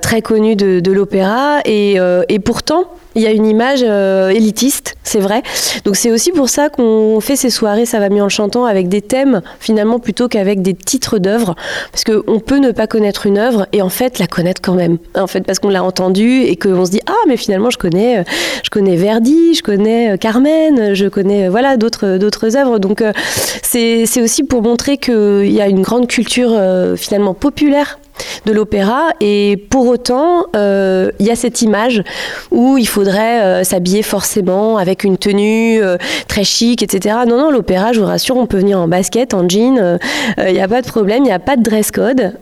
très 0.01 0.23
connus 0.23 0.55
de, 0.55 0.91
l'opéra. 0.91 1.59
Et, 1.65 1.99
pourtant, 2.43 2.85
il 3.15 3.21
y 3.21 3.27
a 3.27 3.31
une 3.31 3.45
image 3.45 3.81
euh, 3.83 4.29
élitiste, 4.29 4.95
c'est 5.03 5.19
vrai. 5.19 5.43
Donc 5.85 5.95
c'est 5.95 6.11
aussi 6.11 6.31
pour 6.31 6.49
ça 6.49 6.69
qu'on 6.69 7.19
fait 7.19 7.35
ces 7.35 7.49
soirées 7.49 7.85
Ça 7.85 7.99
va 7.99 8.09
mieux 8.09 8.23
en 8.23 8.29
chantant 8.29 8.65
avec 8.65 8.87
des 8.87 9.01
thèmes 9.01 9.41
finalement 9.59 9.99
plutôt 9.99 10.27
qu'avec 10.27 10.61
des 10.61 10.73
titres 10.73 11.19
d'œuvres. 11.19 11.55
Parce 11.91 12.03
qu'on 12.03 12.39
peut 12.39 12.57
ne 12.57 12.71
pas 12.71 12.87
connaître 12.87 13.25
une 13.25 13.37
œuvre 13.37 13.67
et 13.71 13.81
en 13.81 13.89
fait 13.89 14.19
la 14.19 14.27
connaître 14.27 14.61
quand 14.61 14.73
même. 14.73 14.97
En 15.15 15.27
fait, 15.27 15.41
parce 15.41 15.59
qu'on 15.59 15.69
l'a 15.69 15.83
entendue 15.83 16.41
et 16.41 16.55
qu'on 16.55 16.85
se 16.85 16.91
dit 16.91 17.01
Ah, 17.05 17.13
mais 17.27 17.37
finalement 17.37 17.69
je 17.69 17.77
connais, 17.77 18.19
euh, 18.19 18.23
je 18.63 18.69
connais 18.69 18.95
Verdi, 18.95 19.53
je 19.53 19.61
connais 19.61 20.13
euh, 20.13 20.17
Carmen, 20.17 20.93
je 20.93 21.07
connais 21.07 21.49
voilà 21.49 21.77
d'autres, 21.77 22.17
d'autres 22.17 22.57
œuvres. 22.57 22.79
Donc 22.79 23.03
c'est, 23.61 24.05
c'est 24.05 24.21
aussi 24.21 24.43
pour 24.43 24.61
montrer 24.61 24.97
qu'il 24.97 25.51
y 25.51 25.61
a 25.61 25.67
une 25.67 25.81
grande 25.81 26.07
culture 26.07 26.51
finalement 26.97 27.33
populaire 27.33 27.99
de 28.45 28.51
l'opéra. 28.51 29.09
Et 29.21 29.57
pour 29.69 29.87
autant 29.87 30.45
euh, 30.55 31.11
il 31.19 31.25
y 31.25 31.31
a 31.31 31.35
cette 31.35 31.61
image 31.61 32.03
où 32.51 32.77
il 32.77 32.87
faudrait 32.87 33.41
euh, 33.41 33.63
s'habiller 33.63 34.03
forcément 34.03 34.77
avec 34.77 35.03
une 35.03 35.17
tenue 35.17 35.81
euh, 35.81 35.97
très 36.27 36.43
chic 36.43 36.83
etc 36.83 37.15
non 37.27 37.37
non 37.37 37.51
l'opéra 37.51 37.93
je 37.93 37.99
vous 37.99 38.05
rassure 38.05 38.37
on 38.37 38.45
peut 38.45 38.57
venir 38.57 38.79
en 38.79 38.87
basket 38.87 39.33
en 39.33 39.47
jean 39.47 39.97
il 40.37 40.53
n'y 40.53 40.61
a 40.61 40.67
pas 40.67 40.81
de 40.81 40.87
problème 40.87 41.19
il 41.19 41.27
n'y 41.27 41.31
a 41.31 41.39
pas 41.39 41.55
de 41.55 41.63
dress 41.63 41.91
code 41.91 42.33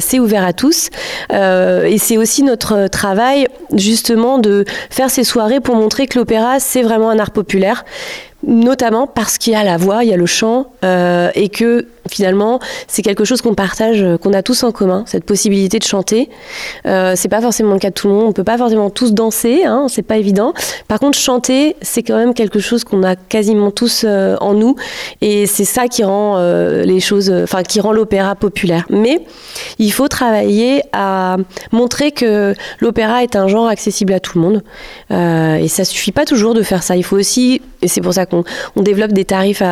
c'est 0.00 0.18
ouvert 0.18 0.44
à 0.44 0.52
tous. 0.52 0.90
Et 1.30 1.98
c'est 1.98 2.16
aussi 2.16 2.42
notre 2.42 2.88
travail 2.88 3.48
justement 3.74 4.38
de 4.38 4.64
faire 4.90 5.10
ces 5.10 5.24
soirées 5.24 5.60
pour 5.60 5.76
montrer 5.76 6.06
que 6.06 6.18
l'opéra 6.18 6.60
c'est 6.60 6.82
vraiment 6.82 7.10
un 7.10 7.18
art 7.18 7.30
populaire 7.30 7.84
notamment 8.46 9.06
parce 9.06 9.38
qu'il 9.38 9.52
y 9.52 9.56
a 9.56 9.64
la 9.64 9.76
voix, 9.76 10.04
il 10.04 10.10
y 10.10 10.12
a 10.12 10.16
le 10.16 10.26
chant, 10.26 10.66
euh, 10.84 11.30
et 11.34 11.48
que 11.48 11.86
finalement 12.08 12.60
c'est 12.86 13.02
quelque 13.02 13.24
chose 13.24 13.42
qu'on 13.42 13.54
partage, 13.54 14.04
qu'on 14.22 14.32
a 14.32 14.42
tous 14.42 14.62
en 14.62 14.72
commun, 14.72 15.04
cette 15.06 15.24
possibilité 15.24 15.78
de 15.78 15.84
chanter. 15.84 16.30
Euh, 16.86 17.14
c'est 17.16 17.28
pas 17.28 17.40
forcément 17.40 17.72
le 17.72 17.78
cas 17.78 17.88
de 17.88 17.94
tout 17.94 18.08
le 18.08 18.14
monde, 18.14 18.26
on 18.28 18.32
peut 18.32 18.44
pas 18.44 18.58
forcément 18.58 18.90
tous 18.90 19.12
danser, 19.12 19.64
hein, 19.64 19.86
c'est 19.88 20.02
pas 20.02 20.16
évident. 20.16 20.54
Par 20.88 21.00
contre, 21.00 21.18
chanter, 21.18 21.76
c'est 21.82 22.02
quand 22.02 22.16
même 22.16 22.34
quelque 22.34 22.60
chose 22.60 22.84
qu'on 22.84 23.02
a 23.02 23.16
quasiment 23.16 23.70
tous 23.70 24.04
euh, 24.06 24.36
en 24.40 24.54
nous, 24.54 24.76
et 25.20 25.46
c'est 25.46 25.64
ça 25.64 25.88
qui 25.88 26.04
rend 26.04 26.36
euh, 26.36 26.84
les 26.84 27.00
choses, 27.00 27.30
enfin 27.30 27.62
qui 27.62 27.80
rend 27.80 27.92
l'opéra 27.92 28.34
populaire. 28.34 28.86
Mais 28.90 29.20
il 29.78 29.92
faut 29.92 30.08
travailler 30.08 30.82
à 30.92 31.36
montrer 31.72 32.12
que 32.12 32.54
l'opéra 32.80 33.22
est 33.22 33.36
un 33.36 33.48
genre 33.48 33.66
accessible 33.66 34.12
à 34.12 34.20
tout 34.20 34.38
le 34.38 34.44
monde, 34.44 34.62
et 35.10 35.68
ça 35.68 35.84
suffit 35.84 36.12
pas 36.12 36.24
toujours 36.24 36.54
de 36.54 36.62
faire 36.62 36.82
ça. 36.82 36.96
Il 36.96 37.02
faut 37.02 37.16
aussi, 37.16 37.62
et 37.82 37.88
c'est 37.88 38.00
pour 38.00 38.14
ça 38.14 38.26
qu'on 38.26 38.35
on 38.76 38.82
développe 38.82 39.12
des 39.12 39.24
tarifs 39.24 39.62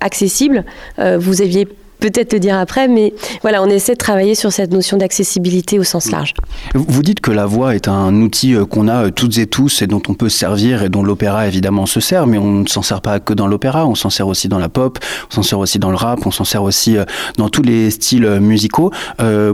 accessibles. 0.00 0.64
Euh, 0.98 1.18
vous 1.18 1.42
aviez 1.42 1.66
peut-être 2.00 2.34
le 2.34 2.40
dire 2.40 2.58
après, 2.58 2.86
mais 2.86 3.14
voilà, 3.40 3.62
on 3.62 3.66
essaie 3.66 3.94
de 3.94 3.98
travailler 3.98 4.34
sur 4.34 4.52
cette 4.52 4.72
notion 4.72 4.98
d'accessibilité 4.98 5.78
au 5.78 5.84
sens 5.84 6.10
large. 6.10 6.34
Vous 6.74 7.02
dites 7.02 7.20
que 7.20 7.30
la 7.30 7.46
voix 7.46 7.74
est 7.74 7.88
un 7.88 8.14
outil 8.20 8.54
euh, 8.54 8.66
qu'on 8.66 8.88
a 8.88 9.06
euh, 9.06 9.10
toutes 9.10 9.38
et 9.38 9.46
tous 9.46 9.80
et 9.80 9.86
dont 9.86 10.02
on 10.08 10.14
peut 10.14 10.28
servir 10.28 10.82
et 10.82 10.90
dont 10.90 11.02
l'opéra 11.02 11.46
évidemment 11.46 11.86
se 11.86 12.00
sert, 12.00 12.26
mais 12.26 12.36
on 12.36 12.60
ne 12.60 12.66
s'en 12.66 12.82
sert 12.82 13.00
pas 13.00 13.20
que 13.20 13.32
dans 13.32 13.46
l'opéra, 13.46 13.86
on 13.86 13.94
s'en 13.94 14.10
sert 14.10 14.28
aussi 14.28 14.48
dans 14.48 14.58
la 14.58 14.68
pop, 14.68 14.98
on 15.30 15.34
s'en 15.34 15.42
sert 15.42 15.58
aussi 15.58 15.78
dans 15.78 15.90
le 15.90 15.96
rap, 15.96 16.26
on 16.26 16.30
s'en 16.30 16.44
sert 16.44 16.62
aussi 16.62 16.96
dans 17.38 17.48
tous 17.48 17.62
les 17.62 17.90
styles 17.90 18.38
musicaux. 18.40 18.90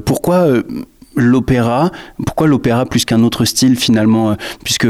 pourquoi 0.04 0.46
l'opéra. 1.16 1.90
Pourquoi 2.24 2.46
l'opéra 2.46 2.86
plus 2.86 3.04
qu'un 3.04 3.22
autre 3.22 3.44
style 3.44 3.76
finalement 3.76 4.30
euh, 4.30 4.34
Puisque 4.64 4.88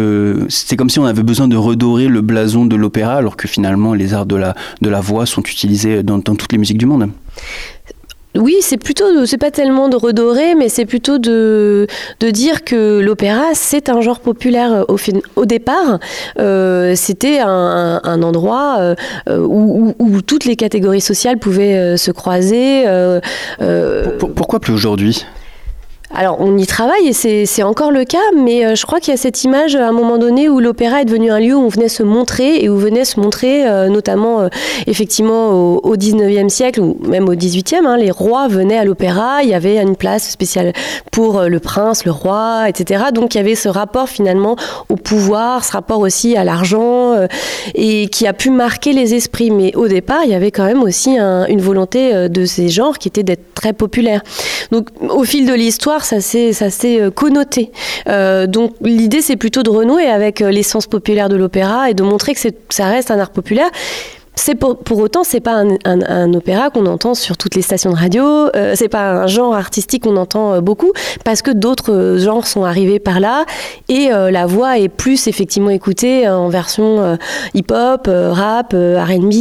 c'est 0.49 0.77
comme 0.77 0.91
si 0.91 0.99
on 0.99 1.05
avait 1.05 1.23
besoin 1.23 1.49
de 1.49 1.57
redorer 1.57 2.09
le 2.09 2.21
blason 2.21 2.67
de 2.67 2.77
l'opéra, 2.77 3.15
alors 3.15 3.37
que 3.37 3.49
finalement 3.49 3.95
les 3.95 4.15
arts 4.15 4.27
de 4.27 4.37
la, 4.37 4.55
de 4.81 4.89
la 4.89 5.01
voix 5.01 5.27
sont 5.27 5.43
utilisés 5.43 6.03
dans, 6.03 6.21
toutes 6.21 6.53
les 6.53 6.59
musiques 6.59 6.79
du 6.79 6.87
monde. 6.87 7.11
Oui, 8.37 8.59
c'est 8.61 8.77
plutôt, 8.77 9.27
c'est 9.27 9.39
pas 9.39 9.51
tellement 9.51 9.89
de 9.89 9.97
redorer, 9.97 10.55
mais 10.55 10.69
c'est 10.69 10.85
plutôt 10.85 11.19
de, 11.19 11.89
de 12.21 12.31
dire 12.31 12.63
que 12.63 13.01
l'opéra, 13.01 13.47
c'est 13.55 13.89
un 13.89 14.01
genre 14.03 14.21
populaire 14.21 14.73
euh, 14.73 14.85
au, 14.89 14.97
au 15.35 15.47
départ. 15.47 15.99
Euh, 16.39 16.95
c'était 16.95 17.41
un, 17.41 18.23
endroit 18.23 18.95
où, 19.29 20.23
toutes 20.25 20.45
les 20.45 20.55
catégories 20.55 21.01
sociales 21.01 21.39
pouvaient 21.39 21.97
se 21.97 22.11
croiser. 22.13 22.85
pourquoi 24.37 24.61
plus 24.61 24.75
aujourd'hui? 24.75 25.25
Alors 26.13 26.39
on 26.41 26.59
y 26.59 26.67
travaille 26.67 27.07
et 27.07 27.13
c'est 27.47 27.63
encore 27.63 27.93
le 27.93 28.05
cas, 28.05 28.19
mais 28.37 28.67
euh, 28.67 28.75
je 28.75 28.85
crois 28.85 28.99
qu'il 28.99 29.13
y 29.13 29.15
a 29.15 29.17
cette 29.17 29.45
image 29.45 29.77
à 29.77 29.87
un 29.87 29.93
moment 29.93 30.19
donné 30.19 30.49
où 30.49 30.59
l'opéra 30.59 31.03
est 31.03 31.05
devenu 31.05 31.31
un 31.31 31.39
lieu 31.39 31.55
où 31.55 31.61
on 31.61 31.69
venait 31.69 31.89
se 31.89 32.03
montrer 32.03 32.65
et 32.65 32.69
où 32.69 32.77
venait 32.77 33.05
se 33.05 33.21
montrer 33.21 33.69
euh, 33.69 33.89
notamment 33.89 34.41
euh, 34.41 34.49
effectivement 34.89 35.51
au, 35.51 35.81
au, 35.85 35.97
19e 35.97 36.49
siècle 36.49 36.81
ou 36.81 36.99
même 37.07 37.29
au 37.29 37.35
18e. 37.35 37.87
Hein, 37.87 37.97
les 37.97 38.11
rois 38.11 38.49
venaient 38.49 38.77
à 38.77 38.85
l'opéra, 38.85 39.45
il 39.45 39.51
y 39.51 39.55
avait 39.55 39.81
une 39.81 39.95
place 39.95 40.29
spéciale 40.29 40.73
pour 41.13 41.43
le 41.43 41.61
prince, 41.61 42.05
le 42.05 42.11
roi, 42.11 42.69
etc. 42.69 43.05
Donc 43.15 43.35
il 43.35 43.39
y 43.39 43.41
avait 43.41 43.55
ce 43.55 43.69
rapport 43.69 44.09
finalement 44.09 44.57
au 44.89 44.97
pouvoir, 44.97 45.65
ce 45.65 45.73
rapport 45.73 46.01
aussi 46.01 46.37
à 46.37 46.43
l'argent 46.43 47.15
et 47.75 48.09
qui 48.09 48.27
a 48.27 48.33
pu 48.33 48.51
marquer 48.51 48.93
les 48.93 49.15
esprits. 49.15 49.51
Mais 49.51 49.77
au 49.77 49.87
départ, 49.87 50.23
il 50.25 50.31
y 50.31 50.35
avait 50.35 50.51
quand 50.51 50.65
même 50.65 50.83
aussi 50.83 51.19
une 51.19 51.61
volonté 51.61 52.29
de 52.29 52.45
ces 52.45 52.69
genres 52.69 52.99
qui 52.99 53.09
était 53.09 53.23
d'être 53.23 53.55
très 53.55 53.73
populaires. 53.73 54.23
Donc 54.73 54.89
au 55.09 55.25
fil 55.25 55.47
de 55.47 55.55
l'histoire, 55.55 56.00
ça 56.05 56.21
s'est 56.21 57.01
euh, 57.01 57.11
connoté. 57.11 57.71
Euh, 58.09 58.47
donc 58.47 58.75
l'idée, 58.81 59.23
c'est 59.23 59.37
plutôt 59.37 59.63
de 59.63 59.71
renouer 59.71 60.07
avec 60.07 60.41
euh, 60.41 60.51
l'essence 60.51 60.87
populaire 60.87 61.29
de 61.29 61.37
l'opéra 61.37 61.91
et 61.91 61.95
de 61.95 62.03
montrer 62.03 62.35
que 62.35 62.41
ça 62.69 62.87
reste 62.87 63.11
un 63.11 63.19
art 63.19 63.31
populaire 63.31 63.71
c'est 64.37 64.55
pour, 64.55 64.79
pour, 64.79 64.99
autant, 64.99 65.23
c'est 65.23 65.41
pas 65.41 65.63
un, 65.85 66.35
opéra 66.35 66.71
qu'on 66.71 66.87
entend 66.87 67.15
sur 67.15 67.37
toutes 67.37 67.55
les 67.55 67.63
stations 67.63 67.91
de 67.91 67.97
radio. 67.97 68.25
Euh, 68.57 68.75
c'est 68.75 68.89
pas 68.89 69.11
un 69.11 69.27
genre 69.27 69.55
artistique 69.55 70.05
qu'on 70.05 70.17
entend 70.17 70.55
euh, 70.55 70.61
beaucoup 70.61 70.93
parce 71.25 71.43
que 71.43 71.51
d'autres 71.51 71.93
euh, 71.93 72.19
genres 72.19 72.47
sont 72.47 72.65
arrivés 72.65 73.01
par 73.01 73.21
là 73.21 73.45
et 73.89 74.13
euh, 74.13 74.31
la 74.31 74.47
voix 74.47 74.79
est 74.79 74.89
plus 74.89 75.27
effectivement 75.27 75.71
écoutée 75.71 76.29
en 76.29 76.49
version 76.49 77.19
hip-hop, 77.55 78.09
rap, 78.09 78.73
R&B, 78.73 79.33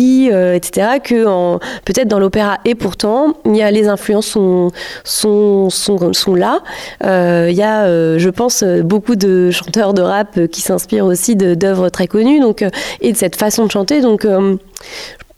etc. 0.53 0.99
que 1.03 1.25
en, 1.25 1.59
peut-être 1.85 2.07
dans 2.07 2.19
l'opéra. 2.19 2.57
Et 2.65 2.75
pourtant, 2.75 3.33
il 3.45 3.55
y 3.55 3.61
a 3.61 3.71
les 3.71 3.87
influences 3.87 4.27
sont 4.27 4.71
sont 5.03 5.69
sont, 5.69 6.13
sont 6.13 6.35
là. 6.35 6.59
Il 7.01 7.55
y 7.55 7.63
a, 7.63 8.17
je 8.17 8.29
pense, 8.29 8.63
beaucoup 8.63 9.15
de 9.15 9.51
chanteurs 9.51 9.93
de 9.93 10.01
rap 10.01 10.47
qui 10.47 10.61
s'inspirent 10.61 11.05
aussi 11.05 11.35
d'œuvres 11.35 11.89
très 11.89 12.07
connues, 12.07 12.39
donc 12.39 12.65
et 13.01 13.11
de 13.11 13.17
cette 13.17 13.35
façon 13.35 13.65
de 13.65 13.71
chanter. 13.71 14.01
Donc 14.01 14.25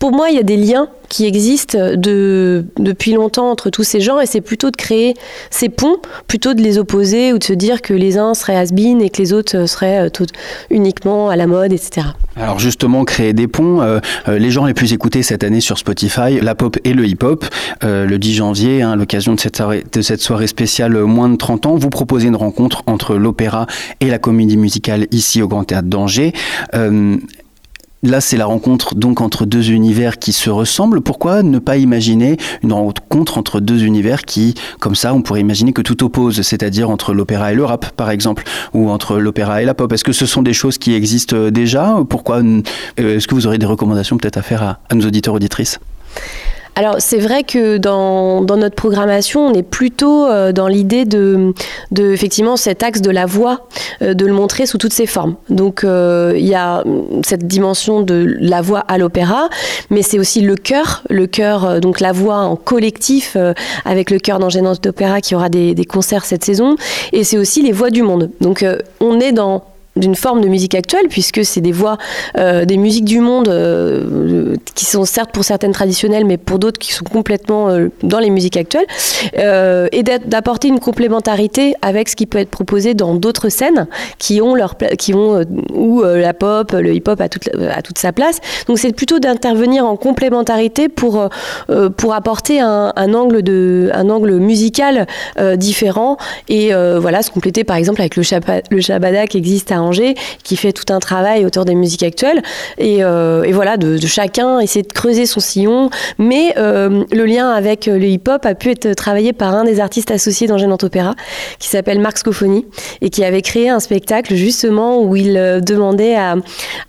pour 0.01 0.11
moi, 0.11 0.31
il 0.31 0.35
y 0.35 0.39
a 0.39 0.43
des 0.43 0.57
liens 0.57 0.87
qui 1.09 1.27
existent 1.27 1.77
de, 1.95 2.65
depuis 2.79 3.13
longtemps 3.13 3.51
entre 3.51 3.69
tous 3.69 3.83
ces 3.83 4.01
gens 4.01 4.19
et 4.19 4.25
c'est 4.25 4.41
plutôt 4.41 4.71
de 4.71 4.75
créer 4.75 5.13
ces 5.51 5.69
ponts, 5.69 5.97
plutôt 6.25 6.55
de 6.55 6.61
les 6.61 6.79
opposer 6.79 7.33
ou 7.33 7.37
de 7.37 7.43
se 7.43 7.53
dire 7.53 7.83
que 7.83 7.93
les 7.93 8.17
uns 8.17 8.33
seraient 8.33 8.55
has 8.55 8.71
et 8.73 9.09
que 9.11 9.21
les 9.21 9.31
autres 9.31 9.67
seraient 9.67 10.09
tout, 10.09 10.25
uniquement 10.71 11.29
à 11.29 11.35
la 11.35 11.45
mode, 11.45 11.71
etc. 11.71 12.07
Alors 12.35 12.57
justement, 12.57 13.05
créer 13.05 13.33
des 13.33 13.47
ponts, 13.47 13.81
euh, 13.81 13.99
les 14.27 14.49
gens 14.49 14.65
les 14.65 14.73
plus 14.73 14.91
écoutés 14.91 15.21
cette 15.21 15.43
année 15.43 15.61
sur 15.61 15.77
Spotify, 15.77 16.39
la 16.41 16.55
pop 16.55 16.77
et 16.83 16.93
le 16.93 17.05
hip-hop, 17.05 17.45
euh, 17.83 18.07
le 18.07 18.17
10 18.17 18.33
janvier, 18.33 18.81
hein, 18.81 18.95
l'occasion 18.95 19.35
de 19.35 19.39
cette, 19.39 20.21
soirée, 20.21 20.47
spéciale 20.47 20.97
moins 21.03 21.29
de 21.29 21.35
30 21.35 21.67
ans, 21.67 21.75
vous 21.75 21.89
proposez 21.89 22.27
une 22.27 22.35
rencontre 22.35 22.81
entre 22.87 23.13
l'opéra 23.15 23.67
et 23.99 24.07
la 24.07 24.17
comédie 24.17 24.57
musicale 24.57 25.05
ici 25.11 25.43
au 25.43 25.47
Grand 25.47 25.65
Théâtre 25.65 25.89
d'Angers. 25.89 26.33
Euh, 26.73 27.17
Là, 28.03 28.19
c'est 28.19 28.37
la 28.37 28.47
rencontre 28.47 28.95
donc 28.95 29.21
entre 29.21 29.45
deux 29.45 29.69
univers 29.69 30.17
qui 30.17 30.33
se 30.33 30.49
ressemblent. 30.49 31.01
Pourquoi 31.01 31.43
ne 31.43 31.59
pas 31.59 31.77
imaginer 31.77 32.37
une 32.63 32.73
rencontre 32.73 33.37
entre 33.37 33.59
deux 33.59 33.83
univers 33.83 34.23
qui, 34.23 34.55
comme 34.79 34.95
ça, 34.95 35.13
on 35.13 35.21
pourrait 35.21 35.41
imaginer 35.41 35.71
que 35.71 35.83
tout 35.83 36.03
oppose, 36.03 36.41
c'est-à-dire 36.41 36.89
entre 36.89 37.13
l'opéra 37.13 37.51
et 37.51 37.55
le 37.55 37.63
rap, 37.63 37.91
par 37.91 38.09
exemple, 38.09 38.43
ou 38.73 38.89
entre 38.89 39.17
l'opéra 39.17 39.61
et 39.61 39.65
la 39.65 39.75
pop? 39.75 39.91
Est-ce 39.93 40.03
que 40.03 40.13
ce 40.13 40.25
sont 40.25 40.41
des 40.41 40.53
choses 40.53 40.79
qui 40.79 40.95
existent 40.95 41.51
déjà? 41.51 41.97
Pourquoi 42.09 42.41
Est-ce 42.97 43.27
que 43.27 43.35
vous 43.35 43.45
aurez 43.45 43.59
des 43.59 43.67
recommandations 43.67 44.17
peut-être 44.17 44.37
à 44.37 44.41
faire 44.41 44.63
à, 44.63 44.79
à 44.89 44.95
nos 44.95 45.05
auditeurs 45.05 45.35
auditrices? 45.35 45.79
Alors 46.75 46.95
c'est 46.99 47.17
vrai 47.17 47.43
que 47.43 47.77
dans, 47.77 48.41
dans, 48.41 48.55
notre 48.55 48.75
programmation, 48.75 49.45
on 49.45 49.53
est 49.53 49.63
plutôt 49.63 50.25
euh, 50.25 50.51
dans 50.53 50.67
l'idée 50.67 51.05
de, 51.05 51.53
de, 51.91 52.11
effectivement 52.11 52.55
cet 52.55 52.81
axe 52.81 53.01
de 53.01 53.11
la 53.11 53.25
voix, 53.25 53.67
euh, 54.01 54.13
de 54.13 54.25
le 54.25 54.33
montrer 54.33 54.65
sous 54.65 54.77
toutes 54.77 54.93
ses 54.93 55.05
formes. 55.05 55.35
Donc 55.49 55.83
euh, 55.83 56.33
il 56.37 56.45
y 56.45 56.55
a 56.55 56.83
cette 57.25 57.45
dimension 57.45 58.01
de 58.01 58.37
la 58.39 58.61
voix 58.61 58.79
à 58.87 58.97
l'opéra, 58.97 59.49
mais 59.89 60.01
c'est 60.01 60.17
aussi 60.17 60.41
le 60.41 60.55
chœur, 60.55 61.03
le 61.09 61.27
chœur, 61.27 61.81
donc 61.81 61.99
la 61.99 62.13
voix 62.13 62.37
en 62.37 62.55
collectif 62.55 63.35
avec 63.85 64.09
le 64.09 64.19
chœur 64.19 64.39
d'Angénance 64.39 64.79
d'Opéra 64.79 65.19
qui 65.21 65.35
aura 65.35 65.49
des, 65.49 65.75
des, 65.75 65.85
concerts 65.85 66.25
cette 66.25 66.45
saison, 66.45 66.75
et 67.11 67.23
c'est 67.23 67.37
aussi 67.37 67.61
les 67.61 67.71
voix 67.73 67.89
du 67.89 68.01
monde. 68.01 68.29
Donc 68.39 68.65
on 68.99 69.19
est 69.19 69.33
dans 69.33 69.63
d'une 69.95 70.15
forme 70.15 70.41
de 70.41 70.47
musique 70.47 70.75
actuelle, 70.75 71.07
puisque 71.09 71.43
c'est 71.43 71.61
des 71.61 71.71
voix, 71.71 71.97
euh, 72.37 72.65
des 72.65 72.77
musiques 72.77 73.05
du 73.05 73.19
monde 73.19 73.49
euh, 73.49 74.55
qui 74.75 74.85
sont 74.85 75.05
certes 75.05 75.31
pour 75.31 75.43
certaines 75.43 75.73
traditionnelles, 75.73 76.25
mais 76.25 76.37
pour 76.37 76.59
d'autres 76.59 76.79
qui 76.79 76.93
sont 76.93 77.03
complètement 77.03 77.69
euh, 77.69 77.89
dans 78.03 78.19
les 78.19 78.29
musiques 78.29 78.57
actuelles, 78.57 78.85
euh, 79.37 79.87
et 79.91 80.03
d'apporter 80.03 80.67
une 80.67 80.79
complémentarité 80.79 81.75
avec 81.81 82.09
ce 82.09 82.15
qui 82.15 82.25
peut 82.25 82.37
être 82.37 82.49
proposé 82.49 82.93
dans 82.93 83.15
d'autres 83.15 83.49
scènes 83.49 83.87
qui 84.17 84.41
ont 84.41 84.55
leur, 84.55 84.75
qui 84.97 85.13
ont 85.13 85.37
euh, 85.37 85.43
où 85.73 86.01
euh, 86.01 86.19
la 86.19 86.33
pop, 86.33 86.71
le 86.71 86.93
hip-hop 86.93 87.19
a 87.19 87.29
toute, 87.29 87.49
a 87.55 87.81
toute 87.81 87.97
sa 87.97 88.11
place. 88.11 88.39
Donc 88.67 88.79
c'est 88.79 88.93
plutôt 88.93 89.19
d'intervenir 89.19 89.85
en 89.85 89.95
complémentarité 89.95 90.89
pour 90.89 91.29
pour 91.97 92.13
apporter 92.13 92.59
un, 92.59 93.13
angle 93.13 93.41
de, 93.41 93.89
un 93.93 94.09
angle 94.09 94.33
musical 94.35 95.07
différent 95.55 96.17
et 96.49 96.71
voilà 96.73 97.21
se 97.21 97.31
compléter 97.31 97.63
par 97.63 97.75
exemple 97.75 98.01
avec 98.01 98.15
le, 98.15 98.23
chaba, 98.23 98.61
le 98.69 98.81
shabada 98.81 99.27
qui 99.27 99.37
existe 99.37 99.71
à 99.71 99.80
Qui 100.43 100.55
fait 100.55 100.73
tout 100.73 100.91
un 100.93 100.99
travail 100.99 101.45
autour 101.45 101.65
des 101.65 101.75
musiques 101.75 102.03
actuelles. 102.03 102.41
Et, 102.77 103.03
euh, 103.03 103.43
et 103.43 103.51
voilà, 103.51 103.77
de, 103.77 103.97
chacun 104.05 104.59
essayer 104.59 104.83
de 104.83 104.93
creuser 104.93 105.25
son 105.25 105.39
sillon. 105.39 105.89
Mais 106.17 106.53
euh, 106.57 107.03
le 107.11 107.25
lien 107.25 107.49
avec 107.49 107.85
le 107.85 108.03
hip-hop 108.03 108.45
a 108.45 108.55
pu 108.55 108.71
être 108.71 108.93
travaillé 108.93 109.33
par 109.33 109.53
un 109.55 109.63
des 109.63 109.79
artistes 109.79 110.11
associés 110.11 110.47
d'Angers 110.47 110.67
Opéra, 110.83 111.15
qui 111.59 111.67
s'appelle 111.67 111.99
Marc 111.99 112.19
Scofoni, 112.19 112.65
et 113.01 113.09
qui 113.09 113.23
avait 113.23 113.41
créé 113.41 113.69
un 113.69 113.79
spectacle 113.79 114.35
justement 114.35 115.01
où 115.01 115.15
il 115.15 115.37
euh, 115.37 115.59
demandait 115.59 116.15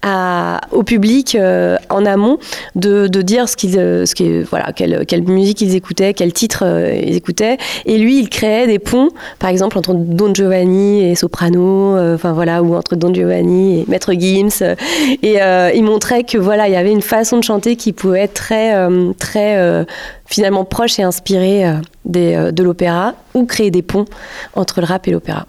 à, 0.02 0.60
au 0.72 0.82
public 0.82 1.34
euh, 1.34 1.76
en 1.88 2.04
amont 2.04 2.38
de, 2.74 3.06
de 3.06 3.22
dire 3.22 3.48
ce 3.48 3.56
qu'ils, 3.56 3.78
euh, 3.78 4.06
ce 4.06 4.44
voilà, 4.44 4.72
quelle, 4.72 5.04
quelle, 5.06 5.22
musique 5.22 5.60
ils 5.60 5.74
écoutaient, 5.74 6.14
quel 6.14 6.32
titre 6.32 6.64
ils 7.02 7.16
écoutaient. 7.16 7.58
Et 7.86 7.98
lui, 7.98 8.18
il 8.18 8.28
créait 8.28 8.66
des 8.66 8.78
ponts, 8.78 9.08
par 9.38 9.50
exemple 9.50 9.78
entre 9.78 9.94
Don 9.94 10.34
Giovanni 10.34 11.04
et 11.04 11.14
Soprano, 11.14 11.96
enfin 12.14 12.32
voilà, 12.32 12.62
ou 12.62 12.74
entre 12.82 12.96
Don 12.96 13.14
Giovanni 13.14 13.80
et 13.80 13.84
Maître 13.88 14.12
Gims. 14.12 14.76
Et 15.22 15.40
euh, 15.40 15.70
il 15.72 15.84
montrait 15.84 16.24
que 16.24 16.36
voilà, 16.36 16.68
il 16.68 16.72
y 16.72 16.76
avait 16.76 16.90
une 16.90 17.02
façon 17.02 17.38
de 17.38 17.44
chanter 17.44 17.76
qui 17.76 17.92
pouvait 17.92 18.22
être 18.22 18.34
très, 18.34 18.74
euh, 18.74 19.12
très 19.18 19.56
euh, 19.56 19.84
finalement 20.26 20.64
proche 20.64 20.98
et 20.98 21.04
inspirée 21.04 21.64
des, 22.04 22.50
de 22.52 22.62
l'opéra, 22.62 23.14
ou 23.34 23.44
créer 23.44 23.70
des 23.70 23.82
ponts 23.82 24.06
entre 24.54 24.80
le 24.80 24.86
rap 24.86 25.06
et 25.06 25.12
l'opéra. 25.12 25.46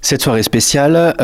Cette 0.00 0.22
soirée 0.22 0.42
spéciale, 0.42 1.14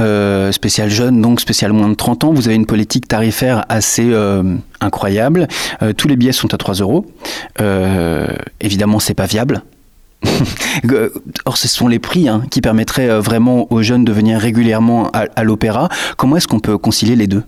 spéciale 0.53 0.89
jeune, 0.89 1.21
donc 1.21 1.41
spéciale 1.41 1.73
moins 1.73 1.89
de 1.89 1.95
30 1.95 2.25
ans, 2.25 2.33
vous 2.33 2.49
avez 2.49 2.57
une 2.57 2.67
politique 2.67 3.07
tarifaire 3.09 3.65
assez 3.69 4.11
incroyable. 4.81 5.49
Tous 5.99 6.09
les 6.09 6.17
billets 6.17 6.33
sont 6.33 6.53
à 6.55 6.57
3 6.57 6.77
euros. 6.77 7.07
évidemment, 8.61 8.99
c'est 8.99 9.15
pas 9.15 9.27
viable. 9.27 9.63
Or, 11.45 11.57
ce 11.57 11.69
sont 11.69 11.89
les 11.89 11.99
prix 11.99 12.29
hein, 12.29 12.43
qui 12.51 12.61
permettraient 12.61 13.21
vraiment 13.21 13.67
aux 13.73 13.83
jeunes 13.83 14.05
de 14.05 14.13
venir 14.13 14.39
régulièrement 14.39 15.11
à, 15.13 15.45
l'opéra. 15.45 15.89
Comment 16.17 16.37
est-ce 16.37 16.49
qu'on 16.49 16.61
peut 16.61 16.79
concilier 16.79 17.17
les 17.17 17.27
deux? 17.27 17.43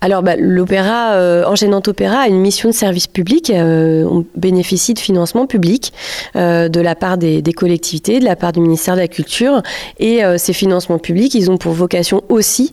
Alors, 0.00 0.22
bah, 0.22 0.36
l'opéra, 0.36 1.14
euh, 1.14 1.44
Enchaînante 1.44 1.88
Opéra, 1.88 2.20
a 2.20 2.28
une 2.28 2.40
mission 2.40 2.68
de 2.68 2.74
service 2.74 3.06
public. 3.06 3.50
Euh, 3.50 4.04
on 4.04 4.24
bénéficie 4.36 4.94
de 4.94 4.98
financement 4.98 5.46
public 5.46 5.92
euh, 6.36 6.68
de 6.68 6.80
la 6.80 6.94
part 6.94 7.18
des, 7.18 7.42
collectivités, 7.54 8.20
de 8.20 8.24
la 8.24 8.36
part 8.36 8.52
du 8.52 8.60
ministère 8.60 8.94
de 8.94 9.00
la 9.00 9.08
Culture. 9.08 9.62
Et 9.98 10.24
euh, 10.24 10.38
ces 10.38 10.52
financements 10.52 10.98
publics, 10.98 11.34
ils 11.34 11.50
ont 11.50 11.56
pour 11.56 11.72
vocation 11.72 12.22
aussi 12.28 12.70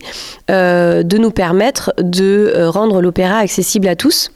euh, 0.50 1.02
de 1.02 1.18
nous 1.18 1.32
permettre 1.32 1.92
de 1.98 2.52
euh, 2.54 2.70
rendre 2.70 3.02
l'opéra 3.02 3.38
accessible 3.38 3.88
à 3.88 3.96
tous. 3.96 4.30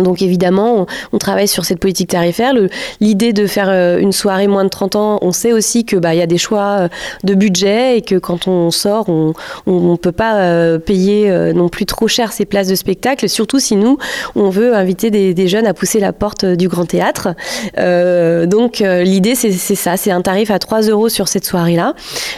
Donc 0.00 0.22
évidemment, 0.22 0.86
on, 1.12 1.18
travaille 1.18 1.48
sur 1.48 1.64
cette 1.64 1.78
politique 1.78 2.10
tarifaire. 2.10 2.52
L'idée 3.00 3.32
de 3.32 3.46
faire 3.46 3.68
euh, 3.68 3.98
une 3.98 4.12
soirée 4.12 4.46
moins 4.46 4.64
de 4.64 4.70
30 4.70 4.96
ans, 4.96 5.18
on 5.22 5.32
sait 5.32 5.52
aussi 5.52 5.84
que 5.84 5.96
bah, 5.96 6.14
y 6.14 6.22
a 6.22 6.26
des 6.26 6.38
choix 6.38 6.78
euh, 6.80 6.88
de 7.24 7.34
budget 7.34 7.98
et 7.98 8.02
que 8.02 8.16
quand 8.16 8.48
on 8.48 8.70
sort, 8.70 9.08
on 9.08 9.34
ne 9.66 9.96
peut 9.96 10.12
pas 10.12 10.36
euh, 10.40 10.78
payer 10.78 11.30
non 11.54 11.68
plus 11.68 11.86
trop 11.86 12.08
cher 12.08 12.32
ces 12.32 12.44
places 12.44 12.68
de 12.68 12.74
spectacle, 12.74 13.28
surtout 13.28 13.58
si 13.58 13.76
nous, 13.76 13.98
on 14.34 14.50
veut 14.50 14.74
inviter 14.74 15.10
des, 15.10 15.48
jeunes 15.48 15.66
à 15.66 15.74
pousser 15.74 16.00
la 16.00 16.12
porte 16.12 16.44
du 16.44 16.68
Grand 16.68 16.84
Théâtre. 16.86 17.34
Donc 17.76 18.78
l'idée, 18.78 19.34
c'est 19.34 19.50
ça, 19.52 19.96
c'est 19.96 20.10
un 20.10 20.22
tarif 20.22 20.50
à 20.50 20.58
3 20.58 20.82
euros 20.82 21.08
sur 21.08 21.28
cette 21.28 21.44
soirée-là. 21.44 21.94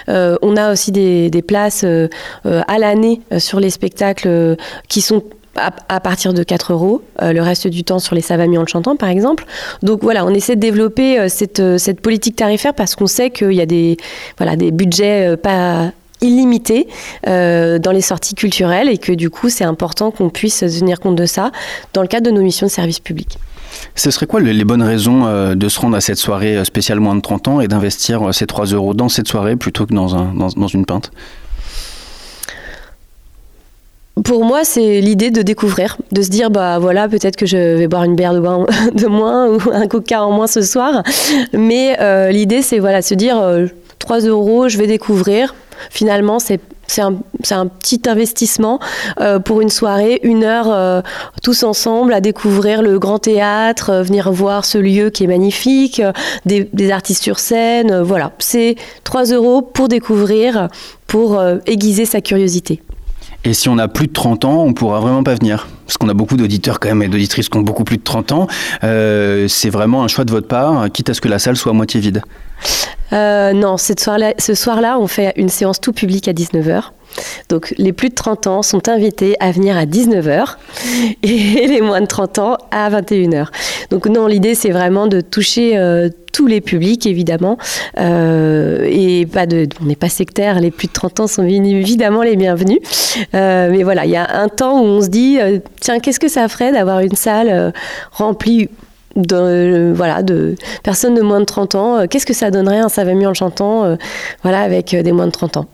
on 0.08 0.56
a 0.56 0.72
aussi 0.72 0.92
des 0.92 1.44
places 1.46 1.84
à 2.44 2.78
l'année 2.78 3.20
sur 3.38 3.60
les 3.60 3.70
spectacles 3.70 4.56
qui 4.88 5.00
sont 5.00 5.22
à, 5.56 6.00
partir 6.00 6.32
de 6.32 6.42
4 6.42 6.72
euros, 6.72 7.02
euh, 7.20 7.32
le 7.32 7.42
reste 7.42 7.68
du 7.68 7.84
temps 7.84 7.98
sur 7.98 8.14
les 8.14 8.20
savami 8.20 8.56
en 8.56 8.62
le 8.62 8.66
chantant 8.66 8.96
par 8.96 9.08
exemple. 9.08 9.44
Donc 9.82 10.02
voilà, 10.02 10.24
on 10.24 10.30
essaie 10.30 10.56
de 10.56 10.60
développer 10.60 11.18
euh, 11.18 11.28
cette, 11.28 11.60
euh, 11.60 11.78
cette, 11.78 12.00
politique 12.00 12.36
tarifaire 12.36 12.74
parce 12.74 12.94
qu'on 12.94 13.06
sait 13.06 13.30
qu'il 13.30 13.52
y 13.52 13.60
a 13.60 13.66
des, 13.66 13.96
voilà, 14.38 14.56
des 14.56 14.70
budgets 14.70 15.36
pas 15.36 15.92
illimité 16.20 16.88
euh, 17.26 17.78
dans 17.78 17.90
les 17.90 18.00
sorties 18.00 18.34
culturelles 18.34 18.88
et 18.88 18.96
que 18.96 19.12
du 19.12 19.28
coup 19.28 19.50
c'est 19.50 19.64
important 19.64 20.10
qu'on 20.10 20.30
puisse 20.30 20.60
tenir 20.60 21.00
compte 21.00 21.16
de 21.16 21.26
ça 21.26 21.50
dans 21.92 22.02
le 22.02 22.08
cadre 22.08 22.26
de 22.26 22.30
nos 22.30 22.42
missions 22.42 22.66
de 22.66 22.70
service 22.70 23.00
public. 23.00 23.38
Ce 23.94 24.10
serait 24.10 24.26
quoi 24.26 24.40
les 24.40 24.64
bonnes 24.64 24.82
raisons 24.82 25.54
de 25.54 25.68
se 25.68 25.80
rendre 25.80 25.96
à 25.96 26.00
cette 26.00 26.18
soirée 26.18 26.64
spéciale 26.64 27.00
moins 27.00 27.16
de 27.16 27.20
30 27.20 27.48
ans 27.48 27.60
et 27.60 27.68
d'investir 27.68 28.32
ces 28.32 28.46
3 28.46 28.66
euros 28.66 28.94
dans 28.94 29.08
cette 29.08 29.26
soirée 29.28 29.56
plutôt 29.56 29.86
que 29.86 29.94
dans, 29.94 30.14
un, 30.14 30.32
dans, 30.34 30.48
dans 30.48 30.66
une 30.68 30.84
pinte? 30.84 31.10
Pour 34.24 34.44
moi, 34.44 34.62
c'est 34.64 35.00
l'idée 35.00 35.30
de 35.30 35.40
découvrir, 35.40 35.96
de 36.12 36.20
se 36.20 36.28
dire 36.28 36.50
bah 36.50 36.78
voilà, 36.78 37.08
peut-être 37.08 37.36
que 37.36 37.46
je 37.46 37.56
vais 37.56 37.88
boire 37.88 38.04
une 38.04 38.14
bière 38.14 38.34
de, 38.34 39.06
moins 39.06 39.48
ou 39.48 39.58
un 39.72 39.86
coca 39.86 40.22
en 40.22 40.32
moins 40.32 40.46
ce 40.46 40.60
soir, 40.60 41.02
mais 41.54 41.96
euh, 42.00 42.30
l'idée 42.30 42.60
c'est 42.60 42.78
voilà 42.78 43.00
se 43.00 43.14
dire 43.14 43.38
euh, 43.38 43.66
3 43.98 44.20
euros, 44.20 44.68
je 44.68 44.76
vais 44.78 44.86
découvrir. 44.86 45.54
Finalement, 45.90 46.38
c'est 46.38 46.60
c'est 46.88 47.00
un, 47.00 47.16
un, 47.52 47.66
petit 47.68 48.02
investissement 48.06 48.78
euh, 49.18 49.38
pour 49.38 49.62
une 49.62 49.70
soirée, 49.70 50.20
une 50.24 50.44
heure 50.44 50.66
euh, 50.68 51.00
tous 51.42 51.62
ensemble 51.62 52.12
à 52.12 52.20
découvrir 52.20 52.82
le 52.82 52.98
grand 52.98 53.18
théâtre, 53.18 54.02
venir 54.02 54.30
voir 54.30 54.66
ce 54.66 54.76
lieu 54.76 55.08
qui 55.08 55.24
est 55.24 55.26
magnifique, 55.26 56.02
des, 56.44 56.68
des 56.74 56.90
artistes 56.90 57.22
sur 57.22 57.38
scène. 57.38 58.02
voilà, 58.02 58.32
c'est 58.40 58.74
3 59.04 59.24
euros 59.26 59.62
pour 59.62 59.88
découvrir, 59.88 60.68
pour 61.06 61.42
aiguiser 61.64 62.04
sa 62.04 62.20
curiosité. 62.20 62.82
Et 63.44 63.54
si 63.54 63.68
on 63.68 63.78
a 63.78 63.88
plus 63.88 64.06
de 64.06 64.12
30 64.12 64.44
ans, 64.44 64.62
on 64.62 64.72
pourra 64.72 65.00
vraiment 65.00 65.24
pas 65.24 65.34
venir 65.34 65.66
parce 65.86 65.98
qu'on 65.98 66.08
a 66.08 66.14
beaucoup 66.14 66.36
d'auditeurs 66.36 66.80
quand 66.80 66.88
même 66.88 67.02
et 67.02 67.08
d'auditrices 67.08 67.48
qui 67.48 67.58
ont 67.58 67.62
beaucoup 67.62 67.84
plus 67.84 67.98
de 67.98 68.02
30 68.02 68.32
ans. 68.32 68.46
Euh, 68.84 69.48
c'est 69.48 69.68
vraiment 69.68 70.04
un 70.04 70.08
choix 70.08 70.24
de 70.24 70.30
votre 70.30 70.48
part, 70.48 70.90
quitte 70.92 71.10
à 71.10 71.14
ce 71.14 71.20
que 71.20 71.28
la 71.28 71.38
salle 71.38 71.56
soit 71.56 71.72
à 71.72 71.74
moitié 71.74 72.00
vide. 72.00 72.22
Euh, 73.12 73.52
non, 73.52 73.76
ce 73.76 73.92
soir-là, 73.98 74.32
ce 74.38 74.54
soir-là, 74.54 74.98
on 74.98 75.06
fait 75.06 75.32
une 75.36 75.48
séance 75.48 75.80
tout 75.80 75.92
public 75.92 76.28
à 76.28 76.32
19h. 76.32 76.92
Donc 77.48 77.74
les 77.78 77.92
plus 77.92 78.08
de 78.08 78.14
30 78.14 78.46
ans 78.46 78.62
sont 78.62 78.88
invités 78.88 79.36
à 79.40 79.50
venir 79.50 79.76
à 79.76 79.84
19h 79.84 80.56
et 81.22 81.66
les 81.66 81.80
moins 81.80 82.00
de 82.00 82.06
30 82.06 82.38
ans 82.38 82.56
à 82.70 82.90
21h. 82.90 83.46
Donc 83.90 84.06
non, 84.06 84.26
l'idée 84.26 84.54
c'est 84.54 84.70
vraiment 84.70 85.06
de 85.06 85.20
toucher 85.20 85.76
euh, 85.76 86.08
tous 86.32 86.46
les 86.46 86.60
publics 86.60 87.06
évidemment 87.06 87.58
euh, 87.98 88.88
et 88.90 89.26
pas 89.26 89.46
de, 89.46 89.68
on 89.82 89.84
n'est 89.84 89.96
pas 89.96 90.08
sectaire, 90.08 90.60
les 90.60 90.70
plus 90.70 90.88
de 90.88 90.92
30 90.92 91.20
ans 91.20 91.26
sont 91.26 91.46
évidemment 91.46 92.22
les 92.22 92.36
bienvenus. 92.36 92.78
Euh, 93.34 93.68
mais 93.70 93.82
voilà, 93.82 94.06
il 94.06 94.10
y 94.10 94.16
a 94.16 94.40
un 94.40 94.48
temps 94.48 94.80
où 94.80 94.84
on 94.84 95.02
se 95.02 95.08
dit 95.08 95.38
tiens 95.80 96.00
qu'est-ce 96.00 96.20
que 96.20 96.28
ça 96.28 96.48
ferait 96.48 96.72
d'avoir 96.72 97.00
une 97.00 97.16
salle 97.16 97.72
remplie 98.12 98.68
de, 99.14 99.92
voilà, 99.94 100.22
de 100.22 100.54
personnes 100.82 101.14
de 101.14 101.20
moins 101.20 101.40
de 101.40 101.44
30 101.44 101.74
ans? 101.74 102.06
Qu'est-ce 102.08 102.24
que 102.24 102.32
ça 102.32 102.50
donnerait 102.50 102.78
un 102.78 102.86
va 102.86 103.14
mieux 103.14 103.28
en 103.28 103.34
chantant 103.34 103.96
voilà, 104.42 104.60
avec 104.60 104.96
des 104.96 105.12
moins 105.12 105.26
de 105.26 105.32
30 105.32 105.58
ans? 105.58 105.66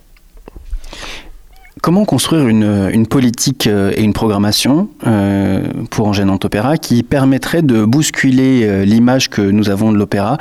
Comment 1.82 2.04
construire 2.04 2.48
une, 2.48 3.06
politique 3.06 3.66
euh, 3.66 3.92
et 3.94 4.02
une 4.02 4.12
programmation 4.12 4.88
euh, 5.06 5.62
pour 5.90 6.08
Angers 6.08 6.24
Opéra 6.42 6.76
qui 6.76 7.02
permettrait 7.02 7.62
de 7.62 7.84
bousculer 7.84 8.64
euh, 8.64 8.84
l'image 8.84 9.30
que 9.30 9.42
nous 9.42 9.70
avons 9.70 9.92
de 9.92 9.96
l'opéra, 9.96 10.38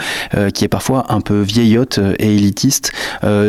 qui 0.53 0.65
est 0.65 0.69
parfois 0.69 1.05
un 1.09 1.21
peu 1.21 1.41
vieillotte 1.41 1.99
et 2.19 2.35
élitiste, 2.35 2.91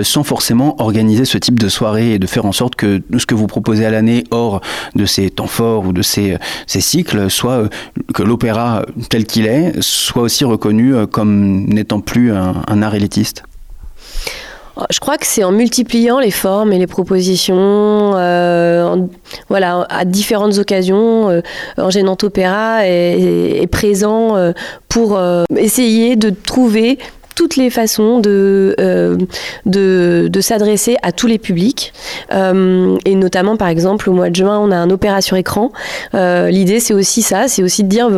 sans 0.03 0.23
forcément 0.23 0.81
organiser 0.81 1.25
ce 1.25 1.39
type 1.39 1.59
de 1.59 1.69
soirée 1.69 2.13
et 2.13 2.19
de 2.19 2.27
faire 2.27 2.45
en 2.47 2.53
sorte 2.53 2.77
que 2.77 3.03
ce 3.17 3.27
que 3.27 3.35
vous 3.35 3.47
proposez 3.47 3.85
à 3.85 3.91
l'année, 3.91 4.25
hors 4.31 4.61
de 4.95 5.07
ces 5.07 5.31
temps 5.31 5.47
forts 5.47 5.87
ou 5.87 5.93
de 5.93 6.03
ces, 6.03 6.37
ces 6.67 6.81
cycles, 6.81 7.31
soit 7.31 7.69
que 8.15 8.23
l'opéra 8.23 8.85
tel 9.09 9.27
qu'il 9.27 9.47
est, 9.47 9.81
soit 9.81 10.23
aussi 10.23 10.45
reconnu 10.45 10.95
comme 11.11 11.65
n'étant 11.67 12.01
plus 12.01 12.33
un 12.33 12.83
art 12.83 12.95
élitiste? 12.95 13.45
Je 14.91 15.01
crois 15.01 15.19
que 15.19 15.27
c'est 15.27 15.45
en 15.45 15.53
multipliant 15.53 16.21
les 16.21 16.31
formes 16.31 16.73
et 16.73 16.79
les 16.79 16.87
propositions, 16.87 18.13
euh, 18.17 18.97
voilà, 19.49 19.87
à 19.91 20.05
différentes 20.05 20.59
occasions. 20.59 21.31
Euh, 21.31 21.41
Angers 21.77 22.03
Nantes 22.03 22.25
Opéra 22.25 22.87
est, 22.87 23.67
présent 23.71 24.37
euh, 24.37 24.53
pour 24.89 25.21
essayer 25.57 26.17
de 26.17 26.31
trouver 26.31 26.99
toutes 27.35 27.57
les 27.57 27.71
façons 27.71 28.19
de, 28.19 28.75
de, 29.67 30.41
s'adresser 30.41 30.97
à 31.03 31.13
tous 31.13 31.27
les 31.27 31.39
publics. 31.39 31.93
et 32.33 33.15
notamment, 33.15 33.57
par 33.57 33.69
exemple, 33.69 34.11
au 34.11 34.13
mois 34.13 34.31
de 34.31 34.37
juin, 34.37 34.59
on 34.59 34.71
a 34.73 34.77
un 34.77 34.91
opéra 34.91 35.21
sur 35.21 35.37
écran. 35.37 35.71
L'idée, 36.15 36.81
c'est 36.81 36.95
aussi 36.95 37.23
ça, 37.23 37.47
c'est 37.47 37.63
aussi 37.63 37.85
de 37.85 37.89
dire 37.89 38.11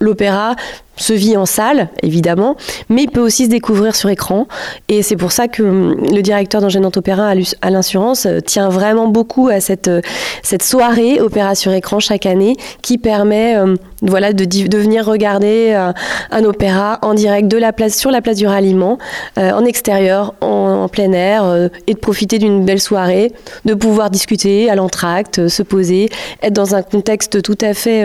l'opéra 0.00 0.56
se 1.00 1.12
vit 1.12 1.36
en 1.36 1.46
salle, 1.46 1.88
évidemment, 2.02 2.56
mais 2.88 3.04
il 3.04 3.10
peut 3.10 3.20
aussi 3.20 3.46
se 3.46 3.50
découvrir 3.50 3.96
sur 3.96 4.10
écran. 4.10 4.46
Et 4.88 5.02
c'est 5.02 5.16
pour 5.16 5.32
ça 5.32 5.48
que 5.48 5.62
hum, 5.62 5.96
le 6.12 6.20
directeur 6.20 6.60
d'Engênant 6.60 6.92
Opéra 6.94 7.32
à 7.62 7.70
l'Insurance 7.70 8.26
euh, 8.26 8.40
tient 8.40 8.68
vraiment 8.68 9.08
beaucoup 9.08 9.48
à 9.48 9.60
cette, 9.60 9.88
euh, 9.88 10.02
cette 10.42 10.62
soirée 10.62 11.20
opéra 11.20 11.54
sur 11.54 11.72
écran 11.72 12.00
chaque 12.00 12.26
année 12.26 12.54
qui 12.82 12.98
permet 12.98 13.56
hum, 13.58 13.76
voilà, 14.02 14.32
de, 14.32 14.44
venir 14.76 15.06
regarder 15.06 15.72
euh, 15.74 15.92
un, 16.30 16.44
opéra 16.44 16.98
en 17.02 17.14
direct 17.14 17.48
de 17.48 17.56
la 17.56 17.72
place, 17.72 17.96
sur 17.96 18.10
la 18.10 18.20
place 18.20 18.36
du 18.36 18.46
ralliement, 18.46 18.98
en 19.36 19.64
extérieur, 19.64 20.34
en, 20.40 20.88
plein 20.88 21.12
air, 21.12 21.68
et 21.86 21.94
de 21.94 21.98
profiter 21.98 22.38
d'une 22.38 22.64
belle 22.64 22.80
soirée, 22.80 23.32
de 23.64 23.74
pouvoir 23.74 24.10
discuter 24.10 24.70
à 24.70 24.74
l'entracte, 24.74 25.48
se 25.48 25.62
poser, 25.62 26.08
être 26.42 26.52
dans 26.52 26.74
un 26.74 26.82
contexte 26.82 27.42
tout 27.42 27.58
à 27.60 27.74
fait, 27.74 28.04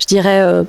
je 0.00 0.06
dirais, 0.06 0.64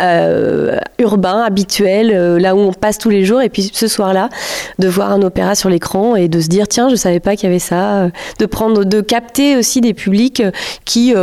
euh, 0.00 0.78
urbain, 0.98 1.42
habituel, 1.42 2.10
euh, 2.12 2.38
là 2.38 2.56
où 2.56 2.58
on 2.58 2.72
passe 2.72 2.98
tous 2.98 3.10
les 3.10 3.24
jours. 3.24 3.42
Et 3.42 3.48
puis 3.48 3.70
ce 3.72 3.86
soir-là, 3.86 4.30
de 4.78 4.88
voir 4.88 5.12
un 5.12 5.22
opéra 5.22 5.54
sur 5.54 5.68
l'écran 5.68 6.16
et 6.16 6.28
de 6.28 6.40
se 6.40 6.48
dire 6.48 6.66
tiens, 6.66 6.88
je 6.88 6.96
savais 6.96 7.20
pas 7.20 7.36
qu'il 7.36 7.48
y 7.48 7.52
avait 7.52 7.58
ça. 7.58 7.94
Euh, 7.94 8.10
de 8.38 8.46
prendre, 8.46 8.84
de 8.84 9.00
capter 9.00 9.56
aussi 9.56 9.80
des 9.80 9.94
publics 9.94 10.42
qui, 10.84 11.14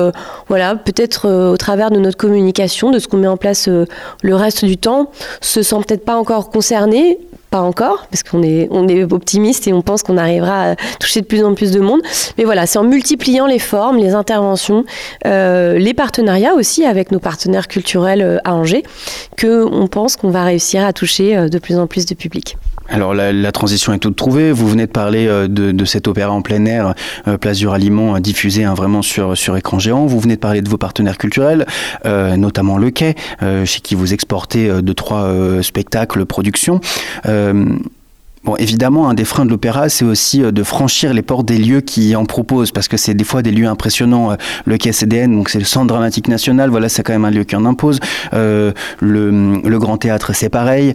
voilà, 0.47 0.75
peut-être 0.75 1.51
au 1.51 1.57
travers 1.57 1.91
de 1.91 1.97
notre 1.97 2.17
communication, 2.17 2.91
de 2.91 2.99
ce 2.99 3.07
qu'on 3.07 3.17
met 3.17 3.27
en 3.27 3.37
place 3.37 3.67
le 3.67 4.35
reste 4.35 4.65
du 4.65 4.77
temps, 4.77 5.11
se 5.41 5.63
sentent 5.63 5.87
peut-être 5.87 6.05
pas 6.05 6.15
encore 6.15 6.49
concernés 6.49 7.17
pas 7.49 7.61
encore, 7.61 8.07
parce 8.09 8.23
qu'on 8.23 8.43
est, 8.43 8.69
optimiste 9.11 9.67
et 9.67 9.73
on 9.73 9.81
pense 9.81 10.03
qu'on 10.03 10.17
arrivera 10.17 10.71
à 10.71 10.75
toucher 10.99 11.21
de 11.21 11.25
plus 11.25 11.43
en 11.43 11.55
plus 11.55 11.71
de 11.71 11.79
monde. 11.79 12.01
Mais 12.37 12.43
voilà, 12.43 12.65
c'est 12.65 12.79
en 12.79 12.83
multipliant 12.83 13.47
les 13.47 13.59
formes, 13.59 13.97
les 13.97 14.13
interventions, 14.13 14.85
euh, 15.25 15.77
les 15.77 15.93
partenariats 15.93 16.53
aussi 16.53 16.85
avec 16.85 17.11
nos 17.11 17.19
partenaires 17.19 17.67
culturels 17.67 18.21
euh, 18.21 18.37
à 18.43 18.55
Angers, 18.55 18.83
qu'on 19.39 19.87
pense 19.87 20.15
qu'on 20.15 20.29
va 20.29 20.43
réussir 20.43 20.85
à 20.85 20.93
toucher 20.93 21.35
euh, 21.35 21.47
de 21.47 21.59
plus 21.59 21.77
en 21.77 21.87
plus 21.87 22.05
de 22.05 22.13
public. 22.13 22.57
Alors 22.89 23.13
la, 23.13 23.51
transition 23.51 23.93
est 23.93 23.99
toute 23.99 24.15
trouvée. 24.15 24.51
Vous 24.51 24.67
venez 24.67 24.85
de 24.85 24.91
parler 24.91 25.27
de, 25.27 25.71
de 25.71 25.85
cet 25.85 26.07
opéra 26.07 26.31
en 26.31 26.41
plein 26.41 26.65
air, 26.65 26.93
Place 27.39 27.57
du 27.57 27.67
Ralliement, 27.67 28.19
diffusé 28.19 28.63
hein, 28.63 28.73
vraiment 28.73 29.01
sur, 29.01 29.37
sur 29.37 29.57
écran 29.57 29.79
géant. 29.79 30.05
Vous 30.05 30.19
venez 30.19 30.35
de 30.35 30.39
parler 30.39 30.61
de 30.61 30.69
vos 30.69 30.77
partenaires 30.77 31.17
culturels, 31.17 31.65
notamment 32.05 32.77
Le 32.77 32.91
Quai, 32.91 33.15
chez 33.65 33.79
qui 33.81 33.95
vous 33.95 34.13
exportez 34.13 34.69
de 34.81 34.93
trois 34.93 35.31
spectacles, 35.61 36.25
productions. 36.25 36.79
Euh, 37.25 37.65
bon, 38.43 38.55
évidemment, 38.55 39.09
un 39.09 39.13
des 39.13 39.25
freins 39.25 39.45
de 39.45 39.49
l'opéra, 39.49 39.89
c'est 39.89 40.05
aussi 40.05 40.43
euh, 40.43 40.51
de 40.51 40.63
franchir 40.63 41.13
les 41.13 41.21
portes 41.21 41.45
des 41.45 41.57
lieux 41.57 41.81
qui 41.81 42.15
en 42.15 42.25
proposent, 42.25 42.71
parce 42.71 42.87
que 42.87 42.97
c'est 42.97 43.13
des 43.13 43.23
fois 43.23 43.41
des 43.41 43.51
lieux 43.51 43.67
impressionnants. 43.67 44.31
Euh, 44.31 44.35
le 44.65 44.77
KCDN, 44.77 45.35
donc 45.35 45.49
c'est 45.49 45.59
le 45.59 45.65
Centre 45.65 45.87
dramatique 45.87 46.27
national, 46.27 46.69
voilà, 46.69 46.89
c'est 46.89 47.03
quand 47.03 47.13
même 47.13 47.25
un 47.25 47.31
lieu 47.31 47.43
qui 47.43 47.55
en 47.55 47.65
impose. 47.65 47.99
le, 48.31 48.73
le, 49.01 49.79
Grand 49.79 49.97
Théâtre, 49.97 50.33
c'est 50.33 50.49
pareil. 50.49 50.93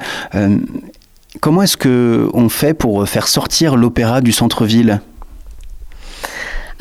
Comment 1.40 1.62
est-ce 1.62 1.76
que 1.76 2.28
on 2.34 2.48
fait 2.48 2.74
pour 2.74 3.08
faire 3.08 3.28
sortir 3.28 3.76
l'opéra 3.76 4.20
du 4.20 4.32
centre-ville? 4.32 5.00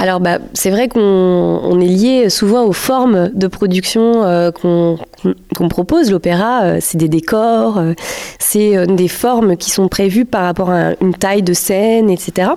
Alors, 0.03 0.19
bah, 0.19 0.39
c'est 0.53 0.69
vrai 0.69 0.89
qu'on 0.89 1.79
est 1.79 1.85
lié 1.85 2.29
souvent 2.29 2.65
aux 2.65 2.73
formes 2.73 3.29
de 3.29 3.47
production 3.47 4.23
euh, 4.25 4.51
qu'on 4.51 5.69
propose. 5.69 6.11
L'opéra, 6.11 6.63
euh, 6.63 6.77
c'est 6.81 6.97
des 6.97 7.07
décors, 7.07 7.77
euh, 7.77 7.93
c'est 8.39 8.85
des 8.87 9.07
formes 9.07 9.55
qui 9.55 9.69
sont 9.69 9.87
prévues 9.87 10.25
par 10.25 10.43
rapport 10.43 10.71
à 10.71 10.91
une 10.99 11.13
taille 11.13 11.43
de 11.43 11.53
scène, 11.53 12.09
etc. 12.09 12.49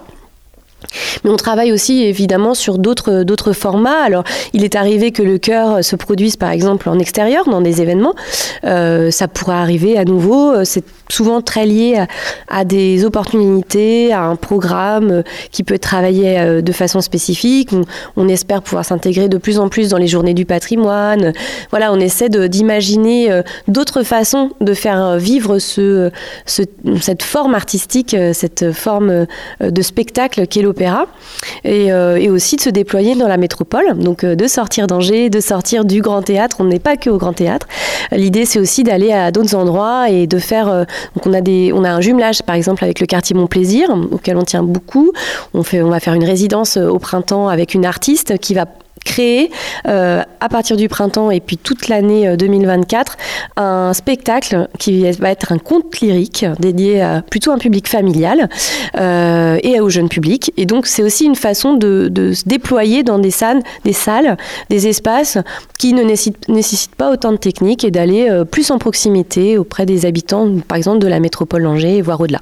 Mais 1.25 1.31
on 1.31 1.37
travaille 1.37 1.73
aussi 1.73 2.05
évidemment 2.05 2.55
sur 2.55 2.79
d'autres 2.79 3.53
formats. 3.53 4.03
Alors, 4.03 4.25
il 4.53 4.65
est 4.65 4.75
arrivé 4.75 5.13
que 5.13 5.23
le 5.23 5.39
chœur 5.39 5.85
se 5.85 5.97
produise 5.97 6.37
par 6.37 6.51
exemple 6.51 6.89
en 6.89 6.99
extérieur 6.99 7.45
dans 7.49 7.61
des 7.61 7.81
événements. 7.81 8.15
ça 8.63 9.29
pourrait 9.29 9.57
arriver 9.57 9.99
à 9.99 10.05
nouveau. 10.05 10.53
Souvent 11.09 11.41
très 11.41 11.67
lié 11.67 12.05
à, 12.49 12.65
des 12.65 13.05
opportunités, 13.05 14.13
à 14.13 14.23
un 14.23 14.37
programme 14.37 15.11
euh, 15.11 15.23
qui 15.51 15.63
peut 15.63 15.79
travailler 15.79 16.39
euh, 16.39 16.63
de 16.63 16.73
façon 16.73 17.01
spécifique. 17.01 17.71
On, 18.17 18.27
espère 18.29 18.61
pouvoir 18.61 18.85
s'intégrer 18.85 19.29
de 19.29 19.39
plus 19.39 19.61
en 19.61 19.69
plus 19.69 19.89
dans 19.89 19.99
les 19.99 20.09
journées 20.09 20.35
du 20.35 20.45
patrimoine. 20.45 21.33
Voilà, 21.71 21.93
on 21.93 22.01
essaie 22.01 22.29
d'imaginer 22.29 23.31
euh, 23.31 23.43
d'autres 23.69 24.03
façons 24.03 24.51
de 24.61 24.75
faire 24.75 25.17
vivre 25.17 25.61
ce, 25.61 26.11
cette 26.45 27.23
forme 27.23 27.55
artistique, 27.55 28.17
cette 28.33 28.73
forme 28.73 29.27
de 29.61 29.83
spectacle 29.83 30.47
qu'est 30.49 30.63
l'opéra, 30.63 31.07
et, 31.65 31.87
et, 31.87 32.31
aussi 32.31 32.57
de 32.57 32.61
se 32.61 32.71
déployer 32.71 33.15
dans 33.15 33.29
la 33.29 33.37
métropole, 33.37 33.97
donc 33.97 34.25
de 34.25 34.47
sortir 34.49 34.89
d'Angers, 34.89 35.31
de 35.31 35.41
sortir 35.41 35.85
du 35.85 36.01
Grand 36.01 36.23
Théâtre. 36.23 36.57
On 36.59 36.65
n'est 36.65 36.81
pas 36.81 36.97
que 36.97 37.11
au 37.11 37.19
Grand 37.19 37.33
Théâtre. 37.33 37.69
L'idée, 38.11 38.45
c'est 38.45 38.59
aussi 38.59 38.83
d'aller 38.83 39.13
à 39.13 39.31
d'autres 39.31 39.55
endroits 39.55 40.11
et 40.11 40.27
de 40.27 40.39
faire 40.39 40.87
donc 41.15 41.27
on 41.27 41.85
a, 41.85 41.91
un 41.91 42.01
jumelage 42.01 42.43
par 42.43 42.55
exemple 42.55 42.85
avec 42.85 43.01
le 43.01 43.07
quartier 43.07 43.35
Mon 43.35 43.47
Plaisir 43.47 43.89
auquel 44.11 44.37
on 44.37 44.43
tient 44.43 44.63
beaucoup. 44.63 45.13
On 45.55 45.63
va 45.63 46.01
faire 46.01 46.15
une 46.15 46.25
résidence 46.25 46.77
euh, 46.77 46.89
au 46.89 46.99
printemps 46.99 47.49
avec 47.49 47.75
une 47.75 47.85
artiste 47.85 48.39
qui 48.39 48.55
va 48.55 48.67
créer 49.07 49.51
euh, 49.87 50.23
à 50.41 50.49
partir 50.51 50.77
du 50.77 50.89
printemps 50.89 51.31
et 51.31 51.41
puis 51.41 51.57
toute 51.57 51.89
l'année 51.89 52.37
2024 52.37 53.17
euh, 53.59 53.63
un 53.63 53.95
spectacle 53.95 54.69
qui 54.79 55.11
va 55.13 55.31
être 55.31 55.53
un 55.53 55.59
conte 55.59 56.01
lyrique 56.01 56.45
dédié 56.59 57.01
à 57.01 57.23
plutôt 57.23 57.53
un 57.53 57.59
public 57.59 57.89
familial 57.89 58.49
euh, 58.97 59.59
et 59.63 59.81
au 59.81 59.89
jeune 59.89 60.09
public. 60.09 60.53
Et 60.57 60.67
donc 60.67 60.87
c'est 60.87 61.03
aussi 61.03 61.25
une 61.25 61.37
façon 61.37 61.75
de, 61.75 62.11
se 62.35 62.47
déployer 62.47 63.03
dans 63.03 63.19
des 63.19 63.31
salles, 63.31 63.63
des 63.85 64.89
espaces 64.89 65.39
qui 65.79 65.93
ne 65.93 66.03
nécessitent, 66.03 66.97
pas 66.97 67.13
autant 67.13 67.33
de 67.33 67.37
techniques 67.37 67.85
et 67.85 67.91
d'aller 67.91 68.29
plus 68.51 68.71
en 68.71 68.79
proximité 68.79 69.57
auprès 69.57 69.87
des 69.87 70.05
habitants, 70.05 70.51
par 70.67 70.77
exemple 70.77 70.99
de 70.99 71.07
la 71.07 71.21
métropole 71.21 71.67
Angers, 71.67 72.03
voire 72.03 72.21
au-delà. 72.21 72.41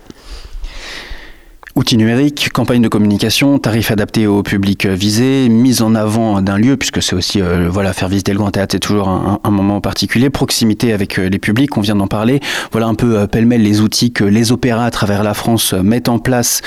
Outils 1.77 1.97
numériques, 1.97 2.51
campagne 2.53 2.83
de 2.83 2.89
communication, 2.89 3.59
tarifs 3.59 3.91
adaptés 3.91 4.29
au 4.29 4.45
public 4.45 4.87
visé, 4.87 5.49
mise 5.49 5.83
en 5.83 5.97
avant 5.97 6.41
d'un 6.41 6.57
lieu, 6.57 6.77
puisque 6.77 7.03
c'est 7.03 7.17
aussi 7.17 7.43
euh, 7.43 7.69
voilà 7.69 7.93
faire 7.93 8.07
visiter 8.07 8.31
le 8.31 8.39
Grand 8.39 8.53
Théâtre, 8.53 8.75
c'est 8.75 8.79
toujours 8.79 9.09
un, 9.09 9.51
moment 9.51 9.81
particulier, 9.81 10.31
proximité 10.31 10.93
avec 10.93 11.19
euh, 11.19 11.29
les 11.29 11.41
publics, 11.41 11.77
on 11.77 11.81
vient 11.81 11.97
d'en 11.97 12.07
parler. 12.07 12.39
Voilà 12.71 12.87
un 12.87 12.95
peu 12.95 13.19
euh, 13.19 13.27
pêle-mêle 13.27 13.63
les 13.63 13.81
outils 13.81 14.13
que 14.13 14.23
les 14.23 14.53
opéras 14.53 14.87
à 14.87 14.93
travers 14.93 15.25
la 15.25 15.35
France 15.35 15.73
mettent 15.73 16.09
en 16.09 16.21
place 16.21 16.63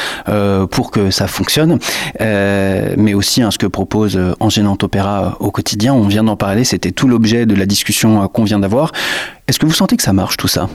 pour 0.71 0.91
que 0.91 1.09
ça 1.09 1.27
fonctionne, 1.27 1.79
mais 2.19 3.13
aussi 3.13 3.41
hein, 3.41 3.51
ce 3.51 3.57
que 3.57 3.67
propose 3.67 4.19
Angénante 4.41 4.83
Opéra 4.83 5.37
au 5.39 5.51
quotidien. 5.51 5.93
On 5.93 6.07
vient 6.07 6.25
d'en 6.25 6.35
parler, 6.35 6.65
c'était 6.65 6.91
tout 6.91 7.07
l'objet 7.07 7.45
de 7.45 7.55
la 7.55 7.65
discussion 7.65 8.27
qu'on 8.27 8.43
vient 8.43 8.59
d'avoir. 8.59 8.91
Est-ce 9.47 9.57
que 9.57 9.65
vous 9.65 9.73
sentez 9.73 9.95
que 9.95 10.03
ça 10.03 10.13
marche 10.13 10.35
tout 10.35 10.49
ça? 10.49 10.67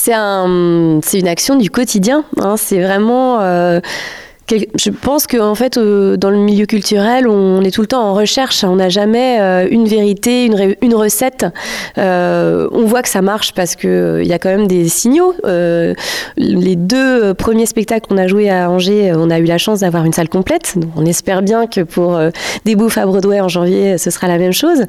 C'est 0.00 0.14
un, 0.14 1.00
une 1.12 1.28
action 1.28 1.56
du 1.56 1.68
quotidien. 1.68 2.24
Hein. 2.38 2.56
c'est 2.56 2.80
vraiment 2.82 3.40
euh, 3.40 3.80
je 4.74 4.90
pense 4.90 5.26
qu'en 5.26 5.54
fait, 5.54 5.76
euh, 5.76 6.16
dans 6.16 6.30
le 6.30 6.36
milieu 6.36 6.66
culturel, 6.66 7.28
on 7.28 7.62
est 7.62 7.70
tout 7.70 7.80
le 7.82 7.86
temps 7.86 8.02
en 8.02 8.14
recherche. 8.14 8.64
On 8.64 8.76
n'a 8.76 8.88
jamais 8.88 9.40
euh, 9.40 9.68
une 9.70 9.86
vérité, 9.86 10.44
une, 10.44 10.94
recette. 10.94 11.46
Euh, 11.98 12.68
on 12.72 12.84
voit 12.84 13.02
que 13.02 13.08
ça 13.08 13.22
marche 13.22 13.52
parce 13.54 13.76
qu'il 13.76 14.24
y 14.24 14.32
a 14.32 14.38
quand 14.38 14.48
même 14.48 14.66
des 14.66 14.88
signaux. 14.88 15.34
les 16.36 16.76
deux 16.76 17.34
premiers 17.34 17.66
spectacles 17.66 18.08
qu'on 18.08 18.18
a 18.18 18.26
joués 18.26 18.50
à 18.50 18.70
Angers, 18.70 19.12
on 19.14 19.30
a 19.30 19.38
eu 19.38 19.44
la 19.44 19.58
chance 19.58 19.80
d'avoir 19.80 20.04
une 20.04 20.12
salle 20.12 20.28
complète. 20.28 20.74
On 20.96 21.06
espère 21.06 21.42
bien 21.42 21.66
que 21.66 21.80
pour 21.80 22.18
Des 22.64 22.76
Bouffes 22.76 22.98
à 22.98 23.06
Broadway 23.06 23.40
en 23.40 23.48
janvier, 23.48 23.98
ce 23.98 24.10
sera 24.10 24.28
la 24.28 24.38
même 24.38 24.52
chose. 24.52 24.84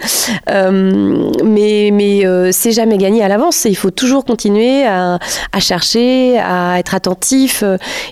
mais 1.44 2.52
c'est 2.52 2.72
jamais 2.72 2.98
gagné 2.98 3.24
à 3.24 3.28
l'avance. 3.28 3.66
Il 3.66 3.78
faut 3.78 3.92
toujours 3.92 4.26
continuer 4.26 4.86
à 4.86 5.20
chercher, 5.60 6.40
à 6.40 6.80
être 6.80 6.96
attentif 6.96 7.64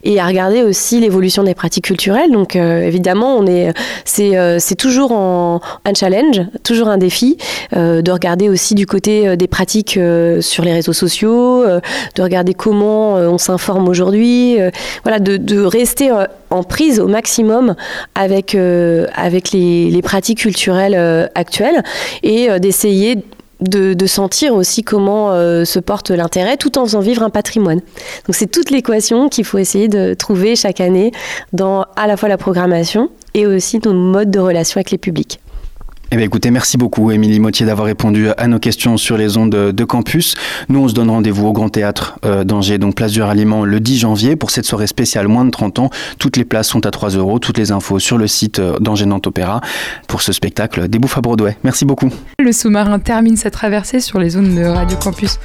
et 0.04 0.20
à 0.20 0.26
regarder 0.26 0.64
aussi 0.64 1.00
l'évolution 1.00 1.39
des 1.44 1.56
pratiques 1.56 1.86
culturelles. 1.86 2.32
Donc 2.32 2.56
euh, 2.56 2.82
évidemment, 2.82 3.36
on 3.38 3.46
est, 3.46 3.74
c'est, 4.06 4.38
euh, 4.38 4.60
toujours 4.78 5.12
un 5.12 5.94
challenge, 5.94 6.42
toujours 6.64 6.88
un 6.88 6.98
défi 6.98 7.38
euh, 7.76 8.02
de 8.02 8.12
regarder 8.12 8.48
aussi 8.50 8.76
du 8.76 8.86
côté 8.86 9.36
des 9.36 9.48
pratiques 9.48 10.00
sur 10.40 10.64
les 10.64 10.72
réseaux 10.72 10.94
sociaux, 10.94 11.66
de 12.16 12.22
regarder 12.22 12.54
comment 12.54 13.16
on 13.16 13.38
s'informe 13.38 13.90
aujourd'hui, 13.90 14.58
voilà, 15.04 15.20
de, 15.20 15.64
rester 15.64 16.12
en 16.50 16.64
prise 16.64 17.00
au 17.00 17.08
maximum 17.08 17.76
avec, 18.16 18.56
avec 19.14 19.52
les 19.52 20.02
pratiques 20.02 20.40
culturelles 20.40 21.30
actuelles 21.36 21.84
et 22.24 22.48
d'essayer 22.60 23.18
de, 23.62 24.08
sentir 24.08 24.56
aussi 24.56 24.84
comment 24.84 25.32
euh, 25.32 25.66
se 25.66 25.80
porte 25.80 26.10
l'intérêt 26.10 26.58
tout 26.58 26.78
en 26.78 26.86
faisant 26.86 27.00
vivre 27.00 27.24
un 27.24 27.30
patrimoine. 27.30 27.80
Donc 28.26 28.36
c'est 28.36 28.48
toute 28.48 28.72
l'équation 28.72 29.30
qu'il 29.30 29.46
faut 29.46 29.58
essayer 29.58 29.88
de 29.88 30.14
trouver 30.14 30.56
chaque 30.56 30.82
année 30.82 31.12
dans 31.54 31.86
à 31.96 32.08
la 32.08 32.18
fois 32.18 32.30
la 32.30 32.38
programmation 32.38 33.10
et 33.34 33.46
aussi 33.46 33.80
nos 33.84 33.94
modes 33.94 34.32
de 34.32 34.40
relation 34.40 34.78
avec 34.78 34.92
les 34.92 34.98
publics. 34.98 35.40
Eh 36.12 36.16
bien, 36.16 36.26
écoutez, 36.26 36.50
merci 36.50 36.76
beaucoup, 36.76 37.12
Émilie 37.12 37.40
Mottier, 37.40 37.68
d'avoir 37.68 37.86
répondu 37.86 38.30
à 38.36 38.48
nos 38.48 38.58
questions 38.58 38.98
sur 38.98 39.16
les 39.16 39.38
ondes 39.38 39.52
de 39.52 39.84
campus. 39.84 40.34
Nous, 40.68 40.80
on 40.80 40.88
se 40.88 40.96
donne 40.96 41.12
rendez-vous 41.12 41.46
au 41.46 41.54
Grand 41.54 41.70
Théâtre 41.70 42.18
euh, 42.26 42.44
d'Angers, 42.44 42.80
donc 42.80 42.96
place 42.96 43.12
du 43.12 43.22
Ralliement, 43.22 43.64
le 43.64 43.80
10 43.80 44.00
janvier, 44.00 44.36
pour 44.36 44.50
cette 44.50 44.66
soirée 44.66 44.88
spéciale 44.88 45.28
moins 45.28 45.46
de 45.46 45.52
30 45.52 45.78
ans. 45.78 45.92
Toutes 46.18 46.36
les 46.36 46.46
places 46.46 46.68
sont 46.68 46.88
à 46.88 46.90
3 46.90 47.12
euros. 47.12 47.38
Toutes 47.38 47.60
les 47.60 47.72
infos 47.72 48.00
sur 48.00 48.18
le 48.18 48.26
site 48.26 48.58
euh, 48.58 48.80
d'Angers 48.80 49.06
Nantes 49.06 49.28
Opéra 49.28 49.62
pour 50.08 50.24
ce 50.24 50.34
spectacle 50.34 50.88
des 50.88 50.98
Bouffes 50.98 51.20
à 51.20 51.22
Broadway. 51.22 51.56
Merci 51.64 51.86
beaucoup. 51.86 52.10
Le 52.40 52.52
sous-marin 52.54 52.98
termine 52.98 53.38
sa 53.38 53.52
traversée 53.52 54.00
sur 54.00 54.18
les 54.18 54.32
zones 54.32 54.56
de 54.56 54.64
Radio 54.64 54.98
Campus 54.98 55.38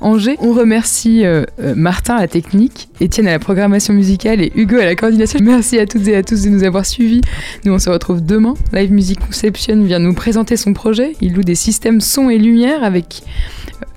Angers. 0.00 0.36
On 0.40 0.52
remercie 0.52 1.24
euh, 1.24 1.44
Martin 1.76 2.16
à 2.16 2.22
la 2.22 2.28
technique, 2.28 2.88
Étienne 3.00 3.28
à 3.28 3.32
la 3.32 3.38
programmation 3.38 3.94
musicale 3.94 4.40
et 4.40 4.50
Hugo 4.56 4.78
à 4.78 4.84
la 4.84 4.96
coordination. 4.96 5.38
Merci 5.40 5.78
à 5.78 5.86
toutes 5.86 6.08
et 6.08 6.16
à 6.16 6.24
tous 6.24 6.42
de 6.42 6.48
nous 6.48 6.64
avoir 6.64 6.84
suivis. 6.84 7.20
Nous, 7.64 7.72
on 7.72 7.78
se 7.78 7.88
retrouve 7.88 8.20
demain. 8.20 8.54
Live 8.72 8.90
Music 8.90 9.20
Conception 9.24 9.80
vient 9.84 10.00
nous 10.00 10.07
présenter 10.14 10.56
son 10.56 10.72
projet. 10.72 11.14
Il 11.20 11.34
loue 11.34 11.42
des 11.42 11.54
systèmes 11.54 12.00
son 12.00 12.30
et 12.30 12.38
lumière 12.38 12.84
avec 12.84 13.22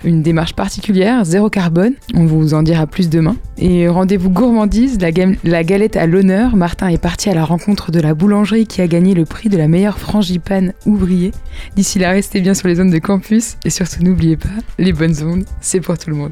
une 0.03 0.21
démarche 0.21 0.53
particulière, 0.53 1.23
zéro 1.25 1.49
carbone. 1.49 1.93
On 2.15 2.25
vous 2.25 2.53
en 2.53 2.63
dira 2.63 2.87
plus 2.87 3.09
demain. 3.09 3.35
Et 3.57 3.87
rendez-vous 3.87 4.29
gourmandise, 4.29 4.99
la, 4.99 5.09
la 5.43 5.63
galette 5.63 5.95
à 5.95 6.07
l'honneur. 6.07 6.55
Martin 6.55 6.87
est 6.87 7.01
parti 7.01 7.29
à 7.29 7.33
la 7.33 7.45
rencontre 7.45 7.91
de 7.91 7.99
la 7.99 8.13
boulangerie 8.13 8.65
qui 8.65 8.81
a 8.81 8.87
gagné 8.87 9.13
le 9.13 9.25
prix 9.25 9.49
de 9.49 9.57
la 9.57 9.67
meilleure 9.67 9.99
frangipane 9.99 10.73
ouvrier. 10.85 11.31
D'ici 11.75 11.99
là, 11.99 12.11
restez 12.11 12.41
bien 12.41 12.53
sur 12.53 12.67
les 12.67 12.79
ondes 12.79 12.91
de 12.91 12.99
campus 12.99 13.57
et 13.65 13.69
surtout 13.69 14.03
n'oubliez 14.03 14.37
pas, 14.37 14.49
les 14.79 14.93
bonnes 14.93 15.15
ondes, 15.23 15.45
c'est 15.61 15.81
pour 15.81 15.97
tout 15.97 16.09
le 16.09 16.15
monde. 16.15 16.31